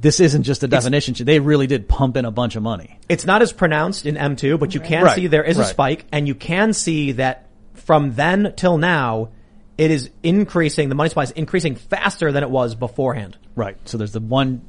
[0.00, 1.26] this isn't just a definition change.
[1.26, 2.98] They really did pump in a bunch of money.
[3.08, 6.04] It's not as pronounced in M2, but you can Right, see there is a spike,
[6.12, 9.30] and you can see that from then till now,
[9.76, 10.88] it is increasing.
[10.88, 13.38] The money supply is increasing faster than it was beforehand.
[13.54, 13.76] Right.
[13.88, 14.62] So there's the one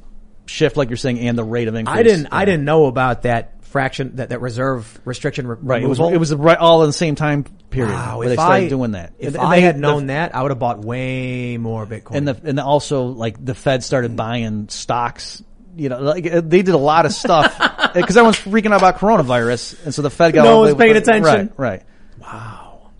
[0.50, 1.96] shift, like you're saying, and the rate of increase.
[1.96, 2.28] I didn't.
[2.32, 5.82] I didn't know about that fraction, that, that reserve restriction re- Right.
[5.82, 8.64] It was, it was right all in the same time period Wow, where they started
[8.64, 9.12] I, doing that.
[9.20, 12.16] If I they- had the- known that, I would have bought way more Bitcoin.
[12.16, 15.42] and the and the also like the Fed started buying stocks.
[15.76, 17.56] You know, like uh, they did a lot of stuff
[17.94, 20.96] because everyone's freaking out about coronavirus, and so the Fed got No one's the- paying
[20.96, 21.24] attention.
[21.24, 21.82] Right, right.
[22.20, 22.90] Wow.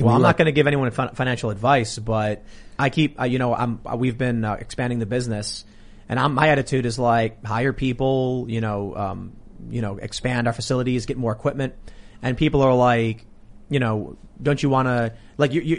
[0.00, 2.42] Well, I'm not going to give anyone financial advice, but
[2.76, 5.64] I keep, uh, you know, I'm, uh, we've been uh, expanding the business
[6.08, 9.32] and I'm, my attitude is like hire people, you know, um,
[9.68, 11.74] you know, expand our facilities, get more equipment.
[12.22, 13.26] And people are like,
[13.68, 15.76] you know, don't you want to, like you, you,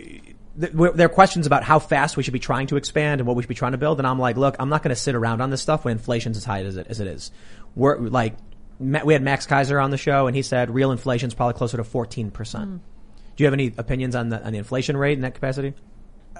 [0.59, 3.35] th- there are questions about how fast we should be trying to expand and what
[3.35, 3.99] we should be trying to build.
[3.99, 6.37] And I'm like, look, I'm not going to sit around on this stuff when inflation's
[6.37, 7.31] as high as it, as it is.
[7.75, 8.35] We're like,
[8.79, 11.77] Ma- we had Max Keiser on the show and he said real inflation's probably closer
[11.77, 12.79] to 14%.
[13.35, 15.73] Do you have any opinions on the on the inflation rate in that capacity?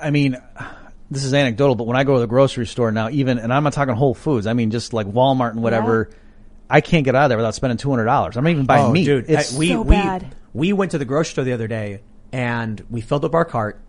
[0.02, 0.38] I mean,
[1.12, 3.64] this is anecdotal, but when I go to the grocery store now, even and I'm
[3.64, 6.10] not talking Whole Foods, I mean just like Walmart and whatever.
[6.70, 8.38] I can't get out of there without spending two hundred dollars.
[8.38, 9.06] I'm not even buying oh, meat.
[9.06, 10.36] dude, It's I- we So we bad.
[10.54, 12.02] we went to the grocery store the other day
[12.34, 13.80] and we filled up our cart,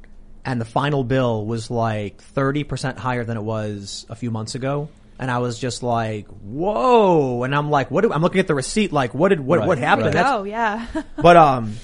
[0.45, 4.55] and the final bill was like thirty percent higher than it was a few months
[4.55, 4.89] ago.
[5.19, 8.55] And I was just like, "Whoa!" And I'm like, "What?" Do, I'm looking at the
[8.55, 10.27] receipt, like, "What did what Right, what happened?" right.
[10.27, 10.87] Oh yeah.
[11.17, 11.77] But um,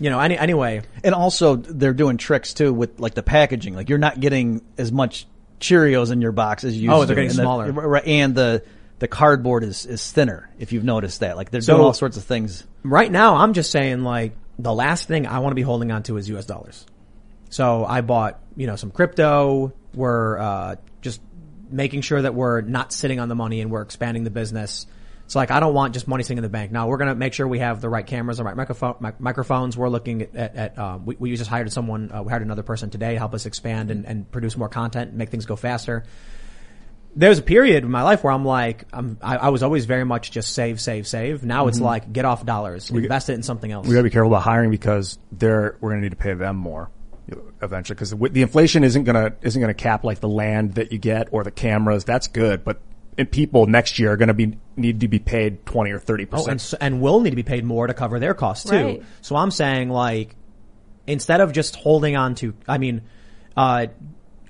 [0.00, 3.74] you know, any, anyway, And also, they're doing tricks too with like the packaging.
[3.74, 5.26] Like you're not getting as much
[5.60, 7.72] Cheerios in your box as you used Oh, they're getting And the- smaller.
[7.72, 8.62] right, and the
[8.98, 10.48] the cardboard is is thinner.
[10.58, 12.64] If you've noticed that, like they're So- doing all sorts of things.
[12.82, 16.02] right now I'm just saying like the last thing I want to be holding on
[16.04, 16.84] to is US dollars.
[17.50, 19.72] So I bought, you know, some crypto.
[19.94, 21.20] We're uh, just
[21.70, 24.86] making sure that we're not sitting on the money and we're expanding the business.
[25.26, 26.70] It's like I don't want just money sitting in the bank.
[26.70, 29.18] Now we're going to make sure we have the right cameras, the right microphone, mic-
[29.18, 29.76] microphones.
[29.76, 32.62] We're looking at, at, at um, we, we just hired someone, uh, we hired another
[32.62, 35.56] person today to help us expand and, and produce more content, and make things go
[35.56, 36.04] faster.
[37.16, 40.04] There's a period in my life where I'm like, I'm, I, I was always very
[40.04, 41.42] much just save, save, save.
[41.42, 43.88] Now it's like get off dollars, invest it in something else.
[43.88, 46.34] we got to be careful about hiring because they're we're going to need to pay
[46.34, 46.90] them more
[47.62, 50.92] eventually because the, the inflation isn't going to isn't to cap like the land that
[50.92, 52.04] you get or the cameras.
[52.04, 52.80] That's good, but
[53.24, 56.30] people next year are going to be need to be paid twenty or thirty and,
[56.30, 56.60] percent.
[56.60, 58.76] s- and will need to be paid more to cover their costs too.
[58.76, 59.02] Right.
[59.22, 60.36] So I'm saying like,
[61.06, 63.02] instead of just holding on to, I mean,
[63.56, 63.86] uh,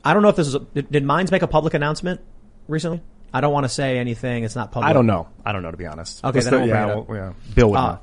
[0.05, 2.21] I don't know if this is, a, did, did Minds make a public announcement
[2.67, 3.03] recently?
[3.33, 4.45] I don't want to say anything.
[4.45, 4.89] It's not public.
[4.91, 5.29] I don't know.
[5.45, 6.25] I don't know to be honest.
[6.25, 7.19] Okay, Let's then I won't yeah, bring it well,
[7.49, 7.99] yeah, Bill would Uh,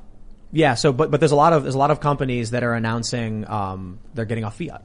[0.52, 0.74] yeah.
[0.74, 3.46] So, but, but there's a lot of, there's a lot of companies that are announcing,
[3.50, 4.82] um, they're getting off fiat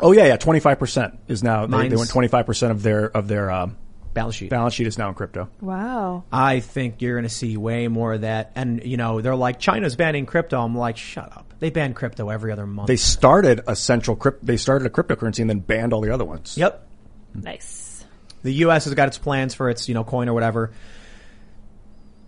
[0.00, 0.36] Oh yeah, yeah.
[0.36, 1.66] Twenty five percent is now.
[1.66, 3.76] They, they Minds- went twenty five percent of their of their um,
[4.14, 4.50] balance sheet.
[4.50, 5.48] balance sheet is now in crypto.
[5.60, 6.24] wow.
[6.32, 8.52] I think you're going to see way more of that.
[8.54, 10.62] And, you know, they're like, China's banning crypto.
[10.62, 11.52] I'm like, shut up.
[11.58, 12.88] They ban crypto every other month.
[12.88, 14.46] They started a central crypt.
[14.46, 16.56] They started a cryptocurrency and then banned all the other ones.
[16.56, 16.86] yep.
[17.34, 18.04] Nice.
[18.42, 18.84] The U.S.
[18.84, 20.70] has got its plans for its, you know, coin or whatever.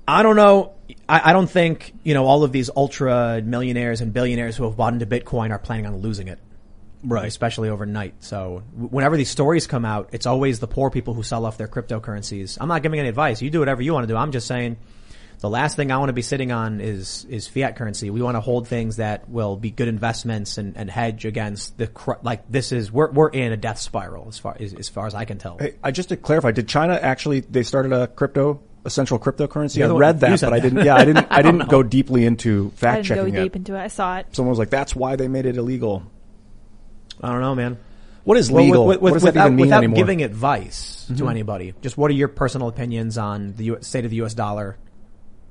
[0.09, 0.73] I don't know.
[1.09, 4.77] I, I don't think, you know, all of these ultra millionaires and billionaires who have
[4.77, 6.39] bought into Bitcoin are planning on losing it.
[7.05, 7.27] Right.
[7.27, 8.15] Especially overnight.
[8.25, 11.69] So whenever these stories come out, it's always the poor people who sell off their
[11.69, 12.59] cryptocurrencies.
[12.61, 13.43] I'm not giving any advice.
[13.43, 14.17] You do whatever you want to do.
[14.17, 14.77] I'm just saying
[15.41, 18.11] the last thing I want to be sitting on is, is fiat currency.
[18.11, 21.87] We want to hold things that will be good investments and, and hedge against the,
[21.87, 25.07] cr- like this is, we're, we're in a death spiral as far as, as far
[25.07, 25.59] as I can tell.
[25.59, 29.85] Hey, I just to clarify, did China actually they started a crypto a central cryptocurrency?
[29.85, 30.85] I read that, but said I didn't.
[30.85, 31.27] Yeah, I didn't.
[31.31, 33.59] I didn't go deeply into fact I fact didn't go deep it.
[33.59, 33.81] into it.
[33.81, 34.29] I saw it.
[34.31, 36.05] Someone was like, "That's why they made it illegal."
[37.23, 37.79] I don't know, man.
[38.25, 38.87] What is Well, legal?
[38.87, 39.97] with- with- what does that without, even mean without anymore?
[39.97, 44.11] giving advice to anybody, just what are your personal opinions on the U- state of
[44.11, 44.35] the U.S.
[44.35, 44.77] dollar?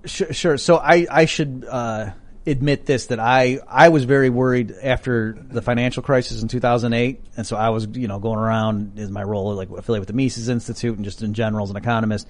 [0.03, 0.57] Sure, sure.
[0.57, 2.11] So I, I should uh,
[2.45, 7.47] admit this that I, I was very worried after the financial crisis in 2008, and
[7.47, 10.49] so I was you know going around in my role like affiliated with the Mises
[10.49, 12.27] Institute and just in general as an economist,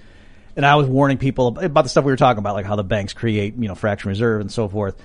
[0.54, 2.84] and I was warning people about the stuff we were talking about, like how the
[2.84, 4.96] banks create you know fractional reserve and so forth,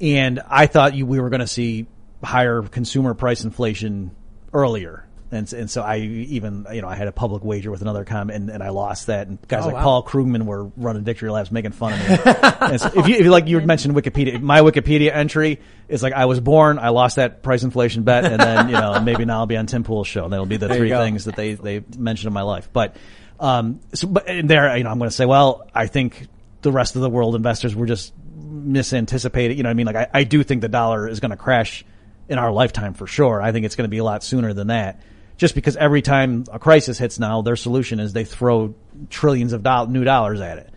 [0.00, 1.86] and I thought you, we were going to see
[2.22, 4.10] higher consumer price inflation
[4.52, 5.04] earlier.
[5.30, 8.30] And, and so I even, you know, I had a public wager with another com
[8.30, 9.26] and, and I lost that.
[9.26, 9.82] And guys Oh, like wow.
[9.82, 12.32] Paul Krugman were running victory Labs making fun of me.
[12.72, 16.14] and so if you, if you like, you mentioned Wikipedia, my Wikipedia entry is like,
[16.14, 19.40] I was born, I lost that price inflation bet, and then, you know, maybe now
[19.40, 20.24] I'll be on Tim Pool's show.
[20.24, 22.70] And that'll be the you three things that they, they mentioned in my life.
[22.72, 22.96] But,
[23.38, 26.26] um, so, but and there, you know, I'm going to say, well, I think
[26.62, 29.56] the rest of the world investors were just misanticipated.
[29.56, 29.86] You know what I mean?
[29.86, 31.84] Like, I, I do think the dollar is going to crash
[32.28, 33.40] in our lifetime for sure.
[33.40, 35.00] I think it's going to be a lot sooner than that.
[35.36, 38.74] Just because every time a crisis hits now, their solution is they throw
[39.08, 40.70] trillions of doll- new dollars at it.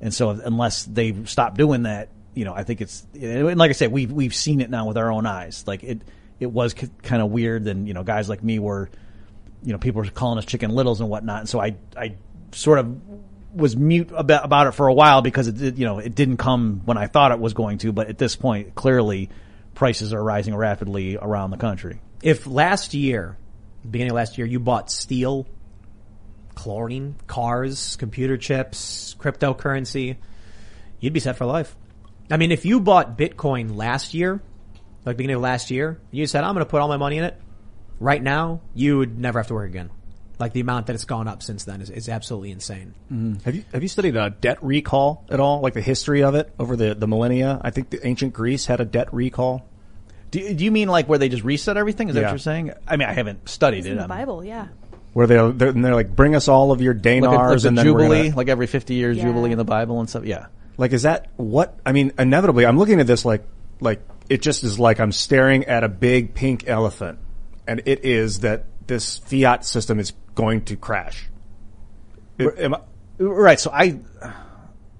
[0.00, 3.72] And so unless they stop doing that, you know, I think it's, and like I
[3.72, 5.64] said, we've, we've seen it now with our own eyes.
[5.66, 6.02] Like it,
[6.40, 7.66] it was c- kind of weird.
[7.66, 8.90] And, you know, guys like me were,
[9.62, 11.40] you know, people were calling us chicken littles and whatnot.
[11.40, 12.16] And so I, I
[12.52, 13.00] sort of
[13.54, 16.82] was mute about, about it for a while because it, you know, it didn't come
[16.84, 17.92] when I thought it was going to.
[17.92, 19.30] But at this point, clearly
[19.78, 22.00] prices are rising rapidly around the country.
[22.20, 23.38] If last year,
[23.88, 25.46] beginning of last year, you bought steel,
[26.56, 30.16] chlorine, cars, computer chips, cryptocurrency,
[30.98, 31.76] you'd be set for life.
[32.28, 34.42] I mean, if you bought Bitcoin last year,
[35.06, 37.22] like beginning of last year, you said, I'm going to put all my money in
[37.22, 37.40] it.
[38.00, 39.90] Right now, you would never have to work again.
[40.38, 42.94] Like the amount that it's gone up since then is, is absolutely insane.
[43.44, 45.60] Have you have you studied uh, debt recall at all?
[45.60, 47.60] Like the history of it over the, the millennia?
[47.62, 49.66] I think the ancient Greece had a debt recall.
[50.30, 52.08] Do, do you mean like where they just reset everything?
[52.08, 52.72] Is that what you're saying?
[52.86, 53.90] I mean, I haven't studied It's it.
[53.92, 54.68] in the I'm- Bible, yeah.
[55.14, 57.70] Where they're they're, and they're like, bring us all of your Like, dinars, a- like
[57.70, 59.24] and then we're Jubilee, gonna- like every 50 years Yeah.
[59.24, 60.24] Jubilee in the Bible and stuff.
[60.24, 60.46] Yeah.
[60.76, 61.76] Like, is that what?
[61.84, 63.42] I mean, inevitably, I'm looking at this like,
[63.80, 67.18] like it just is like I'm staring at a big pink elephant,
[67.66, 71.28] and it is that this fiat system is going to crash.
[72.38, 72.80] It- I-
[73.20, 73.58] Right.
[73.58, 73.98] So I,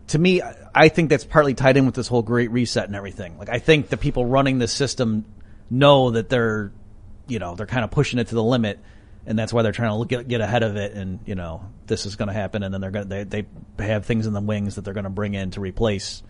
[0.09, 0.43] to me,
[0.75, 3.39] I think that's partly tied in with this whole great reset and everything.
[3.39, 5.25] Like, I think the people running the system
[5.71, 6.73] know that they're,
[7.29, 8.81] you know, they're kind of pushing it to the limit,
[9.25, 10.95] and that's why they're trying to get, get ahead of it.
[10.95, 13.47] And you know, this is going to happen, and then they're going to they
[13.77, 16.25] they have things in the wings that they're going to bring in to replace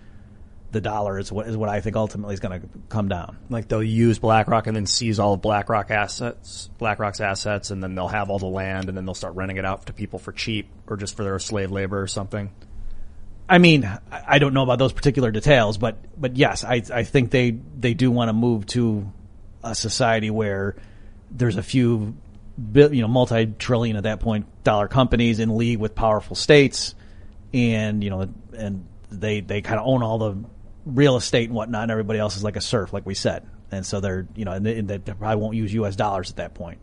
[0.71, 1.19] the dollar.
[1.19, 3.39] Is what is what I think ultimately is going to come down.
[3.49, 7.95] Like they'll use BlackRock and then seize all of BlackRock assets, BlackRock's assets, and then
[7.95, 10.33] they'll have all the land, and then they'll start renting it out to people for
[10.33, 12.51] cheap or just for their slave labor or something.
[13.49, 17.05] I mean, I I don't know about those particular details, but but yes, I I
[17.05, 19.11] think they they do want to move to
[19.65, 20.77] a society where
[21.31, 22.15] there's a few,
[22.75, 26.95] you know, multi-trillion at that point dollar companies in league with powerful states,
[27.55, 30.45] and you know, and they they kind of own all the
[30.95, 33.85] real estate and whatnot, and everybody else is like a serf, like we said, and
[33.87, 35.97] so they're you know, and they, and they probably won't use U.S.
[35.97, 36.79] dollars at that point.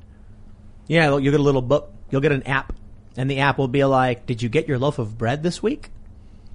[0.88, 1.92] Yeah, you'll get a little book.
[2.12, 2.74] You'll get an app,
[3.18, 5.90] and the app will be like, "Did you get your loaf of bread this week?"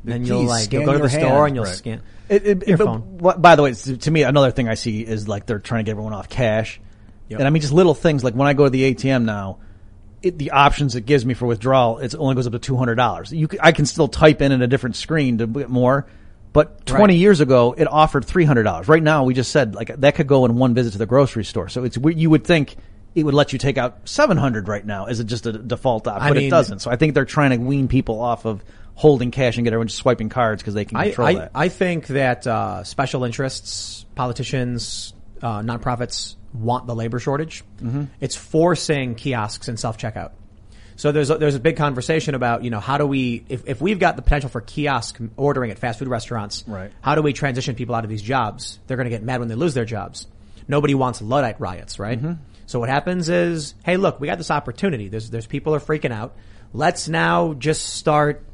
[0.06, 1.74] And you'll like you'll go to your the store and you'll Right.
[1.74, 2.01] scan.
[2.31, 3.01] It, it, Your but phone.
[3.18, 5.81] what- by the way, to to me, another thing I see is like they're trying
[5.81, 6.81] to get everyone off cash,
[7.28, 7.40] Yep.
[7.40, 9.59] and I mean just little things like when I go to the ATM now,
[10.22, 12.94] it, the options it gives me for withdrawal it only goes up to two hundred
[12.94, 13.32] dollars.
[13.32, 16.06] You, c- I can still type in in a different screen to get more,
[16.52, 17.20] but twenty Right.
[17.20, 18.89] years ago it offered three hundred dollars.
[18.89, 21.44] Right now, we just said like that could go in one visit to the grocery
[21.44, 21.68] store.
[21.68, 22.77] So it's you would think.
[23.12, 26.06] It would let you take out seven hundred right now as a, just a default
[26.06, 26.78] option, I but it doesn't.
[26.78, 28.62] So I think they're trying to wean people off of
[28.94, 31.51] holding cash and get everyone just swiping cards because they can I, control I, that.
[31.52, 35.12] I think that uh, special interests, politicians,
[35.43, 37.64] uh, nonprofits want the labor shortage.
[37.82, 38.05] Mm-hmm.
[38.20, 40.31] It's forcing kiosks and self checkout.
[41.01, 43.81] So there's a, there's a big conversation about you know how do we if, if
[43.81, 46.93] we've got the potential for kiosk ordering at fast food restaurants, Right.
[47.01, 48.78] How do we transition people out of these jobs?
[48.86, 50.27] They're going to get mad when they lose their jobs.
[50.68, 52.18] Nobody wants Luddite riots, right?
[52.18, 52.43] Mm-hmm.
[52.66, 55.09] So what happens is, hey, look, we got this opportunity.
[55.09, 56.36] There's there's people are freaking out.
[56.74, 58.44] Let's now just start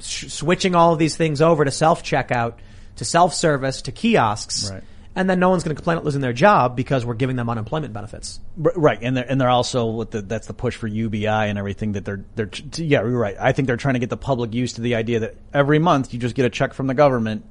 [0.00, 2.56] sh- switching all of these things over to self checkout,
[2.96, 4.84] to self service, to kiosks, Right.
[5.16, 7.48] And then no one's going to complain about losing their job because we're giving them
[7.48, 8.40] unemployment benefits.
[8.56, 11.92] Right, and they're and they're also with the that's the push for UBI and everything
[11.92, 13.36] that they're they're yeah you're right.
[13.38, 16.12] I think they're trying to get the public used to the idea that every month
[16.12, 17.44] you just get a check from the government,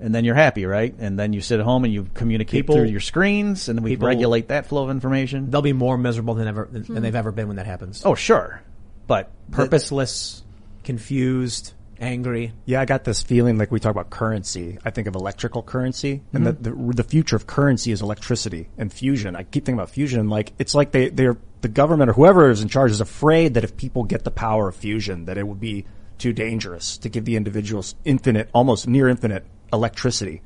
[0.00, 0.94] and then you're happy, right?
[0.98, 3.90] And then you sit at home and you communicate People- through your screens, and we
[3.90, 5.50] people- regulate that flow of information.
[5.50, 8.02] They'll be more miserable than ever than, than they've ever been when that happens.
[8.04, 8.62] oh, sure,
[9.06, 10.42] but purposeless,
[10.84, 11.72] confused,
[12.02, 12.52] angry.
[12.66, 14.78] Yeah, I got this feeling like we talk about currency.
[14.84, 16.62] I think of electrical currency, and Mm-hmm.
[16.62, 19.36] the, the the future of currency is electricity and fusion.
[19.36, 20.28] I keep thinking about fusion.
[20.28, 23.64] Like it's like they they're the government or whoever is in charge is afraid that
[23.64, 25.86] if people get the power of fusion, that it would be
[26.18, 30.42] too dangerous to give the individuals infinite, almost near infinite electricity.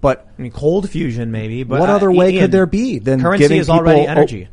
[0.00, 2.98] But I mean, cold fusion maybe, but What uh, other way Ian, could there be
[2.98, 4.48] than currency is already energy?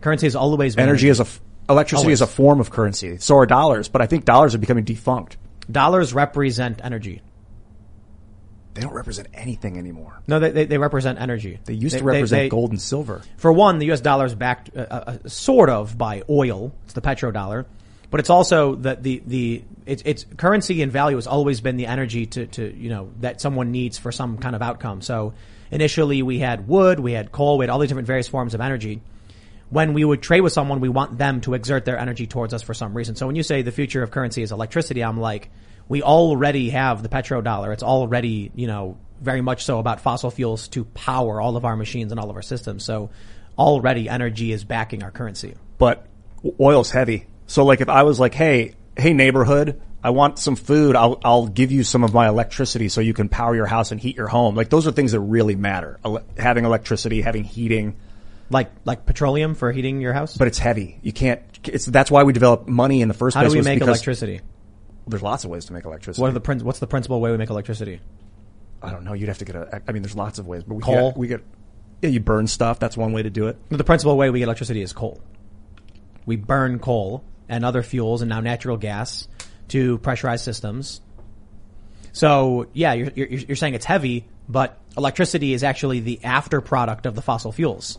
[0.00, 2.18] Currency is always been energy is a f- electricity Always.
[2.18, 3.16] is a form of currency.
[3.18, 5.36] So are dollars, but I think dollars are becoming defunct.
[5.70, 7.22] Dollars represent energy.
[8.74, 10.22] They don't represent anything anymore.
[10.28, 11.58] No, they, they, they represent energy.
[11.64, 13.22] They used to represent they- gold and silver.
[13.36, 14.00] For one, the U.S.
[14.00, 16.72] dollar is backed uh, uh, sort of by oil.
[16.84, 17.66] It's the petrodollar,
[18.10, 21.86] but it's also that the the it's, it's currency and value has always been the
[21.86, 25.02] energy to to you know that someone needs for some kind of outcome.
[25.02, 25.34] So
[25.72, 28.60] initially we had wood, we had coal, we had all these different various forms of
[28.60, 29.00] energy.
[29.70, 32.62] When we would trade with someone, we want them to exert their energy towards us
[32.62, 33.16] for some reason.
[33.16, 35.50] So when you say the future of currency is electricity, I'm like,
[35.88, 37.72] we already have the petrodollar.
[37.72, 41.76] It's already, you know, very much so about fossil fuels to power all of our
[41.76, 42.84] machines and all of our systems.
[42.84, 43.10] So
[43.58, 45.54] already energy is backing our currency.
[45.78, 46.06] but
[46.60, 47.26] oil's heavy.
[47.46, 50.94] So like if I was like, hey, hey neighborhood, I want some food.
[50.94, 54.00] I'll, I'll give you some of my electricity so you can power your house and
[54.00, 54.54] heat your home.
[54.54, 55.98] Like those are things that really matter.
[56.04, 57.96] Ele- having electricity, having heating,
[58.50, 60.36] Like, like petroleum for heating your house?
[60.36, 60.98] but it's heavy.
[61.02, 63.52] You can't, it's, that's why we develop money in the first how place.
[63.52, 64.40] How do we make electricity?
[65.06, 66.20] There's lots of ways to make electricity.
[66.20, 68.00] What are the prin- what's the principal way we make electricity?
[68.82, 69.12] I don't know.
[69.12, 71.10] You'd have to get a, I mean, there's lots of ways, but we Coal?
[71.10, 71.44] Get, we get,
[72.02, 72.78] yeah, you burn stuff.
[72.78, 73.56] That's one way to do it.
[73.70, 75.20] The principal way we get electricity is coal.
[76.26, 79.28] We burn coal and other fuels and now natural gas
[79.68, 81.00] to pressurize systems.
[82.12, 87.06] So yeah, you're, you're, you're saying it's heavy, but electricity is actually the after product
[87.06, 87.98] of the fossil fuels.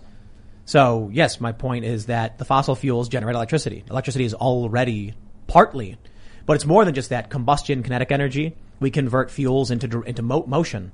[0.69, 3.83] So yes, my point is that the fossil fuels generate electricity.
[3.89, 5.15] Electricity is already
[5.47, 5.97] partly,
[6.45, 7.31] but it's more than just that.
[7.31, 8.55] Combustion, kinetic energy.
[8.79, 10.91] We convert fuels into into mo- motion.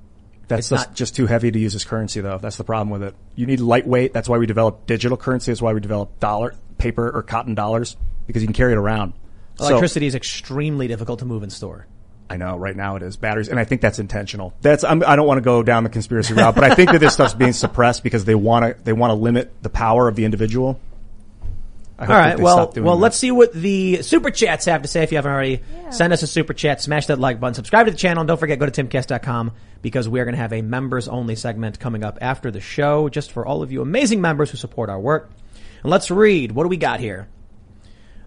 [0.48, 2.38] That's just, not- just too heavy to use as currency, though.
[2.38, 3.16] That's the problem with it.
[3.36, 4.14] You need lightweight.
[4.14, 5.52] That's why we develop digital currency.
[5.52, 7.98] That's why we develop dollar, paper, or cotton dollars
[8.28, 9.12] because you can carry it around.
[9.56, 11.86] So- Electricity is extremely difficult to move and store.
[12.30, 14.54] I know right now it is batteries, and I think that's intentional.
[14.62, 17.00] That's I'm, I don't want to go down the conspiracy route, but I think that
[17.00, 20.16] this stuff's being suppressed because they want to they want to limit the power of
[20.16, 20.80] the individual.
[21.98, 23.02] I All hope that Well, well, that.
[23.02, 25.04] let's see what the super chats have to say.
[25.04, 25.92] If you haven't already, Yeah.
[25.92, 28.40] send us a super chat, smash that like button, subscribe to the channel, and don't
[28.40, 32.04] forget go to timcast.com because we are going to have a members only segment coming
[32.04, 35.30] up after the show, just for all of you amazing members who support our work.
[35.84, 36.52] And let's read.
[36.52, 37.28] What do we got here?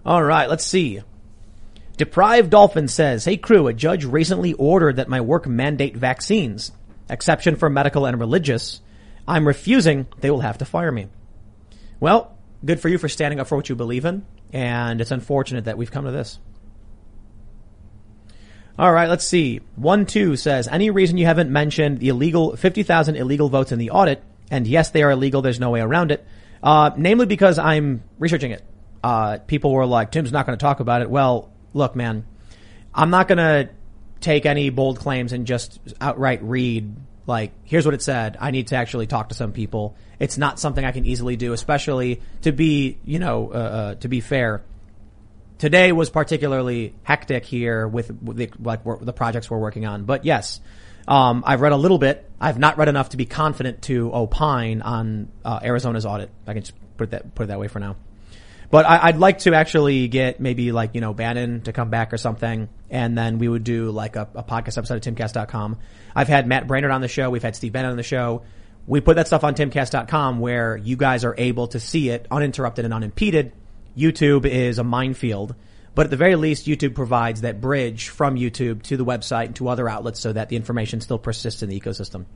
[0.07, 0.49] All right.
[0.49, 1.03] Let's see.
[1.99, 6.71] Deprived Dolphin says, Hey crew, a judge recently ordered that my work mandate vaccines.
[7.11, 8.81] Exception for medical and religious.
[9.27, 10.07] I'm refusing.
[10.21, 11.09] They will have to fire me.
[11.99, 14.25] Well, good for you for standing up for what you believe in.
[14.53, 16.39] And it's unfortunate that we've come to this.
[18.79, 19.61] All right, let's see.
[19.75, 23.91] One two says, any reason you haven't mentioned the illegal 50,000 illegal votes in the
[23.91, 24.23] audit?
[24.53, 25.43] And yes, they are illegal.
[25.43, 26.25] There's no way around it.
[26.63, 28.65] Uh, namely because I'm researching it.
[29.03, 31.11] Uh, people were like, Tim's not going to talk about it.
[31.11, 32.27] Well, look, man,
[32.95, 33.71] I'm not going to
[34.21, 36.95] take any bold claims and just outright read
[37.27, 38.39] like, here's what it said.
[38.41, 39.97] I need to actually talk to some people.
[40.19, 44.09] It's not something I can easily do, especially to be, you know, uh, uh, to
[44.09, 44.65] be fair
[45.59, 50.05] today was particularly hectic here with, the, like the projects we're working on.
[50.05, 50.61] But yes,
[51.07, 52.31] um, I've read a little bit.
[52.41, 56.31] I've not read enough to be confident to opine on uh, Arizona's audit.
[56.47, 57.97] I can just put it that put it that way for now.
[58.71, 62.13] But I, I'd like to actually get maybe like, you know, Bannon to come back
[62.13, 62.69] or something.
[62.91, 65.79] And then we would do like a, a podcast episode of timcast.com.
[66.15, 67.31] I've had Matt Braynard on the show.
[67.31, 68.43] We've had Steve Bennett on the show.
[68.87, 72.85] We put that stuff on timcast.com where you guys are able to see it uninterrupted
[72.85, 73.53] and unimpeded.
[73.97, 75.55] YouTube is a minefield.
[75.95, 79.57] But at the very least, YouTube provides that bridge from YouTube to the website and
[79.57, 82.27] to other outlets so that the information still persists in the ecosystem.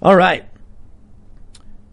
[0.00, 0.46] All right.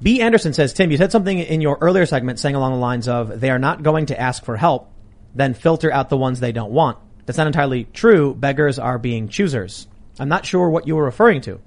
[0.02, 0.22] B.
[0.22, 3.40] Anderson says, Tim, you said something in your earlier segment saying along the lines of,
[3.40, 4.91] they are not going to ask for help,
[5.36, 6.98] then filter out the ones they don't want.
[7.26, 8.34] That's not entirely true.
[8.34, 9.88] Beggars are being choosers.
[10.19, 11.61] I'm not sure what you were referring to.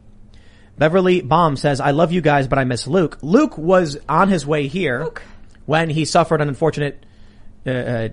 [0.76, 3.18] Beverly Baum says, I love you guys, but I miss Luke.
[3.22, 5.08] Luke was on his way here
[5.66, 7.06] when he suffered an unfortunate
[7.66, 8.08] uh, uh,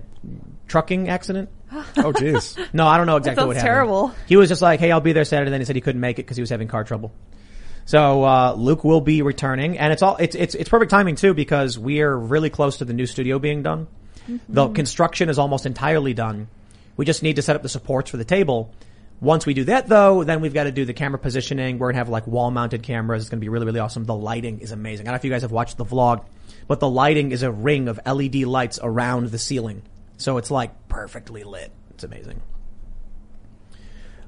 [0.68, 1.48] trucking accident.
[1.96, 2.58] Oh, jeez.
[2.72, 3.72] No, I don't know exactly sounds what happened.
[3.72, 4.14] terrible.
[4.26, 6.18] He was just like, "Hey, I'll be there Saturday." Then he said he couldn't make
[6.18, 7.12] it because he was having car trouble.
[7.84, 11.34] So uh, Luke will be returning, and it's all it's it's it's perfect timing too
[11.34, 13.88] because we are really close to the new studio being done.
[14.48, 16.48] The construction is almost entirely done.
[16.96, 18.72] We just need to set up the supports for the table.
[19.20, 21.78] Once we do that, though, then we've got to do the camera positioning.
[21.78, 23.22] We're gonna have like wall-mounted cameras.
[23.22, 24.04] It's gonna be really, really awesome.
[24.04, 25.06] The lighting is amazing.
[25.06, 26.24] I don't know if you guys have watched the vlog,
[26.66, 29.82] but the lighting is a ring of LED lights around the ceiling,
[30.16, 31.70] so it's like perfectly lit.
[31.90, 32.40] It's amazing.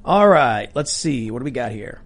[0.05, 1.31] All right, let's see.
[1.31, 2.01] What do we got here?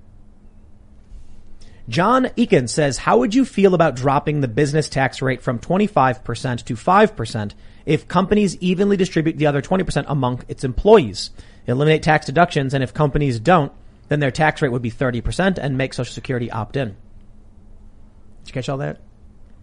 [1.89, 6.65] John Eakin says, how would you feel about dropping the business tax rate from 25%
[6.65, 7.55] to 5%
[7.87, 11.31] if companies evenly distribute the other 20% among its employees?
[11.67, 13.73] Eliminate tax deductions, and if companies don't,
[14.09, 16.89] then their tax rate would be 30% and make Social Security opt in.
[16.89, 16.97] Did
[18.49, 19.01] you catch all that?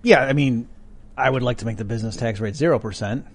[0.01, 0.67] Yeah, I mean,
[1.17, 3.25] I would like to make the business tax rate zero percent,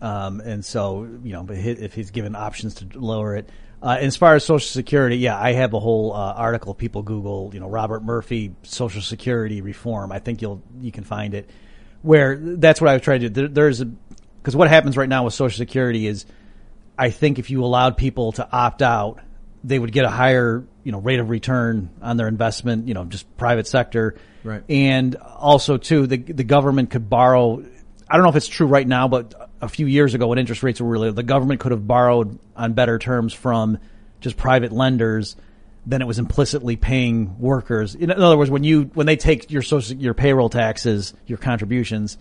[0.00, 3.48] um, and so you know, but if he's given options to lower it,
[3.82, 6.74] uh, as far as Social Security, yeah, I have a whole uh, article.
[6.74, 10.12] People Google, you know, Robert Murphy Social Security reform.
[10.12, 11.48] I think you'll you can find it
[12.02, 13.42] where that's what I was trying to do.
[13.42, 16.26] There, there's a because what happens right now with Social Security is,
[16.98, 19.20] I think if you allowed people to opt out,
[19.64, 22.86] they would get a higher you know rate of return on their investment.
[22.86, 24.16] You know, just private sector.
[24.44, 24.62] Right.
[24.68, 27.64] And also too, the the government could borrow.
[28.08, 30.62] I don't know if it's true right now, but a few years ago when interest
[30.62, 33.78] rates were really, the government could have borrowed on better terms from
[34.20, 35.36] just private lenders
[35.86, 37.94] than it was implicitly paying workers.
[37.94, 42.18] In, other words, when you when they take your social your payroll taxes, your contributions,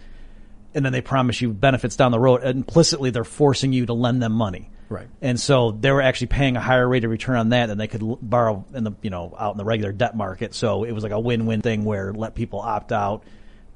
[0.74, 4.22] and then they promise you benefits down the road, implicitly they're forcing you to lend
[4.22, 4.70] them money.
[4.88, 5.08] Right.
[5.22, 7.88] And so they were actually paying a higher rate of return on that than they
[7.88, 10.56] could l- borrow in the, you know, out in the regular debt market.
[10.56, 13.24] So it was like a win-win thing where let people opt out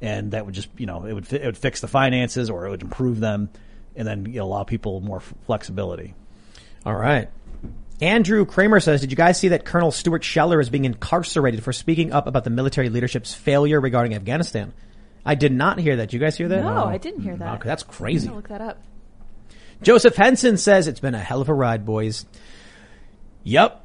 [0.03, 2.65] and that would just, you know, it would, fi- it would fix the finances or
[2.67, 3.49] it would improve them
[3.95, 6.13] and then you know, allow people more f- flexibility.
[6.85, 7.29] All right.
[8.01, 11.71] Andrew Kramer says, did you guys see that Colonel Stuart Scheller is being incarcerated for
[11.71, 14.73] speaking up about the military leadership's failure regarding Afghanistan?
[15.25, 16.09] I did not hear that.
[16.09, 16.63] Did you guys hear that?
[16.63, 17.55] No, I didn't hear that.
[17.59, 18.27] Okay, that's I'm crazy.
[18.29, 18.81] look that up.
[19.81, 22.25] Joseph Henson says, it's been a hell of a ride, boys.
[23.43, 23.82] Yep.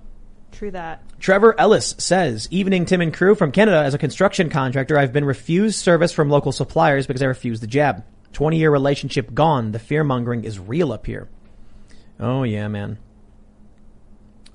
[0.59, 1.05] True that.
[1.20, 3.78] Trevor Ellis says, Evening Tim and crew from Canada.
[3.78, 7.68] As a construction contractor, I've been refused service from local suppliers because I refused the
[7.68, 8.02] jab.
[8.32, 9.70] 20 year relationship gone.
[9.70, 11.28] The fear mongering is real up here.
[12.18, 12.98] Oh yeah, man.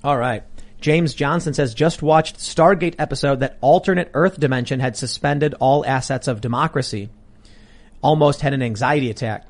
[0.02, 0.42] All right.
[0.78, 6.28] James Johnson says, just watched Stargate episode that alternate Earth dimension had suspended all assets
[6.28, 7.08] of democracy.
[8.02, 9.46] Almost had an anxiety attack.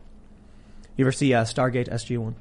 [0.97, 2.35] You ever see uh, Stargate SG-1?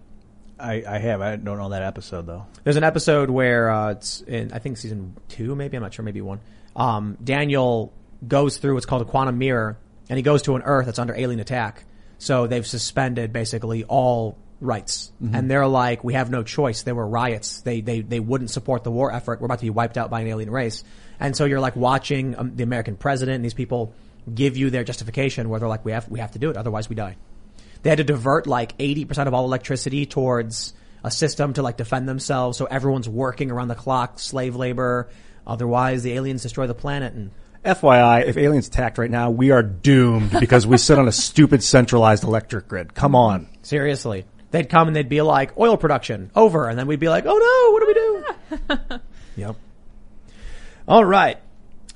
[0.63, 1.21] I, I have.
[1.21, 2.45] I don't know that episode though.
[2.63, 6.05] There's an episode where uh, it's in I think season two, maybe I'm not sure,
[6.05, 6.39] maybe one.
[6.75, 7.93] Um, Daniel
[8.25, 9.77] goes through what's called a quantum mirror,
[10.09, 11.83] and he goes to an Earth that's under alien attack.
[12.17, 15.11] So they've suspended basically all rights.
[15.35, 16.83] And they're like, we have no choice.
[16.83, 17.61] There were riots.
[17.61, 19.41] They, they, they wouldn't support the war effort.
[19.41, 20.85] We're about to be wiped out by an alien race.
[21.19, 23.93] And so you're like watching um, the American president and these people
[24.33, 26.55] give you their justification where they're like, we have, we have to do it.
[26.55, 27.17] Otherwise we die.
[27.83, 30.73] They had to divert like 80% of all electricity towards
[31.03, 32.57] a system to like defend themselves.
[32.57, 35.09] So everyone's working around the clock, slave labor.
[35.45, 37.31] Otherwise the aliens destroy the planet and
[37.63, 41.63] FYI, if aliens attacked right now, we are doomed because we sit on a stupid
[41.63, 42.93] centralized electric grid.
[42.93, 43.47] Come on.
[43.61, 44.25] Seriously.
[44.51, 46.67] They'd come and they'd be like, oil production, over.
[46.67, 48.99] And then we'd be like, oh no, what do we do?
[49.41, 49.55] yep.
[50.87, 51.37] All right.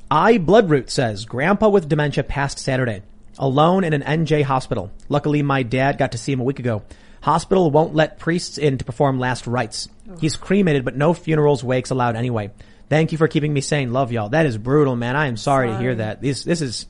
[0.10, 3.04] I Bloodroot says, Grandpa with dementia passed Saturday.
[3.40, 4.92] Alone in an NJ hospital.
[5.10, 6.84] Luckily, my dad got to see him a week ago.
[7.22, 9.90] Hospital won't let priests in to perform last rites.
[10.20, 12.52] He's cremated, but no funerals, wakes allowed anyway.
[12.90, 13.92] Thank you for keeping me sane.
[13.92, 14.30] Love y'all.
[14.30, 15.16] That is brutal, man.
[15.16, 16.22] I am sorry, to hear that.
[16.22, 16.88] This, this is,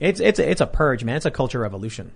[0.00, 1.16] it's, it's, a, it's a purge, man.
[1.16, 2.10] It's a culture revolution.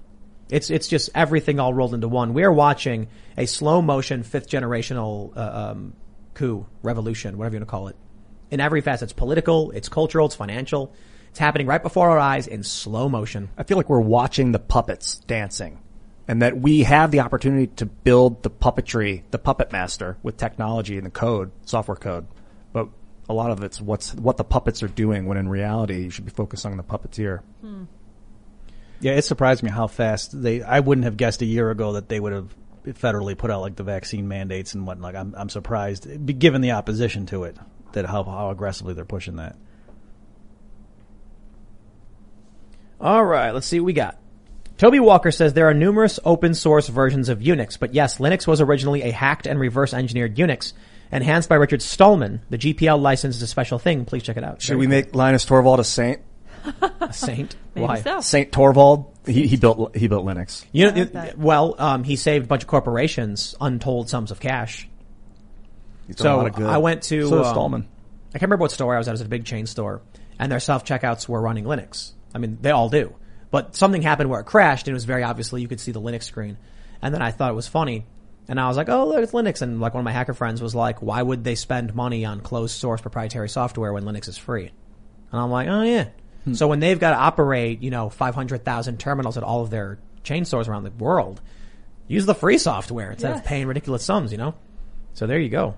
[0.53, 2.35] It's it's just everything all rolled into one.
[2.35, 5.95] We're watching a slow motion fifth generational uh, um,
[6.35, 7.97] coup revolution, whatever you want to call it,
[8.51, 9.05] in every facet.
[9.05, 10.93] It's political, it's cultural, it's financial.
[11.33, 13.49] It's happening right before our eyes in slow motion.
[13.57, 15.81] I feel like we're watching the puppets dancing
[16.29, 20.99] and that we have the opportunity to build the puppetry, the puppet master with technology
[20.99, 22.27] and the code, software code.
[22.75, 22.89] But
[23.31, 26.27] a lot of it's what's, what the puppets are doing when in reality you should
[26.27, 27.41] be focusing on the puppeteer.
[27.63, 27.85] Hmm.
[29.01, 30.61] Yeah, it surprised me how fast they.
[30.63, 32.55] I wouldn't have guessed a year ago that they would have
[32.85, 35.17] federally put out like the vaccine mandates and whatnot.
[35.17, 36.07] I'm I'm surprised,
[36.39, 37.57] given the opposition to it,
[37.95, 39.57] that how how aggressively they're pushing that.
[43.03, 44.19] All right, let's see what we got.
[44.79, 48.61] Toby Walker says there are numerous open source versions of Unix, but yes, Linux was
[48.61, 50.73] originally a hacked and reverse engineered Unix,
[51.11, 52.41] enhanced by Richard Stallman.
[52.51, 54.05] The GPL license is a special thing.
[54.05, 54.63] Please check it out.
[54.63, 56.21] Should we make Linus Torvald a saint?
[57.01, 57.55] a saint?
[57.75, 58.01] Why?
[58.03, 58.21] so.
[58.21, 59.13] Saint Torvald?
[59.27, 60.65] He, he built, he built Linux.
[60.73, 64.41] You know, like it- well, um, he saved a bunch of corporations untold sums of
[64.41, 64.89] cash.
[66.07, 66.67] He's a So lot of good.
[66.67, 67.89] I went to So um, Stallman.
[68.35, 69.11] I can't remember what store I was at.
[69.11, 70.03] It was at a big chain store,
[70.39, 72.13] and their self checkouts were running Linux.
[72.35, 73.15] I mean, they all do.
[73.51, 76.01] But something happened where it crashed, and it was very obviously you could see the
[76.01, 76.57] Linux screen.
[77.03, 78.07] And then I thought it was funny,
[78.49, 80.63] and I was like, "Oh, look, it's Linux." And like one of my hacker friends
[80.63, 84.39] was like, "Why would they spend money on closed source proprietary software when Linux is
[84.39, 84.71] free?"
[85.31, 86.09] And I'm like, "Oh yeah."
[86.45, 86.55] Hmm.
[86.55, 90.45] So when they've got to operate, you know, 500,000 terminals at all of their chain
[90.45, 91.41] stores around the world,
[92.09, 94.55] use the free software instead of paying ridiculous sums, you know?
[95.15, 95.75] So there you go.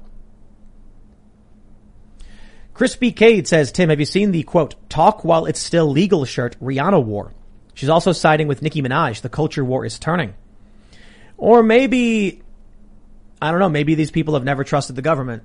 [2.75, 6.57] Crispy Cade says, Tim, have you seen the quote, talk while it's still legal shirt
[6.61, 7.33] Rihanna wore?
[7.75, 9.21] She's also siding with Nicki Minaj.
[9.21, 10.35] The culture war is turning.
[11.37, 12.43] Or maybe,
[13.41, 15.45] I don't know, maybe these people have never trusted the government.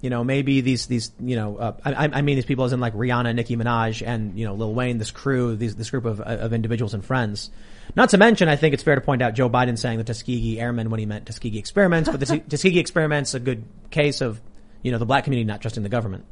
[0.00, 2.80] You know, maybe these, these, you know, uh, I, I mean these people as in
[2.80, 6.20] like Rihanna, Nicki Minaj, and, you know, Lil Wayne, this crew, these, this group of,
[6.20, 7.50] of individuals and friends.
[7.94, 10.58] Not to mention, I think it's fair to point out Joe Biden saying the Tuskegee
[10.58, 14.40] Airmen when he meant Tuskegee experiments, but the Tuskegee experiments a good case of,
[14.82, 16.24] you know, the black community not trusting the government.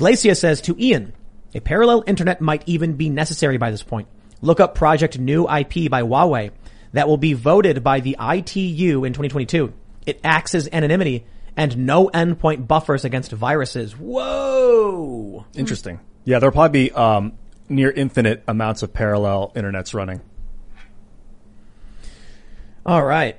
[0.00, 1.12] Glacia says to Ian,
[1.54, 4.08] a parallel internet might even be necessary by this point.
[4.40, 6.52] Look up Project New IP by Huawei
[6.94, 9.74] that will be voted by the ITU in 2022.
[10.06, 13.92] It acts as anonymity and no endpoint buffers against viruses.
[13.94, 15.44] Whoa!
[15.54, 16.00] Interesting.
[16.24, 17.34] Yeah, there'll probably be um,
[17.68, 20.22] near infinite amounts of parallel internets running.
[22.86, 23.36] All right.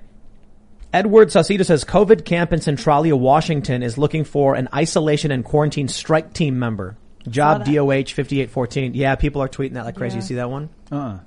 [0.94, 5.88] Edward Saucedo says COVID camp in Centralia, Washington is looking for an isolation and quarantine
[5.88, 6.98] strike team member.
[7.30, 7.66] Job.
[7.66, 8.94] DOH 5814.
[8.94, 10.18] Yeah, people are tweeting that like crazy.
[10.18, 10.70] You see that one?
[10.92, 11.20] Uh,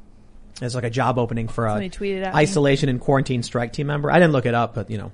[0.60, 2.40] There's like a job opening for a Somebody tweeted at me.
[2.40, 4.10] isolation and quarantine strike team member.
[4.10, 5.12] I didn't look it up, but you know.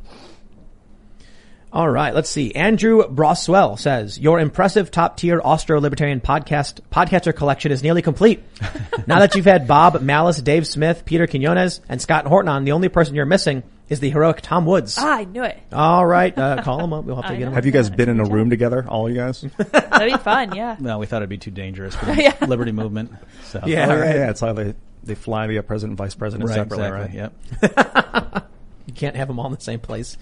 [1.72, 2.52] All right, let's see.
[2.52, 8.42] Andrew Broswell says, your impressive top tier Austro-Libertarian podcast, podcaster collection is nearly complete.
[9.06, 12.72] now that you've had Bob Malice, Dave Smith, Peter Quinones, and Scott Horton on, the
[12.72, 14.96] only person you're missing is the heroic Tom Woods.
[14.98, 15.60] Ah, I knew it.
[15.72, 17.04] All right, uh, call him up.
[17.04, 17.48] We'll have to I get him.
[17.50, 17.54] know.
[17.56, 19.42] Have you guys been in a room together, all you guys?
[19.58, 20.54] That'd be fun.
[20.54, 20.76] Yeah.
[20.80, 22.36] no, we thought it'd be too dangerous for the Yeah.
[22.46, 23.12] liberty movement.
[23.44, 24.08] So Yeah, oh, right.
[24.08, 24.30] yeah, yeah.
[24.30, 27.20] It's how they they fly the president and vice president right, separately, exactly.
[27.62, 27.92] right?
[28.32, 28.48] Yep.
[28.86, 30.16] You can't have them all in the same place.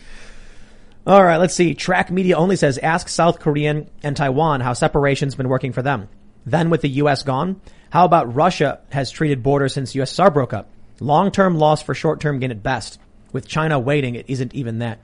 [1.07, 1.74] All right, let's see.
[1.74, 6.09] Track Media only says ask South Korean and Taiwan how separation's been working for them.
[6.45, 7.23] Then with the U.S.
[7.23, 10.69] gone, how about Russia has treated borders since USSR broke up?
[11.01, 12.99] Long-term loss for short-term gain at best.
[13.33, 15.01] With China waiting, it isn't even that.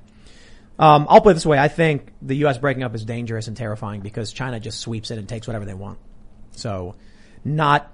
[0.78, 1.58] Um, I'll put it this way.
[1.58, 2.58] I think the U.S.
[2.58, 5.74] breaking up is dangerous and terrifying because China just sweeps it and takes whatever they
[5.74, 5.98] want.
[6.52, 6.96] So,
[7.44, 7.92] not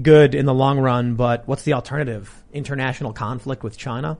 [0.00, 2.32] good in the long run, but what's the alternative?
[2.52, 4.18] International conflict with China?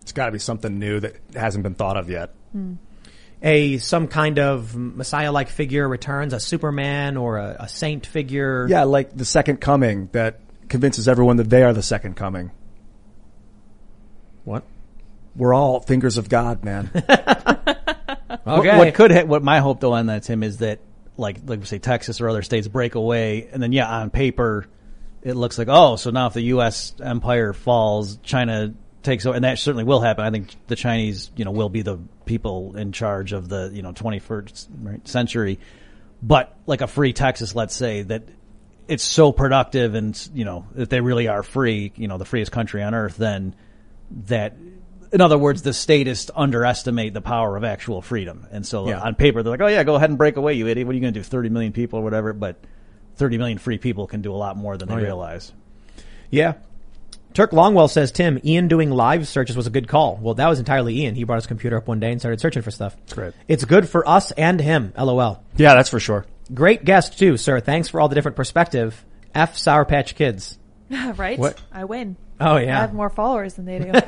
[0.00, 2.34] It's got to be something new that hasn't been thought of yet.
[3.42, 8.66] a some kind of messiah-like figure returns, a Superman or a, a saint figure.
[8.68, 12.50] Yeah, like the second coming that convinces everyone that they are the second coming.
[14.44, 14.64] What?
[15.34, 16.90] We're all fingers of God, man.
[18.44, 20.80] What, what could ha- what my hope though on that Tim is that
[21.16, 24.66] like like we say Texas or other states break away and then yeah on paper
[25.22, 26.94] it looks like oh so now if the U.S.
[27.00, 31.44] empire falls China takes over and that certainly will happen I think the Chinese you
[31.44, 35.58] know will be the people in charge of the you know 21st right, century
[36.22, 38.24] but like a free Texas let's say that
[38.88, 42.50] it's so productive and you know if they really are free you know the freest
[42.50, 43.54] country on earth then
[44.26, 44.56] that
[45.12, 48.46] in other words, the statists underestimate the power of actual freedom.
[48.50, 49.00] And so Yeah.
[49.00, 50.86] on paper, they're like, oh yeah, go ahead and break away, you idiot.
[50.86, 51.24] What are you going to do?
[51.24, 52.32] 30 million people or whatever.
[52.32, 52.56] But
[53.16, 55.04] 30 million free people can do a lot more than they oh, yeah.
[55.04, 55.52] realize.
[56.30, 56.54] Yeah.
[57.34, 60.18] Turk Longwell says, Tim, Ian doing live searches was a good call.
[60.20, 61.14] Well, that was entirely Ian.
[61.14, 62.96] He brought his computer up one day and started searching for stuff.
[63.10, 63.34] Great.
[63.48, 64.92] It's good for us and him.
[64.98, 65.42] LOL.
[65.56, 66.26] yeah, that's for sure.
[66.52, 67.60] Great guest too, sir.
[67.60, 69.04] Thanks for all the different perspective.
[69.34, 70.58] F Sour Patch Kids.
[71.16, 71.38] right?
[71.38, 71.60] What?
[71.72, 72.16] I win.
[72.40, 72.78] Oh yeah.
[72.78, 73.92] I have more followers than they do.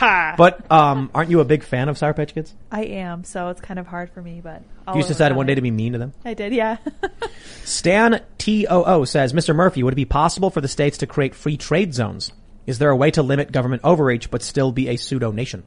[0.00, 2.54] But um, aren't you a big fan of Sour Patch Kids?
[2.72, 5.46] I am, so it's kind of hard for me, but I'll You just decided one
[5.46, 6.12] day to be mean to them.
[6.24, 6.78] I did, yeah.
[7.64, 9.54] Stan TOO says, Mr.
[9.54, 12.32] Murphy, would it be possible for the states to create free trade zones?
[12.66, 15.62] Is there a way to limit government overreach but still be a pseudo nation?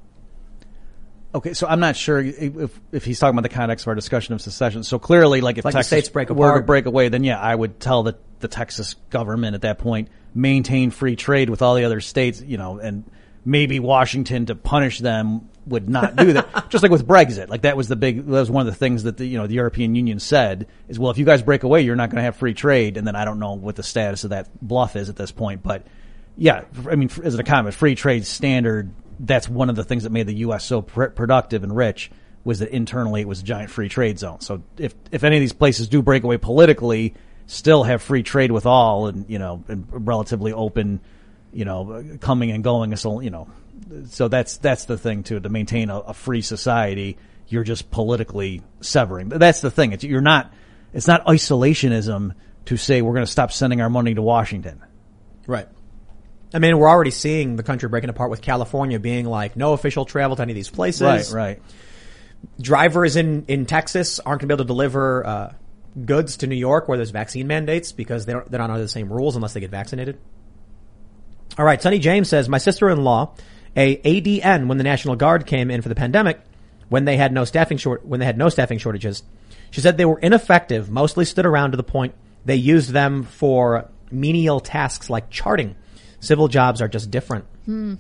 [1.33, 4.33] Okay, so I'm not sure if if he's talking about the context of our discussion
[4.33, 4.83] of secession.
[4.83, 6.65] So clearly, like if Like the Texas states break were to apart.
[6.65, 10.91] break away, then yeah, I would tell the the Texas government at that point maintain
[10.91, 13.09] free trade with all the other states, you know, and
[13.45, 16.69] maybe Washington to punish them would not do that.
[16.69, 19.03] Just like with Brexit, like that was the big that was one of the things
[19.03, 21.81] that the you know the European Union said is well if you guys break away,
[21.81, 24.25] you're not going to have free trade, and then I don't know what the status
[24.25, 25.87] of that bluff is at this point, but
[26.37, 30.11] yeah, I mean, as an economist, free trade standard, that's one of the things that
[30.11, 30.65] made the U.S.
[30.65, 32.11] so pr- productive and rich
[32.43, 34.41] was that internally it was a giant free trade zone.
[34.41, 37.15] So if, if any of these places do break away politically,
[37.47, 40.99] still have free trade with all and, you know, and relatively open,
[41.53, 42.95] you know, coming and going.
[42.95, 43.47] So, you know,
[44.07, 47.17] so that's, that's the thing too, to maintain a, a free society,
[47.47, 49.29] you're just politically severing.
[49.29, 49.91] That's the thing.
[49.91, 50.51] It's, you're not,
[50.93, 52.33] it's not isolationism
[52.65, 54.83] to say we're going to stop sending our money to Washington.
[55.45, 55.67] Right.
[56.53, 60.05] I mean, we're already seeing the country breaking apart with California being like no official
[60.05, 61.01] travel to any of these places.
[61.01, 61.61] Right, right.
[62.59, 65.53] Drivers in, in Texas aren't going to be able to deliver uh,
[66.03, 68.87] goods to New York where there's vaccine mandates because they don't, they're not under the
[68.89, 70.17] same rules unless they get vaccinated.
[71.57, 73.33] All right, Sonny James says my sister-in-law,
[73.75, 76.41] a ADN when the National Guard came in for the pandemic,
[76.89, 79.23] when they had no staffing short when they had no staffing shortages,
[79.71, 80.89] she said they were ineffective.
[80.89, 82.13] Mostly stood around to the point
[82.45, 85.75] they used them for menial tasks like charting.
[86.19, 87.45] Civil jobs are just different.
[87.65, 87.95] Hmm.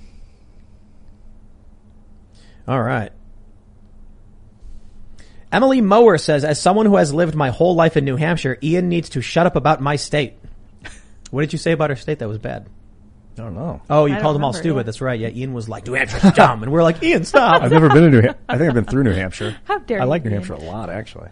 [2.67, 3.11] All right.
[5.51, 8.89] Emily Mower says, as someone who has lived my whole life in New Hampshire, Ian
[8.89, 10.33] needs to shut up about my state.
[11.31, 12.67] What did you say about her state that was bad?
[13.37, 13.81] I don't know.
[13.89, 14.77] Oh, you I called them all remember, stupid.
[14.77, 14.83] yeah.
[14.83, 15.19] That's right.
[15.19, 16.63] Yeah, Ian was like, New Hampshire's dumb.
[16.63, 17.61] And we're like, Ian, stop.
[17.61, 18.39] I've never been to New Hampshire.
[18.47, 19.57] I think I've been through New Hampshire.
[19.65, 20.01] How dare you?
[20.01, 20.43] I you, like New Ian.
[20.43, 21.29] Hampshire a lot, actually.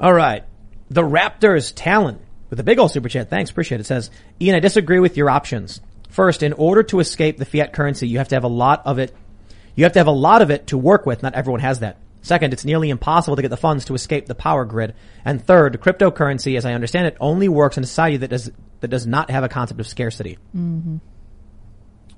[0.00, 0.44] All right.
[0.90, 2.20] The Raptors Talon
[2.50, 3.30] with a big old super chat.
[3.30, 3.50] Thanks.
[3.50, 3.84] Appreciate it.
[3.84, 4.10] Says,
[4.40, 5.80] Ian, I disagree with your options.
[6.10, 8.98] First, in order to escape the fiat currency, you have to have a lot of
[8.98, 9.14] it.
[9.74, 11.22] You have to have a lot of it to work with.
[11.22, 11.96] Not everyone has that.
[12.20, 14.94] Second, it's nearly impossible to get the funds to escape the power grid.
[15.24, 18.50] And third, cryptocurrency, as I understand it, only works in a society that does,
[18.80, 20.38] that does not have a concept of scarcity.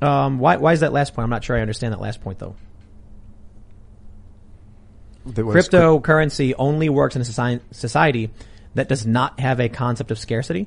[0.02, 1.24] Um, why, why is that last point?
[1.24, 2.56] I'm not sure I understand that last point though.
[5.26, 8.30] That was Cryptocurrency only works in a soci- society
[8.74, 10.66] that does not have a concept of scarcity.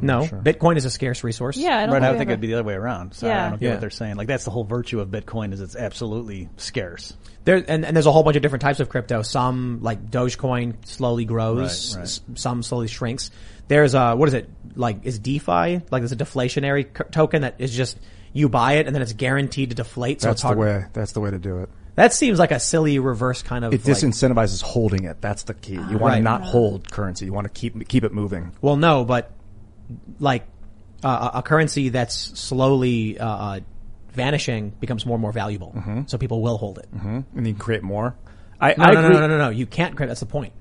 [0.00, 0.38] No, sure.
[0.40, 1.56] Bitcoin is a scarce resource.
[1.56, 3.14] Yeah, I don't Right, I think would think it'd be the other way around.
[3.14, 3.70] So I don't get Yeah.
[3.72, 4.16] what they're saying.
[4.16, 7.14] Like that's the whole virtue of Bitcoin is it's absolutely scarce.
[7.44, 9.22] There and, and there's a whole bunch of different types of crypto.
[9.22, 11.94] Some like Dogecoin slowly grows.
[11.94, 12.04] Right, right.
[12.04, 13.30] S- some slowly shrinks.
[13.68, 15.04] There's a what is it like?
[15.04, 17.98] Is DeFi like there's a deflationary c- token that is just
[18.32, 20.20] you buy it and then it's guaranteed to deflate.
[20.22, 20.84] So That's it's the way.
[20.92, 21.68] That's the way to do it.
[21.94, 23.72] That seems like a silly reverse kind of.
[23.74, 25.20] It like- disincentivizes holding it.
[25.20, 25.72] That's the key.
[25.72, 25.88] You ah.
[25.90, 26.16] want Right.
[26.18, 27.24] to not hold currency.
[27.24, 28.52] You want to keep keep it moving.
[28.60, 29.32] Well, no, but
[30.18, 30.46] like
[31.04, 33.60] uh, a a currency that's slowly uh, uh,
[34.12, 35.72] vanishing becomes more and more valuable.
[36.06, 36.88] So people will hold it.
[36.92, 38.14] And you can create more.
[38.60, 39.48] I, No, I no, no, no, no, no, no.
[39.50, 40.08] You can't create.
[40.08, 40.52] That's the point.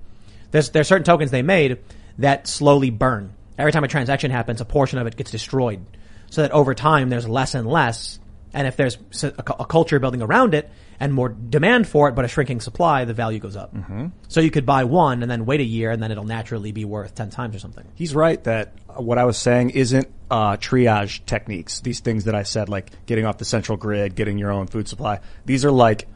[0.52, 1.80] There's there's certain tokens they made
[2.20, 3.34] that slowly burn.
[3.58, 5.84] Every time a transaction happens, a portion of it gets destroyed,
[6.30, 8.20] so that over time there's less and less.
[8.54, 12.26] And if there's a, a culture building around it, and more demand for it, but
[12.26, 13.74] a shrinking supply, the value goes up.
[13.74, 14.08] Mm-hmm.
[14.28, 16.86] So you could buy one and then wait a year and then it'll naturally be
[16.86, 17.86] worth 10 times or something.
[17.96, 21.82] He's right that what I was saying isn't uh, triage techniques.
[21.82, 24.88] These things that I said, like getting off the central grid, getting your own food
[24.88, 25.20] supply.
[25.46, 26.08] These are like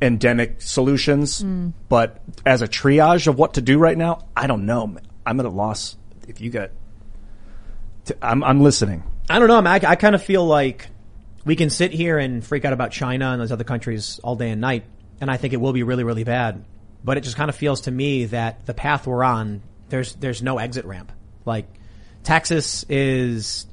[0.00, 1.42] endemic solutions.
[1.88, 4.96] But as a triage of what to do right now, I don't know.
[5.26, 5.96] I'm at a loss.
[6.26, 6.70] If you got,
[8.04, 9.02] t- I'm I'm listening.
[9.28, 9.60] I don't know.
[9.60, 9.84] man.
[9.84, 10.88] I, I kind of feel like
[11.48, 14.50] we can sit here and freak out about China and those other countries all day
[14.50, 14.84] and night,
[15.18, 16.62] and I think it will be really, really bad.
[17.02, 20.42] But it just kind of feels to me that the path we're on, there's there's
[20.42, 21.10] no exit ramp.
[21.46, 21.64] Like
[22.22, 23.66] Texas is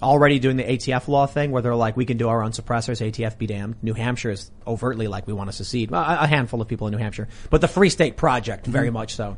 [0.00, 3.04] already doing the ATF law thing where they're like, we can do our own suppressors,
[3.04, 3.82] ATF be damned.
[3.82, 5.90] New Hampshire is overtly like, we want to secede.
[5.90, 8.86] Well, a a handful of people in New Hampshire, but the Free State Project, very
[8.86, 8.94] mm-hmm.
[8.94, 9.36] much so.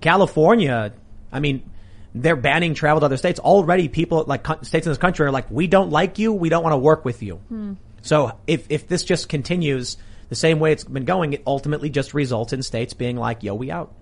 [0.00, 0.94] California,
[1.30, 1.70] I mean,
[2.14, 3.38] they're banning travel to other states.
[3.38, 6.62] Already people, like states in this country are like, we don't like you, we don't
[6.62, 7.36] want to work with you.
[7.36, 7.74] Hmm.
[8.02, 9.96] So if, if this just continues
[10.28, 13.54] the same way it's been going, it ultimately just results in states being like, yo,
[13.54, 13.92] we out.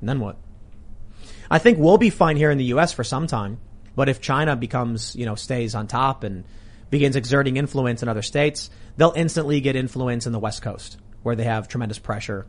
[0.00, 0.36] And then what?
[1.50, 2.92] I think we'll be fine here in the U.S.
[2.92, 3.58] for some time.
[3.96, 6.44] But if China becomes, you know, stays on top and
[6.90, 11.36] begins exerting influence in other states, they'll instantly get influence in the West Coast where
[11.36, 12.46] they have tremendous pressure.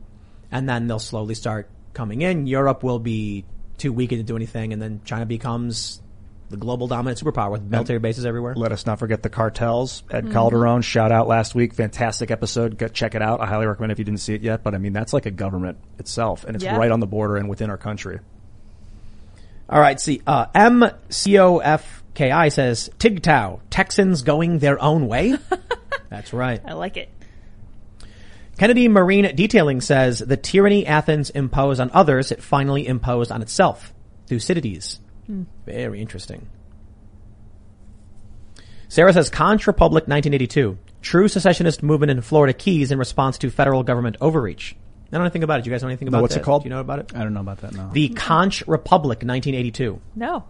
[0.52, 2.48] And then they'll slowly start coming in.
[2.48, 3.46] Europe will be
[3.78, 4.74] too weak to do anything.
[4.74, 6.02] And then China becomes
[6.50, 8.54] the global dominant superpower with military bases everywhere.
[8.56, 10.04] Let us not forget the cartels.
[10.12, 11.74] Ed Calderon, shout out last week.
[11.74, 12.78] Fantastic episode.
[12.78, 13.42] Go check it out.
[13.42, 14.62] I highly recommend if you didn't see it yet.
[14.64, 16.78] But I mean, that's like a government itself, and it's Yeah.
[16.78, 18.20] right on the border and within our country.
[19.68, 20.00] All right.
[20.00, 25.36] See, uh, MCOFKI says, Tigtow, Texans going their own way.
[26.10, 26.62] That's right.
[26.64, 27.10] I like it.
[28.58, 33.94] Kennedy Marine Detailing says the tyranny Athens imposed on others, it finally imposed on itself.
[34.28, 35.00] Thucydides.
[35.28, 35.44] Hmm.
[35.66, 36.48] Very interesting.
[38.88, 40.78] Sarah says Conch Republic 1982.
[41.02, 44.76] True secessionist movement in Florida Keys in response to federal government overreach.
[44.76, 45.64] I don't know anything about it.
[45.64, 46.64] Do you guys know anything about what's it called?
[46.64, 47.12] Do you know about it?
[47.14, 47.74] I don't know about that.
[47.74, 47.90] No.
[47.92, 50.02] The Conch Republic 1982.
[50.16, 50.46] No.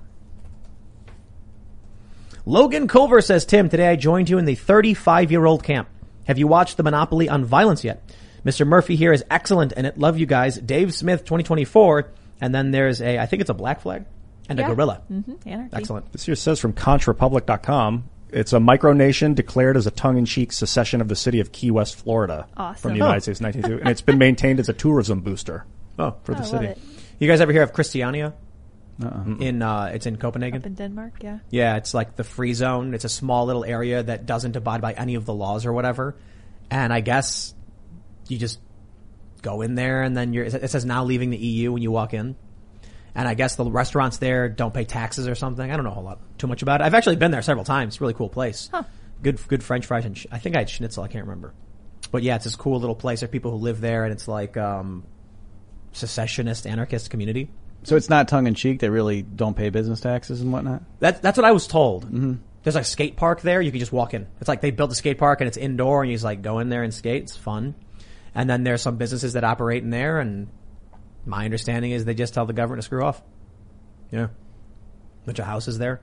[2.46, 5.90] Logan Culver says, Tim, today I joined you in the 35 year old camp.
[6.26, 8.02] Have you watched the Monopoly on Violence yet?
[8.46, 8.66] Mr.
[8.68, 10.58] Murphy here is excellent and it love you guys.
[10.58, 12.12] Dave Smith 2024.
[12.42, 14.06] And then there's a, I think it's a black flag
[14.50, 14.70] and Yeah.
[14.72, 15.02] a gorilla.
[15.12, 15.68] Mm-hmm.
[15.74, 16.12] Excellent.
[16.12, 18.10] This here says from ConchRepublic.com.
[18.32, 22.48] It's a micronation declared as a tongue-in-cheek secession of the city of Key West, Florida,
[22.58, 22.82] Awesome.
[22.82, 23.20] from the United Oh.
[23.20, 25.66] States in 1992, and it's been maintained as a tourism booster.
[25.98, 26.66] Oh, for the I love city.
[26.68, 26.78] it.
[27.20, 28.34] You guys ever hear of Christiania?
[29.04, 29.36] Uh-uh.
[29.40, 30.62] In, uh, it's in Copenhagen.
[30.62, 31.40] Up in Denmark, yeah.
[31.50, 32.94] Yeah, it's like the free zone.
[32.94, 36.16] It's a small little area that doesn't abide by any of the laws or whatever.
[36.72, 37.54] And I guess
[38.28, 38.60] you just
[39.42, 42.14] go in there and then you're, it says now leaving the EU when you walk
[42.14, 42.36] in.
[43.14, 45.70] And I guess the restaurants there don't pay taxes or something.
[45.70, 46.86] I don't know a whole lot too much about it.
[46.86, 47.96] I've actually been there several times.
[47.96, 48.70] It's a really cool place.
[49.22, 51.04] Good, good French fries and sh- I think I had schnitzel.
[51.04, 51.54] I can't remember.
[52.12, 53.22] But yeah, it's this cool little place.
[53.22, 55.06] There are people who live there and it's like, um,
[55.92, 57.50] secessionist anarchist community.
[57.86, 58.80] So it's not tongue in cheek.
[58.80, 60.84] They really don't pay business taxes and whatnot.
[61.00, 62.06] That's that's what I was told.
[62.06, 62.34] Mm-hmm.
[62.64, 63.62] There's like a skate park there.
[63.62, 64.28] You can just walk in.
[64.40, 66.60] It's like they built a skate park and it's indoor, and you just like go
[66.60, 67.24] in there and skate.
[67.24, 67.76] It's fun.
[68.34, 70.48] And then there's some businesses that operate in there, and
[71.26, 73.22] my understanding is they just tell the government to screw off.
[74.12, 74.28] Yeah,
[75.26, 76.02] bunch of houses there.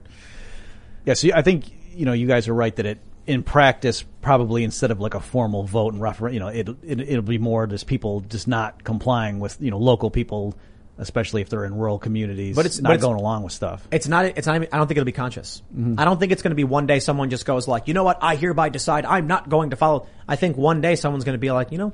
[1.05, 1.65] Yeah, so I think
[1.95, 5.21] you know you guys are right that it in practice probably instead of like a
[5.21, 8.83] formal vote and referendum, you know, it, it it'll be more just people just not
[8.85, 10.55] complying with you know local people,
[10.99, 13.87] especially if they're in rural communities, But it's- not but it's- going along with stuff.
[13.91, 14.25] It's not.
[14.27, 14.57] It's not.
[14.57, 15.63] Even, I don't think it'll be conscious.
[15.75, 15.99] Mm-hmm.
[15.99, 18.05] I don't think it's going to be one day someone just goes like, you know
[18.05, 18.19] what?
[18.23, 20.07] I hereby decide I'm not going to follow.
[20.29, 21.93] I think one day someone's going to be like, you know,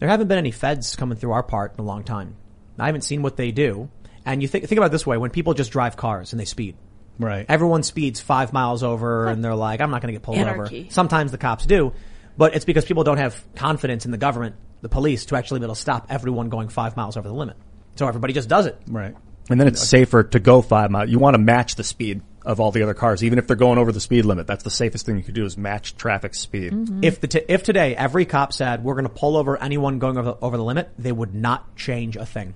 [0.00, 2.36] there haven't been any feds coming through our part in a long time.
[2.78, 3.88] I haven't seen what they do.
[4.26, 6.46] And you think think about it this way: when people just drive cars and they
[6.46, 6.76] speed,
[7.18, 7.46] Right.
[7.48, 10.80] everyone speeds five miles over, and they're like, I'm not going to get pulled Anarchy.
[10.84, 10.90] over.
[10.90, 11.92] Sometimes the cops do,
[12.36, 15.66] but it's because people don't have confidence in the government, the police, to actually be
[15.66, 17.56] able to stop everyone going five miles over the limit.
[17.96, 18.80] So everybody just does it.
[18.88, 19.14] Right.
[19.50, 21.10] And then it's safer to go five miles.
[21.10, 23.78] You want to match the speed of all the other cars, even if they're going
[23.78, 24.46] over the speed limit.
[24.46, 26.72] That's the safest thing you could do is match traffic speed.
[26.72, 27.04] Mm-hmm.
[27.04, 30.18] If the t- if today every cop said we're going to pull over anyone going
[30.18, 32.54] over the, over the limit, they would not change a thing.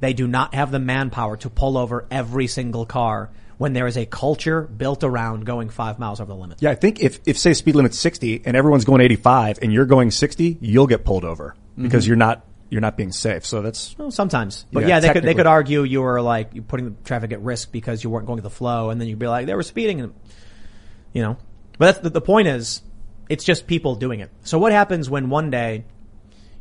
[0.00, 3.96] They do not have the manpower to pull over every single car when there is
[3.96, 6.60] a culture built around going five miles over the limit.
[6.60, 9.86] Yeah, I think if, if say speed limit's 60 and everyone's going 85 and you're
[9.86, 12.08] going 60, you'll get pulled over because mm-hmm.
[12.08, 13.44] you're not, you're not being safe.
[13.44, 16.66] So that's, Well, sometimes, but Yeah, yeah, they could they could argue you were like
[16.68, 19.18] putting the traffic at risk because you weren't going with the flow, and then you'd
[19.18, 20.14] be like they were speeding, and
[21.12, 21.36] you know.
[21.76, 22.80] But that's the, the point is,
[23.28, 24.30] it's just people doing it.
[24.44, 25.84] So what happens when one day,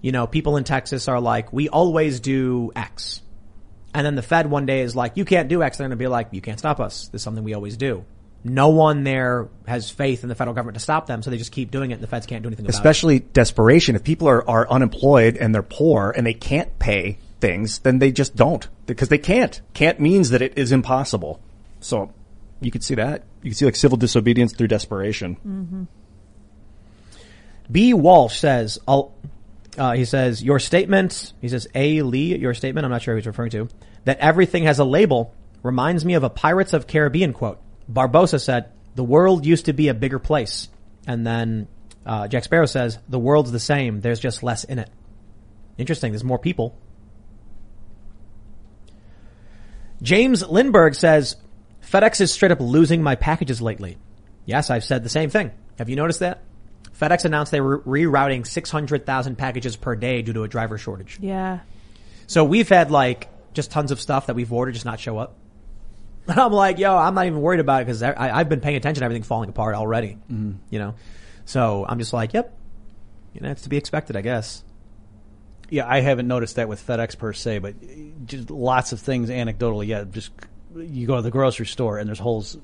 [0.01, 3.21] you know, people in Texas are like, we always do X,
[3.93, 5.77] and then the Fed one day is like, you can't do X.
[5.77, 7.07] They're going to be like, you can't stop us.
[7.07, 8.03] This is something we always do.
[8.43, 11.51] No one there has faith in the federal government to stop them, so they just
[11.51, 13.95] keep doing it and the feds can't do anything about Especially desperation.
[13.95, 18.11] If people are, are unemployed and they're poor and they can't pay things, then they
[18.11, 19.61] just don't because they can't.
[19.73, 21.39] Can't means that it is impossible.
[21.79, 22.11] So
[22.61, 23.23] you could see that.
[23.43, 25.87] You could see like civil disobedience through desperation.
[27.67, 27.71] it.
[27.71, 27.93] B.
[27.93, 29.13] Walsh says, I'll-
[29.77, 32.01] uh, he says, your statement, he says, A.
[32.01, 33.69] Lee, your statement, I'm not sure who he's referring to,
[34.03, 37.59] that everything has a label reminds me of a Pirates of Caribbean quote.
[37.91, 40.69] Barbossa said, the world used to be a bigger place.
[41.07, 41.67] And then,
[42.05, 44.89] uh, Jack Sparrow says, the world's the same, there's just less in it.
[45.77, 46.77] Interesting, there's more people.
[50.01, 51.35] James Lindbergh says,
[51.83, 53.97] FedEx is straight up losing my packages lately.
[54.45, 55.51] Yes, I've said the same thing.
[55.77, 56.43] Have you noticed that?
[56.99, 61.19] FedEx announced they were rerouting 600,000 packages per day due to a driver shortage.
[61.21, 61.59] Yeah.
[62.27, 65.35] So we've had like just tons of stuff that we've ordered just not show up.
[66.31, 69.01] And I'm like, yo, I'm not even worried about it because I've been paying attention
[69.01, 70.17] to everything falling apart already.
[70.31, 70.53] Mm-hmm.
[70.69, 70.95] You know?
[71.45, 72.57] So I'm just like, yep.
[73.33, 74.63] You know, it's to be expected, I guess.
[75.69, 77.75] Yeah, I haven't noticed that with FedEx per se, but
[78.25, 79.87] just lots of things anecdotally.
[79.87, 80.31] Yeah, just
[80.75, 82.57] you go to the grocery store and there's holes.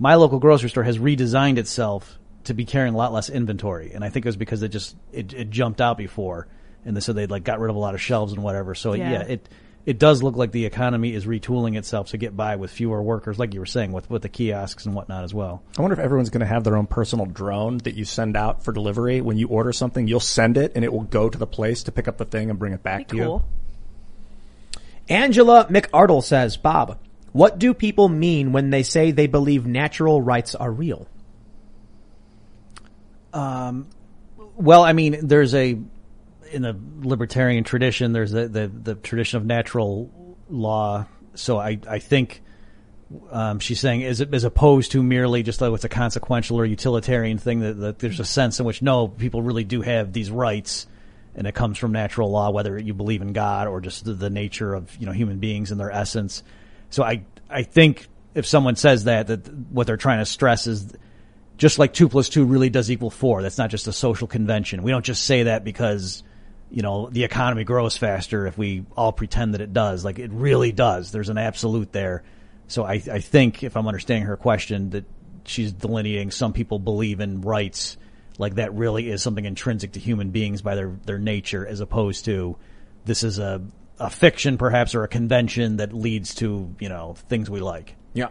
[0.00, 4.04] My local grocery store has redesigned itself to be carrying a lot less inventory, and
[4.04, 6.48] I think it was because it just it, it jumped out before,
[6.84, 8.74] and they, so they like got rid of a lot of shelves and whatever.
[8.74, 9.12] So Yeah.
[9.12, 9.48] yeah, it
[9.86, 13.38] it does look like the economy is retooling itself to get by with fewer workers,
[13.38, 15.62] like you were saying, with with the kiosks and whatnot as well.
[15.76, 18.64] I wonder if everyone's going to have their own personal drone that you send out
[18.64, 19.20] for delivery.
[19.20, 21.92] When you order something, you'll send it and it will go to the place to
[21.92, 23.44] pick up the thing and bring it back Be to cool.
[25.08, 26.98] Angela McArdle says, Bob,
[27.32, 31.06] what do people mean when they say they believe natural rights are real?
[33.34, 33.88] Um,
[34.56, 35.78] well, I mean, there's a
[36.54, 38.12] in the libertarian tradition.
[38.12, 40.10] There's the the, the tradition of natural
[40.48, 41.06] law.
[41.34, 42.42] So I I think
[43.30, 47.38] um, she's saying as as opposed to merely just like it's a consequential or utilitarian
[47.38, 50.86] thing that, that there's a sense in which no people really do have these rights.
[51.36, 54.30] And it comes from natural law, whether you believe in God or just the, the
[54.30, 56.42] nature of you know human beings and their essence.
[56.90, 60.92] So I I think if someone says that, that what they're trying to stress is
[61.56, 63.42] just like two plus two really does equal four.
[63.42, 64.82] That's not just a social convention.
[64.82, 66.22] We don't just say that because,
[66.74, 70.04] you know, the economy grows faster if we all pretend that it does.
[70.04, 71.12] Like it really does.
[71.12, 72.24] There's an absolute there.
[72.66, 75.04] So I, I think if I'm understanding her question that
[75.44, 77.96] she's delineating some people believe in rights
[78.38, 82.24] like that really is something intrinsic to human beings by their, their nature as opposed
[82.24, 82.56] to
[83.04, 83.62] this is a,
[84.00, 87.94] a fiction perhaps or a convention that leads to, you know, things we like.
[88.14, 88.30] Yeah.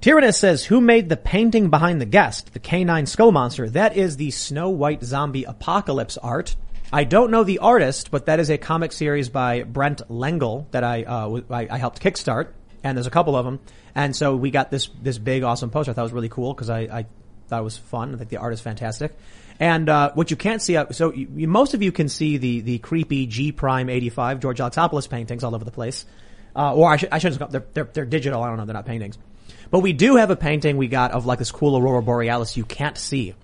[0.00, 3.68] Tyrannus says, who made the painting behind the guest, the canine skull monster?
[3.68, 6.56] That is the Snow White zombie apocalypse art.
[6.92, 10.82] I don't know the artist, but that is a comic series by Brent Lengel that
[10.82, 12.48] I, uh, I, I helped kickstart.
[12.82, 13.60] And there's a couple of them.
[13.94, 15.92] And so we got this, this big awesome poster.
[15.92, 17.06] I thought was really cool because I, I
[17.48, 18.14] thought it was fun.
[18.14, 19.16] I think the art is fantastic.
[19.60, 22.60] And, uh, what you can't see, uh, so you, most of you can see the,
[22.60, 26.06] the creepy G Prime 85 George Alexopoulos paintings all over the place.
[26.56, 28.42] Uh, or I should, I shouldn't, they're, they're, they're digital.
[28.42, 28.64] I don't know.
[28.64, 29.18] They're not paintings.
[29.70, 32.64] But we do have a painting we got of like this cool aurora borealis you
[32.64, 33.34] can't see.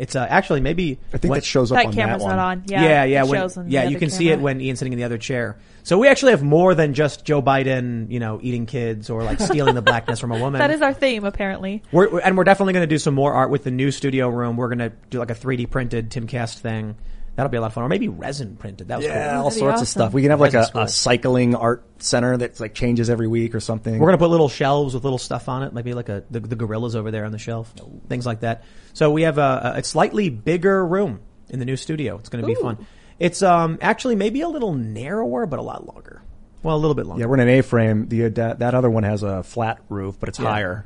[0.00, 2.36] It's uh, actually maybe I think when- that shows up That on camera's that one.
[2.36, 2.62] not on.
[2.66, 2.82] Yeah.
[2.82, 3.82] yeah, yeah, it when- shows on yeah.
[3.82, 5.58] You other can see it when Ian's sitting in the other chair.
[5.82, 9.40] So we actually have more than just Joe Biden, you know, eating kids or like
[9.40, 10.58] stealing the blackness from a woman.
[10.58, 11.82] That is our theme, apparently.
[11.92, 14.28] We're, we're- and we're definitely going to do some more art with the new studio
[14.28, 14.56] room.
[14.56, 16.96] We're going to do like a 3D printed Timcast thing.
[17.40, 17.84] That'll be a lot of fun.
[17.84, 18.88] Or maybe resin printed.
[18.88, 19.38] That was Yeah, cool.
[19.38, 20.12] all That'd be sorts of stuff.
[20.12, 23.60] We can have like a, a cycling art center that's like changes every week or
[23.60, 23.98] something.
[23.98, 26.54] We're gonna put little shelves with little stuff on it, maybe like a the, the
[26.56, 27.72] gorillas over there on the shelf,
[28.10, 28.64] things like that.
[28.92, 32.18] So we have a, a slightly bigger room in the new studio.
[32.18, 32.86] It's gonna be fun.
[33.18, 36.20] It's um actually maybe a little narrower, but a lot longer.
[36.62, 37.22] Well, a little bit longer.
[37.22, 38.08] yeah, we're in an A-frame.
[38.08, 40.84] The that, that other one has a flat roof, but it's higher.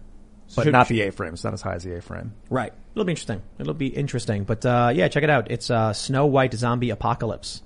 [0.54, 1.34] But Should- not the A-frame.
[1.34, 2.32] It's not as high as the A-frame.
[2.50, 2.72] Right.
[2.94, 3.42] It'll be interesting.
[3.58, 4.44] It'll be interesting.
[4.44, 5.50] But uh, yeah, check it out.
[5.50, 7.62] It's uh, Snow White Zombie Apocalypse.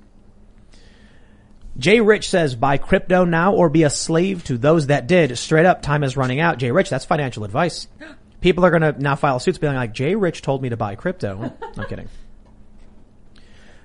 [1.77, 5.39] Jay Rich says, buy crypto now or be a slave to those that did.
[5.39, 6.59] Straight up, time is running out.
[6.59, 7.87] Jay Rich, that's financial advice.
[8.41, 10.95] People are going to now file suits being like, Jay Rich told me to buy
[10.95, 11.53] crypto.
[11.77, 12.09] I'm kidding.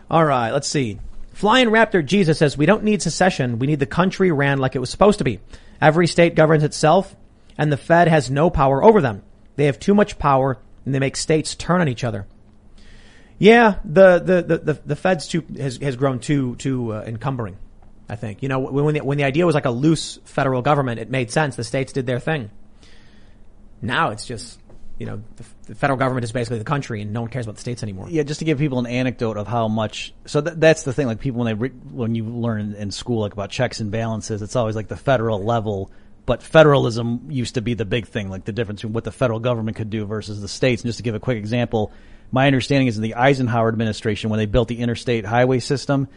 [0.10, 1.00] All right, let's see.
[1.34, 3.58] Flying Raptor Jesus says, we don't need secession.
[3.60, 5.40] We need the country ran like it was supposed to be.
[5.82, 7.16] Every state governs itself
[7.58, 9.24] and the Fed has no power over them.
[9.56, 12.28] They have too much power and they make states turn on each other.
[13.38, 17.58] Yeah, the, the, the, the, the Fed's too, has, has grown too, too uh, encumbering.
[18.10, 18.44] I think.
[18.44, 21.32] You know, when, the, when the idea was like a loose federal government, it made
[21.32, 21.56] sense.
[21.56, 22.52] The states did their thing.
[23.82, 24.60] Now it's just,
[25.00, 27.56] you know, the, the federal government is basically the country and no one cares about
[27.56, 28.08] the states anymore.
[28.10, 30.14] Yeah, just to give people an anecdote of how much.
[30.26, 31.08] So th- that's the thing.
[31.08, 34.42] Like people when they re- when you learn in school like about checks and balances,
[34.42, 35.90] it's always like the federal level
[36.26, 39.40] but federalism used to be the big thing, like the difference between what the federal
[39.40, 40.82] government could do versus the states.
[40.82, 41.92] And just to give a quick example,
[42.32, 46.08] my understanding is in the Eisenhower administration, when they built the interstate highway system,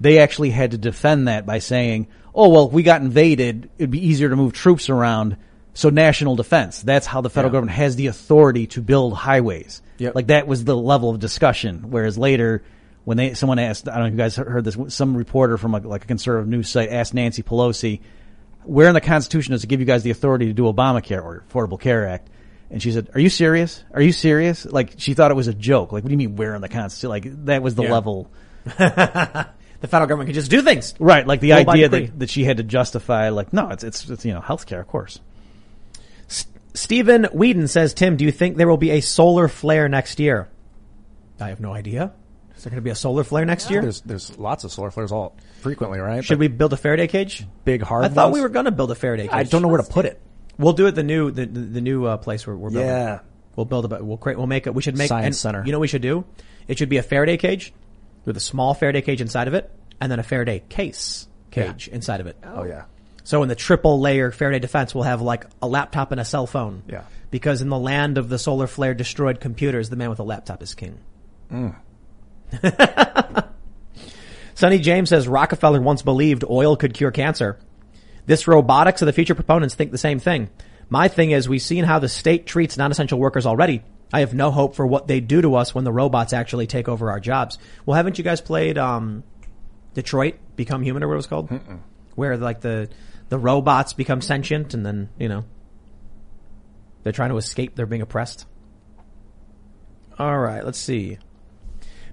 [0.00, 3.90] they actually had to defend that by saying, oh, well, if we got invaded, it'd
[3.90, 5.36] be easier to move troops around.
[5.72, 7.56] So national defense, that's how the federal Yeah.
[7.56, 9.82] government has the authority to build highways.
[9.98, 10.14] Yep.
[10.14, 11.86] Like that was the level of discussion.
[11.90, 12.62] Whereas later,
[13.04, 15.74] when they, someone asked, I don't know if you guys heard this, some reporter from
[15.74, 18.00] a, like a conservative news site asked Nancy Pelosi,
[18.66, 21.44] where in the Constitution does it give you guys the authority to do Obamacare or
[21.50, 22.28] Affordable Care Act?
[22.70, 23.84] And she said, "Are you serious?
[23.92, 25.92] Are you serious?" Like she thought it was a joke.
[25.92, 27.10] Like, what do you mean where in the Constitution?
[27.10, 27.92] Like that was the Yeah.
[27.92, 28.30] level,
[29.84, 30.94] The federal government can just do things.
[30.98, 31.26] right?
[31.26, 34.24] Like the Rule idea that, that she had to justify, like, no, it's it's, it's
[34.24, 35.20] you know healthcare, of course.
[36.76, 40.48] Stephen Whedon says, Tim, do you think there will be a solar flare next year?
[41.40, 42.12] I have no idea.
[42.56, 43.82] Is there going to be a solar flare next year?
[43.82, 46.24] There's there's lots of solar flares all frequently, right?
[46.24, 47.46] Should we build a Faraday cage?
[47.64, 48.04] big hard?
[48.04, 48.34] I thought ones?
[48.34, 49.32] we were going to build a Faraday cage.
[49.32, 50.20] I don't know where to put it.
[50.58, 52.88] We'll do it the new the the, the new uh, place where we're building.
[52.88, 53.20] Yeah.
[53.56, 55.64] We'll build a we'll create we'll make it we should make Science and center.
[55.64, 56.24] You know what we should do?
[56.68, 57.72] It should be a Faraday cage
[58.24, 59.70] with a small Faraday cage inside of it
[60.00, 62.36] and then a Faraday case cage inside of it.
[62.44, 62.84] Oh yeah.
[63.24, 66.46] So in the triple layer Faraday defense, we'll have like a laptop and a cell
[66.46, 66.82] phone.
[66.86, 67.04] Yeah.
[67.30, 70.62] Because in the land of the solar flare destroyed computers, the man with a laptop
[70.62, 71.00] is king.
[71.50, 71.74] Mm.
[74.54, 77.58] Sonny James says Rockefeller once believed oil could cure cancer.
[78.26, 80.48] This robotics of the future proponents think the same thing.
[80.88, 83.82] My thing is we've seen how the state treats non-essential workers already.
[84.12, 86.88] I have no hope for what they do to us when the robots actually take
[86.88, 87.58] over our jobs.
[87.84, 89.24] Well, haven't you guys played, um,
[89.94, 91.50] Detroit Become Human or what it was called?
[92.14, 92.88] Where like the,
[93.28, 95.44] the robots become sentient and then, you know,
[97.02, 97.74] they're trying to escape.
[97.74, 98.46] They're being oppressed.
[100.18, 100.64] All right.
[100.64, 101.18] Let's see.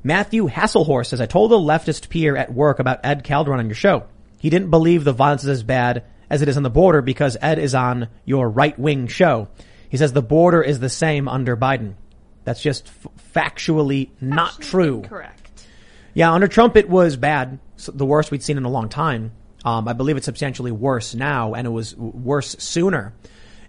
[0.03, 3.75] Matthew Hasselhorst says, I told a leftist peer at work about Ed Calderon on your
[3.75, 4.05] show.
[4.39, 7.37] He didn't believe the violence is as bad as it is on the border because
[7.41, 9.47] Ed is on your right wing show.
[9.89, 11.95] He says the border is the same under Biden.
[12.43, 15.03] That's just f- factually not true.
[15.03, 15.65] Correct.
[16.13, 19.33] Yeah, under Trump it was bad, the worst we'd seen in a long time.
[19.63, 23.13] Um, I believe it's substantially worse now, and it was worse sooner.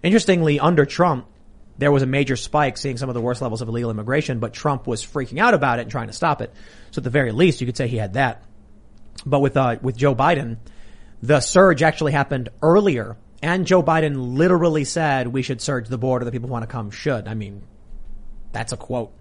[0.01, 1.27] Interestingly, under Trump,
[1.77, 4.53] there was a major spike, seeing some of the worst levels of illegal immigration, but
[4.53, 6.53] Trump was freaking out about it and trying to stop it.
[6.91, 8.43] So at the very least, you could say he had that.
[9.25, 10.57] But with uh, with Joe Biden,
[11.21, 16.25] the surge actually happened earlier, and Joe Biden literally said we should surge the border.
[16.25, 17.27] The people who want to come should.
[17.27, 17.63] I mean,
[18.51, 19.13] that's a quote.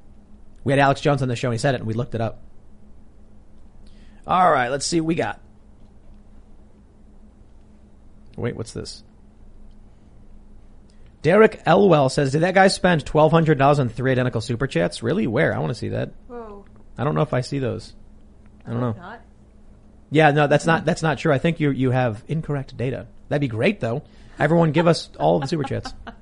[0.65, 2.21] We had Alex Jones on the show, and he said it, and we looked it
[2.21, 2.43] up.
[4.27, 5.41] All right, let's see what we got.
[8.37, 9.03] Wait, what's this?
[11.23, 15.03] Derek Elwell says, "Did that guy spend twelve hundred dollars on three identical super chats?
[15.03, 15.27] Really?
[15.27, 15.55] Where?
[15.55, 16.13] I want to see that.
[16.27, 16.65] Whoa.
[16.99, 17.95] I don't know if I see those.
[18.67, 18.93] I don't know.
[18.93, 19.21] Not.
[20.11, 21.33] Yeah, no, that's not that's not true.
[21.33, 23.07] I think you you have incorrect data.
[23.29, 24.03] That'd be great though.
[24.39, 25.95] Everyone, give us all the super chats.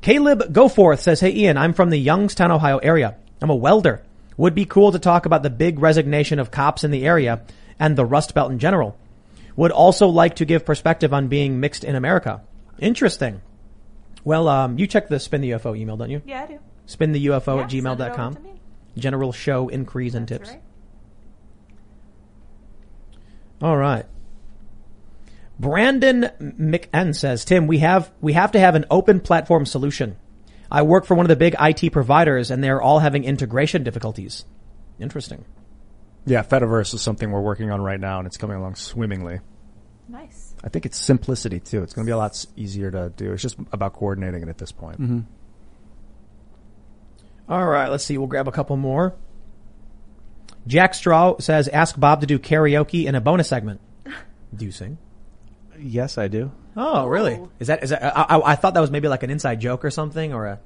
[0.00, 3.16] Caleb Goforth says, "Hey Ian, I'm from the Youngstown, Ohio area.
[3.40, 4.02] I'm a welder.
[4.38, 7.42] Would be cool to talk about the big resignation of cops in the area
[7.78, 8.96] and the Rust Belt in general.
[9.56, 12.40] Would also like to give perspective on being mixed in America.
[12.78, 13.40] Interesting.
[14.24, 16.22] Well, um, you check the spin the UFO email, don't you?
[16.24, 16.58] Yeah, I do.
[16.86, 18.38] Spin the UFO Yeah, at send it over gmail.com.
[18.96, 20.50] General show inquiries and That's tips.
[20.50, 20.62] right.
[23.62, 24.06] All right.
[25.58, 30.16] Brandon McN says, Tim, we have, we have to have an open platform solution.
[30.70, 34.44] I work for one of the big IT providers and they're all having integration difficulties.
[34.98, 35.44] Interesting.
[36.24, 39.40] Yeah, Fediverse is something we're working on right now, and it's coming along swimmingly.
[40.12, 40.54] Nice.
[40.62, 41.82] I think it's simplicity too.
[41.82, 43.32] It's going to be a lot easier to do.
[43.32, 45.00] It's just about coordinating it at this point.
[45.00, 45.20] Mm-hmm.
[47.48, 47.88] All right.
[47.88, 48.18] Let's see.
[48.18, 49.14] We'll grab a couple more.
[50.66, 53.80] Jack Straw says, ask Bob to do karaoke in a bonus segment.
[54.54, 54.98] Do you sing?
[55.78, 56.52] Yes, I do.
[56.76, 57.34] Oh, really?
[57.34, 57.50] Oh.
[57.58, 59.84] Is that, is that, I, I, I thought that was maybe like an inside joke
[59.84, 60.60] or something or a,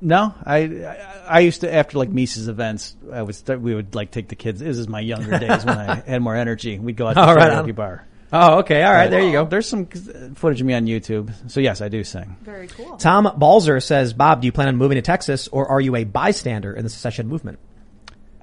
[0.00, 3.94] No, I, I I used to after like Mises events, I would start, we would
[3.94, 4.58] like take the kids.
[4.60, 6.78] This is my younger days when I had more energy.
[6.78, 7.72] We'd go out to All the right, karaoke on.
[7.72, 8.07] bar.
[8.32, 8.82] Oh, okay.
[8.82, 9.10] All right.
[9.10, 9.44] There you go.
[9.44, 11.32] There's some footage of me on YouTube.
[11.50, 12.36] So yes, I do sing.
[12.42, 12.96] Very cool.
[12.96, 16.04] Tom Balzer says, Bob, do you plan on moving to Texas or are you a
[16.04, 17.58] bystander in the secession movement?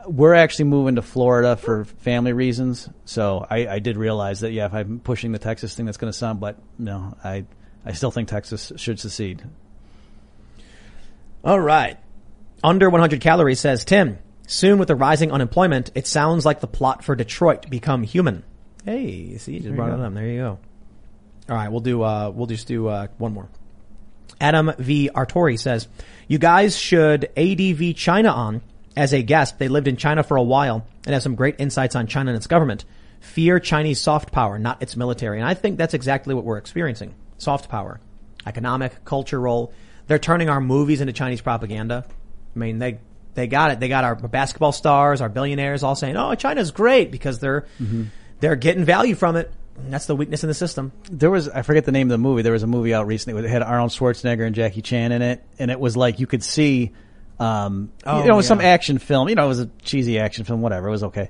[0.08, 2.90] We're actually moving to Florida for family reasons.
[3.06, 6.12] So I, I did realize that yeah, if I'm pushing the Texas thing, that's going
[6.12, 6.40] to sound.
[6.40, 7.46] But no, I
[7.86, 9.44] I still think Texas should secede.
[11.44, 11.98] All right.
[12.64, 14.18] Under 100 calories says, Tim,
[14.48, 18.44] soon with the rising unemployment, it sounds like the plot for Detroit become human.
[18.86, 20.14] Hey, see, you just brought it up.
[20.14, 20.60] There you go.
[21.50, 21.70] All right.
[21.70, 23.50] We'll do, uh, we'll just do, uh, one more.
[24.40, 25.10] Adam V.
[25.14, 25.88] Artori says,
[26.28, 28.62] you guys should ADV China on
[28.96, 29.60] as a guest.
[29.60, 32.38] They lived in China for a while and have some great insights on China and
[32.38, 32.86] its government.
[33.20, 35.40] fear Chinese soft power, not its military.
[35.40, 37.16] And I think that's exactly what we're experiencing.
[37.38, 38.00] Soft power.
[38.46, 39.74] Economic, cultural.
[40.08, 42.06] They're turning our movies into Chinese propaganda.
[42.56, 43.00] I mean, they,
[43.34, 43.80] they got it.
[43.80, 47.66] They got our basketball stars, our billionaires all saying, oh, China's great because they're,
[48.40, 49.52] they're getting value from it.
[49.78, 50.94] And that's the weakness in the system.
[51.12, 52.44] There was I forget the name of the movie.
[52.44, 55.44] There was a movie out recently that had Arnold Schwarzenegger and Jackie Chan in it,
[55.60, 56.94] and it was like you could see,
[57.40, 59.28] um, Oh, you know, it was some action film.
[59.28, 60.88] You know, it was a cheesy action film, whatever.
[60.88, 61.30] It was okay,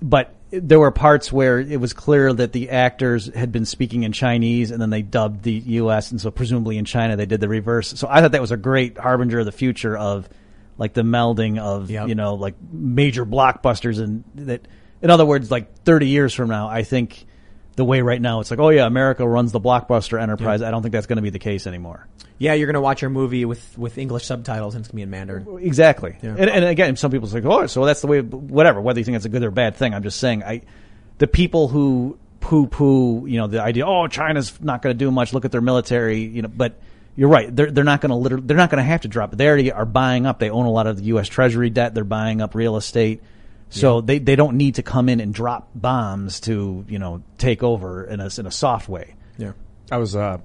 [0.00, 4.12] but there were parts where it was clear that the actors had been speaking in
[4.12, 6.12] Chinese, and then they dubbed the U.S.
[6.12, 7.88] and so presumably in China they did the reverse.
[7.98, 10.28] So I thought that was a great harbinger of the future of
[10.78, 12.06] like the melding of Yep.
[12.08, 14.68] you know like major blockbusters and that.
[15.02, 17.26] In other words, like thirty years from now, I think
[17.76, 20.60] the way right now it's like, oh yeah, America runs the blockbuster enterprise.
[20.62, 22.06] I don't think that's going to be the case anymore.
[22.38, 24.96] Yeah, you're going to watch your movie with, with English subtitles and it's going to
[24.96, 25.58] be in Mandarin.
[25.60, 26.16] Exactly.
[26.22, 26.36] Yeah.
[26.38, 29.16] And, and again, some people say, oh, so that's the way, whatever, whether you think
[29.16, 29.94] it's a good or bad thing.
[29.94, 30.62] I'm just saying, I,
[31.18, 35.10] the people who poo poo, you know, the idea, oh, China's not going to do
[35.10, 35.32] much.
[35.32, 36.80] Look at their military, you know, but
[37.14, 37.54] you're right.
[37.54, 39.36] They're, they're not going to literally, they're not going to have to drop it.
[39.36, 40.38] They already are buying up.
[40.38, 41.28] They own a lot of the U.S.
[41.28, 41.94] Treasury debt.
[41.94, 43.22] They're buying up real estate.
[43.70, 47.62] So they, they don't need to come in and drop bombs to, you know, take
[47.62, 49.14] over in a, in a soft way.
[49.38, 49.52] Yeah.
[49.90, 50.38] I was uh,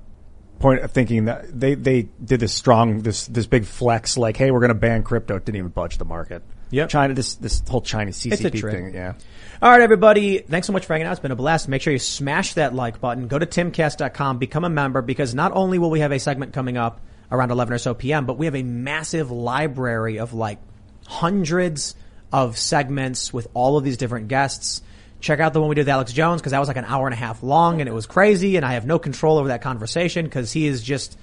[0.60, 4.52] point of thinking that they they did this strong this this big flex like, hey,
[4.52, 5.36] we're going to ban crypto.
[5.36, 6.44] It didn't even budge the market.
[6.72, 8.94] Yeah, China this this whole a CCP thing.
[8.94, 9.14] Yeah.
[9.62, 10.40] All right, everybody.
[10.40, 11.12] Thanks so much for hanging out.
[11.12, 11.70] It's been a blast.
[11.70, 13.28] Make sure you smash that like button.
[13.28, 16.78] Go to timcast.com, become a member because not only will we have a segment coming
[16.78, 20.60] up around 11 or so PM, but we have a massive library of like
[21.08, 21.96] hundreds
[22.32, 24.82] of segments with all of these different guests.
[25.20, 27.08] Check out the one we did with Alex Jones because that was like an hour
[27.08, 29.62] and a half long and it was crazy and I have no control over that
[29.62, 31.18] conversation because he is just,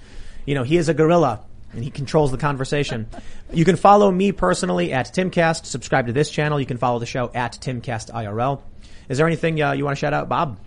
[0.47, 3.09] you know, he is a gorilla and he controls the conversation.
[3.53, 5.67] You can follow me personally at Timcast.
[5.67, 6.59] Subscribe to this channel.
[6.59, 8.63] You can follow the show at Timcast IRL.
[9.11, 10.59] Is there anything uh, you want to shout out, Bob?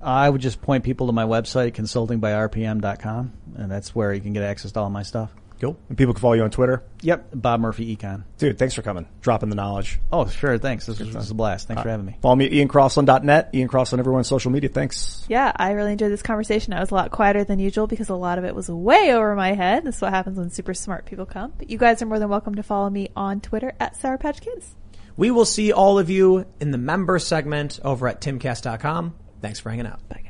[0.00, 4.44] I would just point people to my website, consultingbyrpm.com, and that's where you can get
[4.44, 5.34] access to all my stuff.
[5.60, 5.76] Cool.
[5.90, 6.82] And people can follow you on Twitter.
[7.02, 8.24] Yep, Bob Murphy Econ.
[8.38, 9.06] Dude, thanks for coming.
[9.20, 10.00] Dropping the knowledge.
[10.10, 10.56] Oh, sure.
[10.56, 10.86] Thanks.
[10.86, 11.68] This was, this was a blast.
[11.68, 12.16] Thanks uh, for having me.
[12.22, 14.70] Follow me at iancrossland.net, Ian Crossland everywhere on social media.
[14.70, 15.26] Thanks.
[15.28, 16.72] Yeah, I really enjoyed this conversation.
[16.72, 19.34] I was a lot quieter than usual because a lot of it was way over
[19.34, 19.84] my head.
[19.84, 21.52] This is what happens when super smart people come.
[21.58, 24.40] But you guys are more than welcome to follow me on Twitter at Sour Patch
[24.40, 24.74] Kids.
[25.16, 29.14] We will see all of you in the member segment over at timcast.com.
[29.42, 30.08] Thanks for hanging out.
[30.08, 30.29] Bye.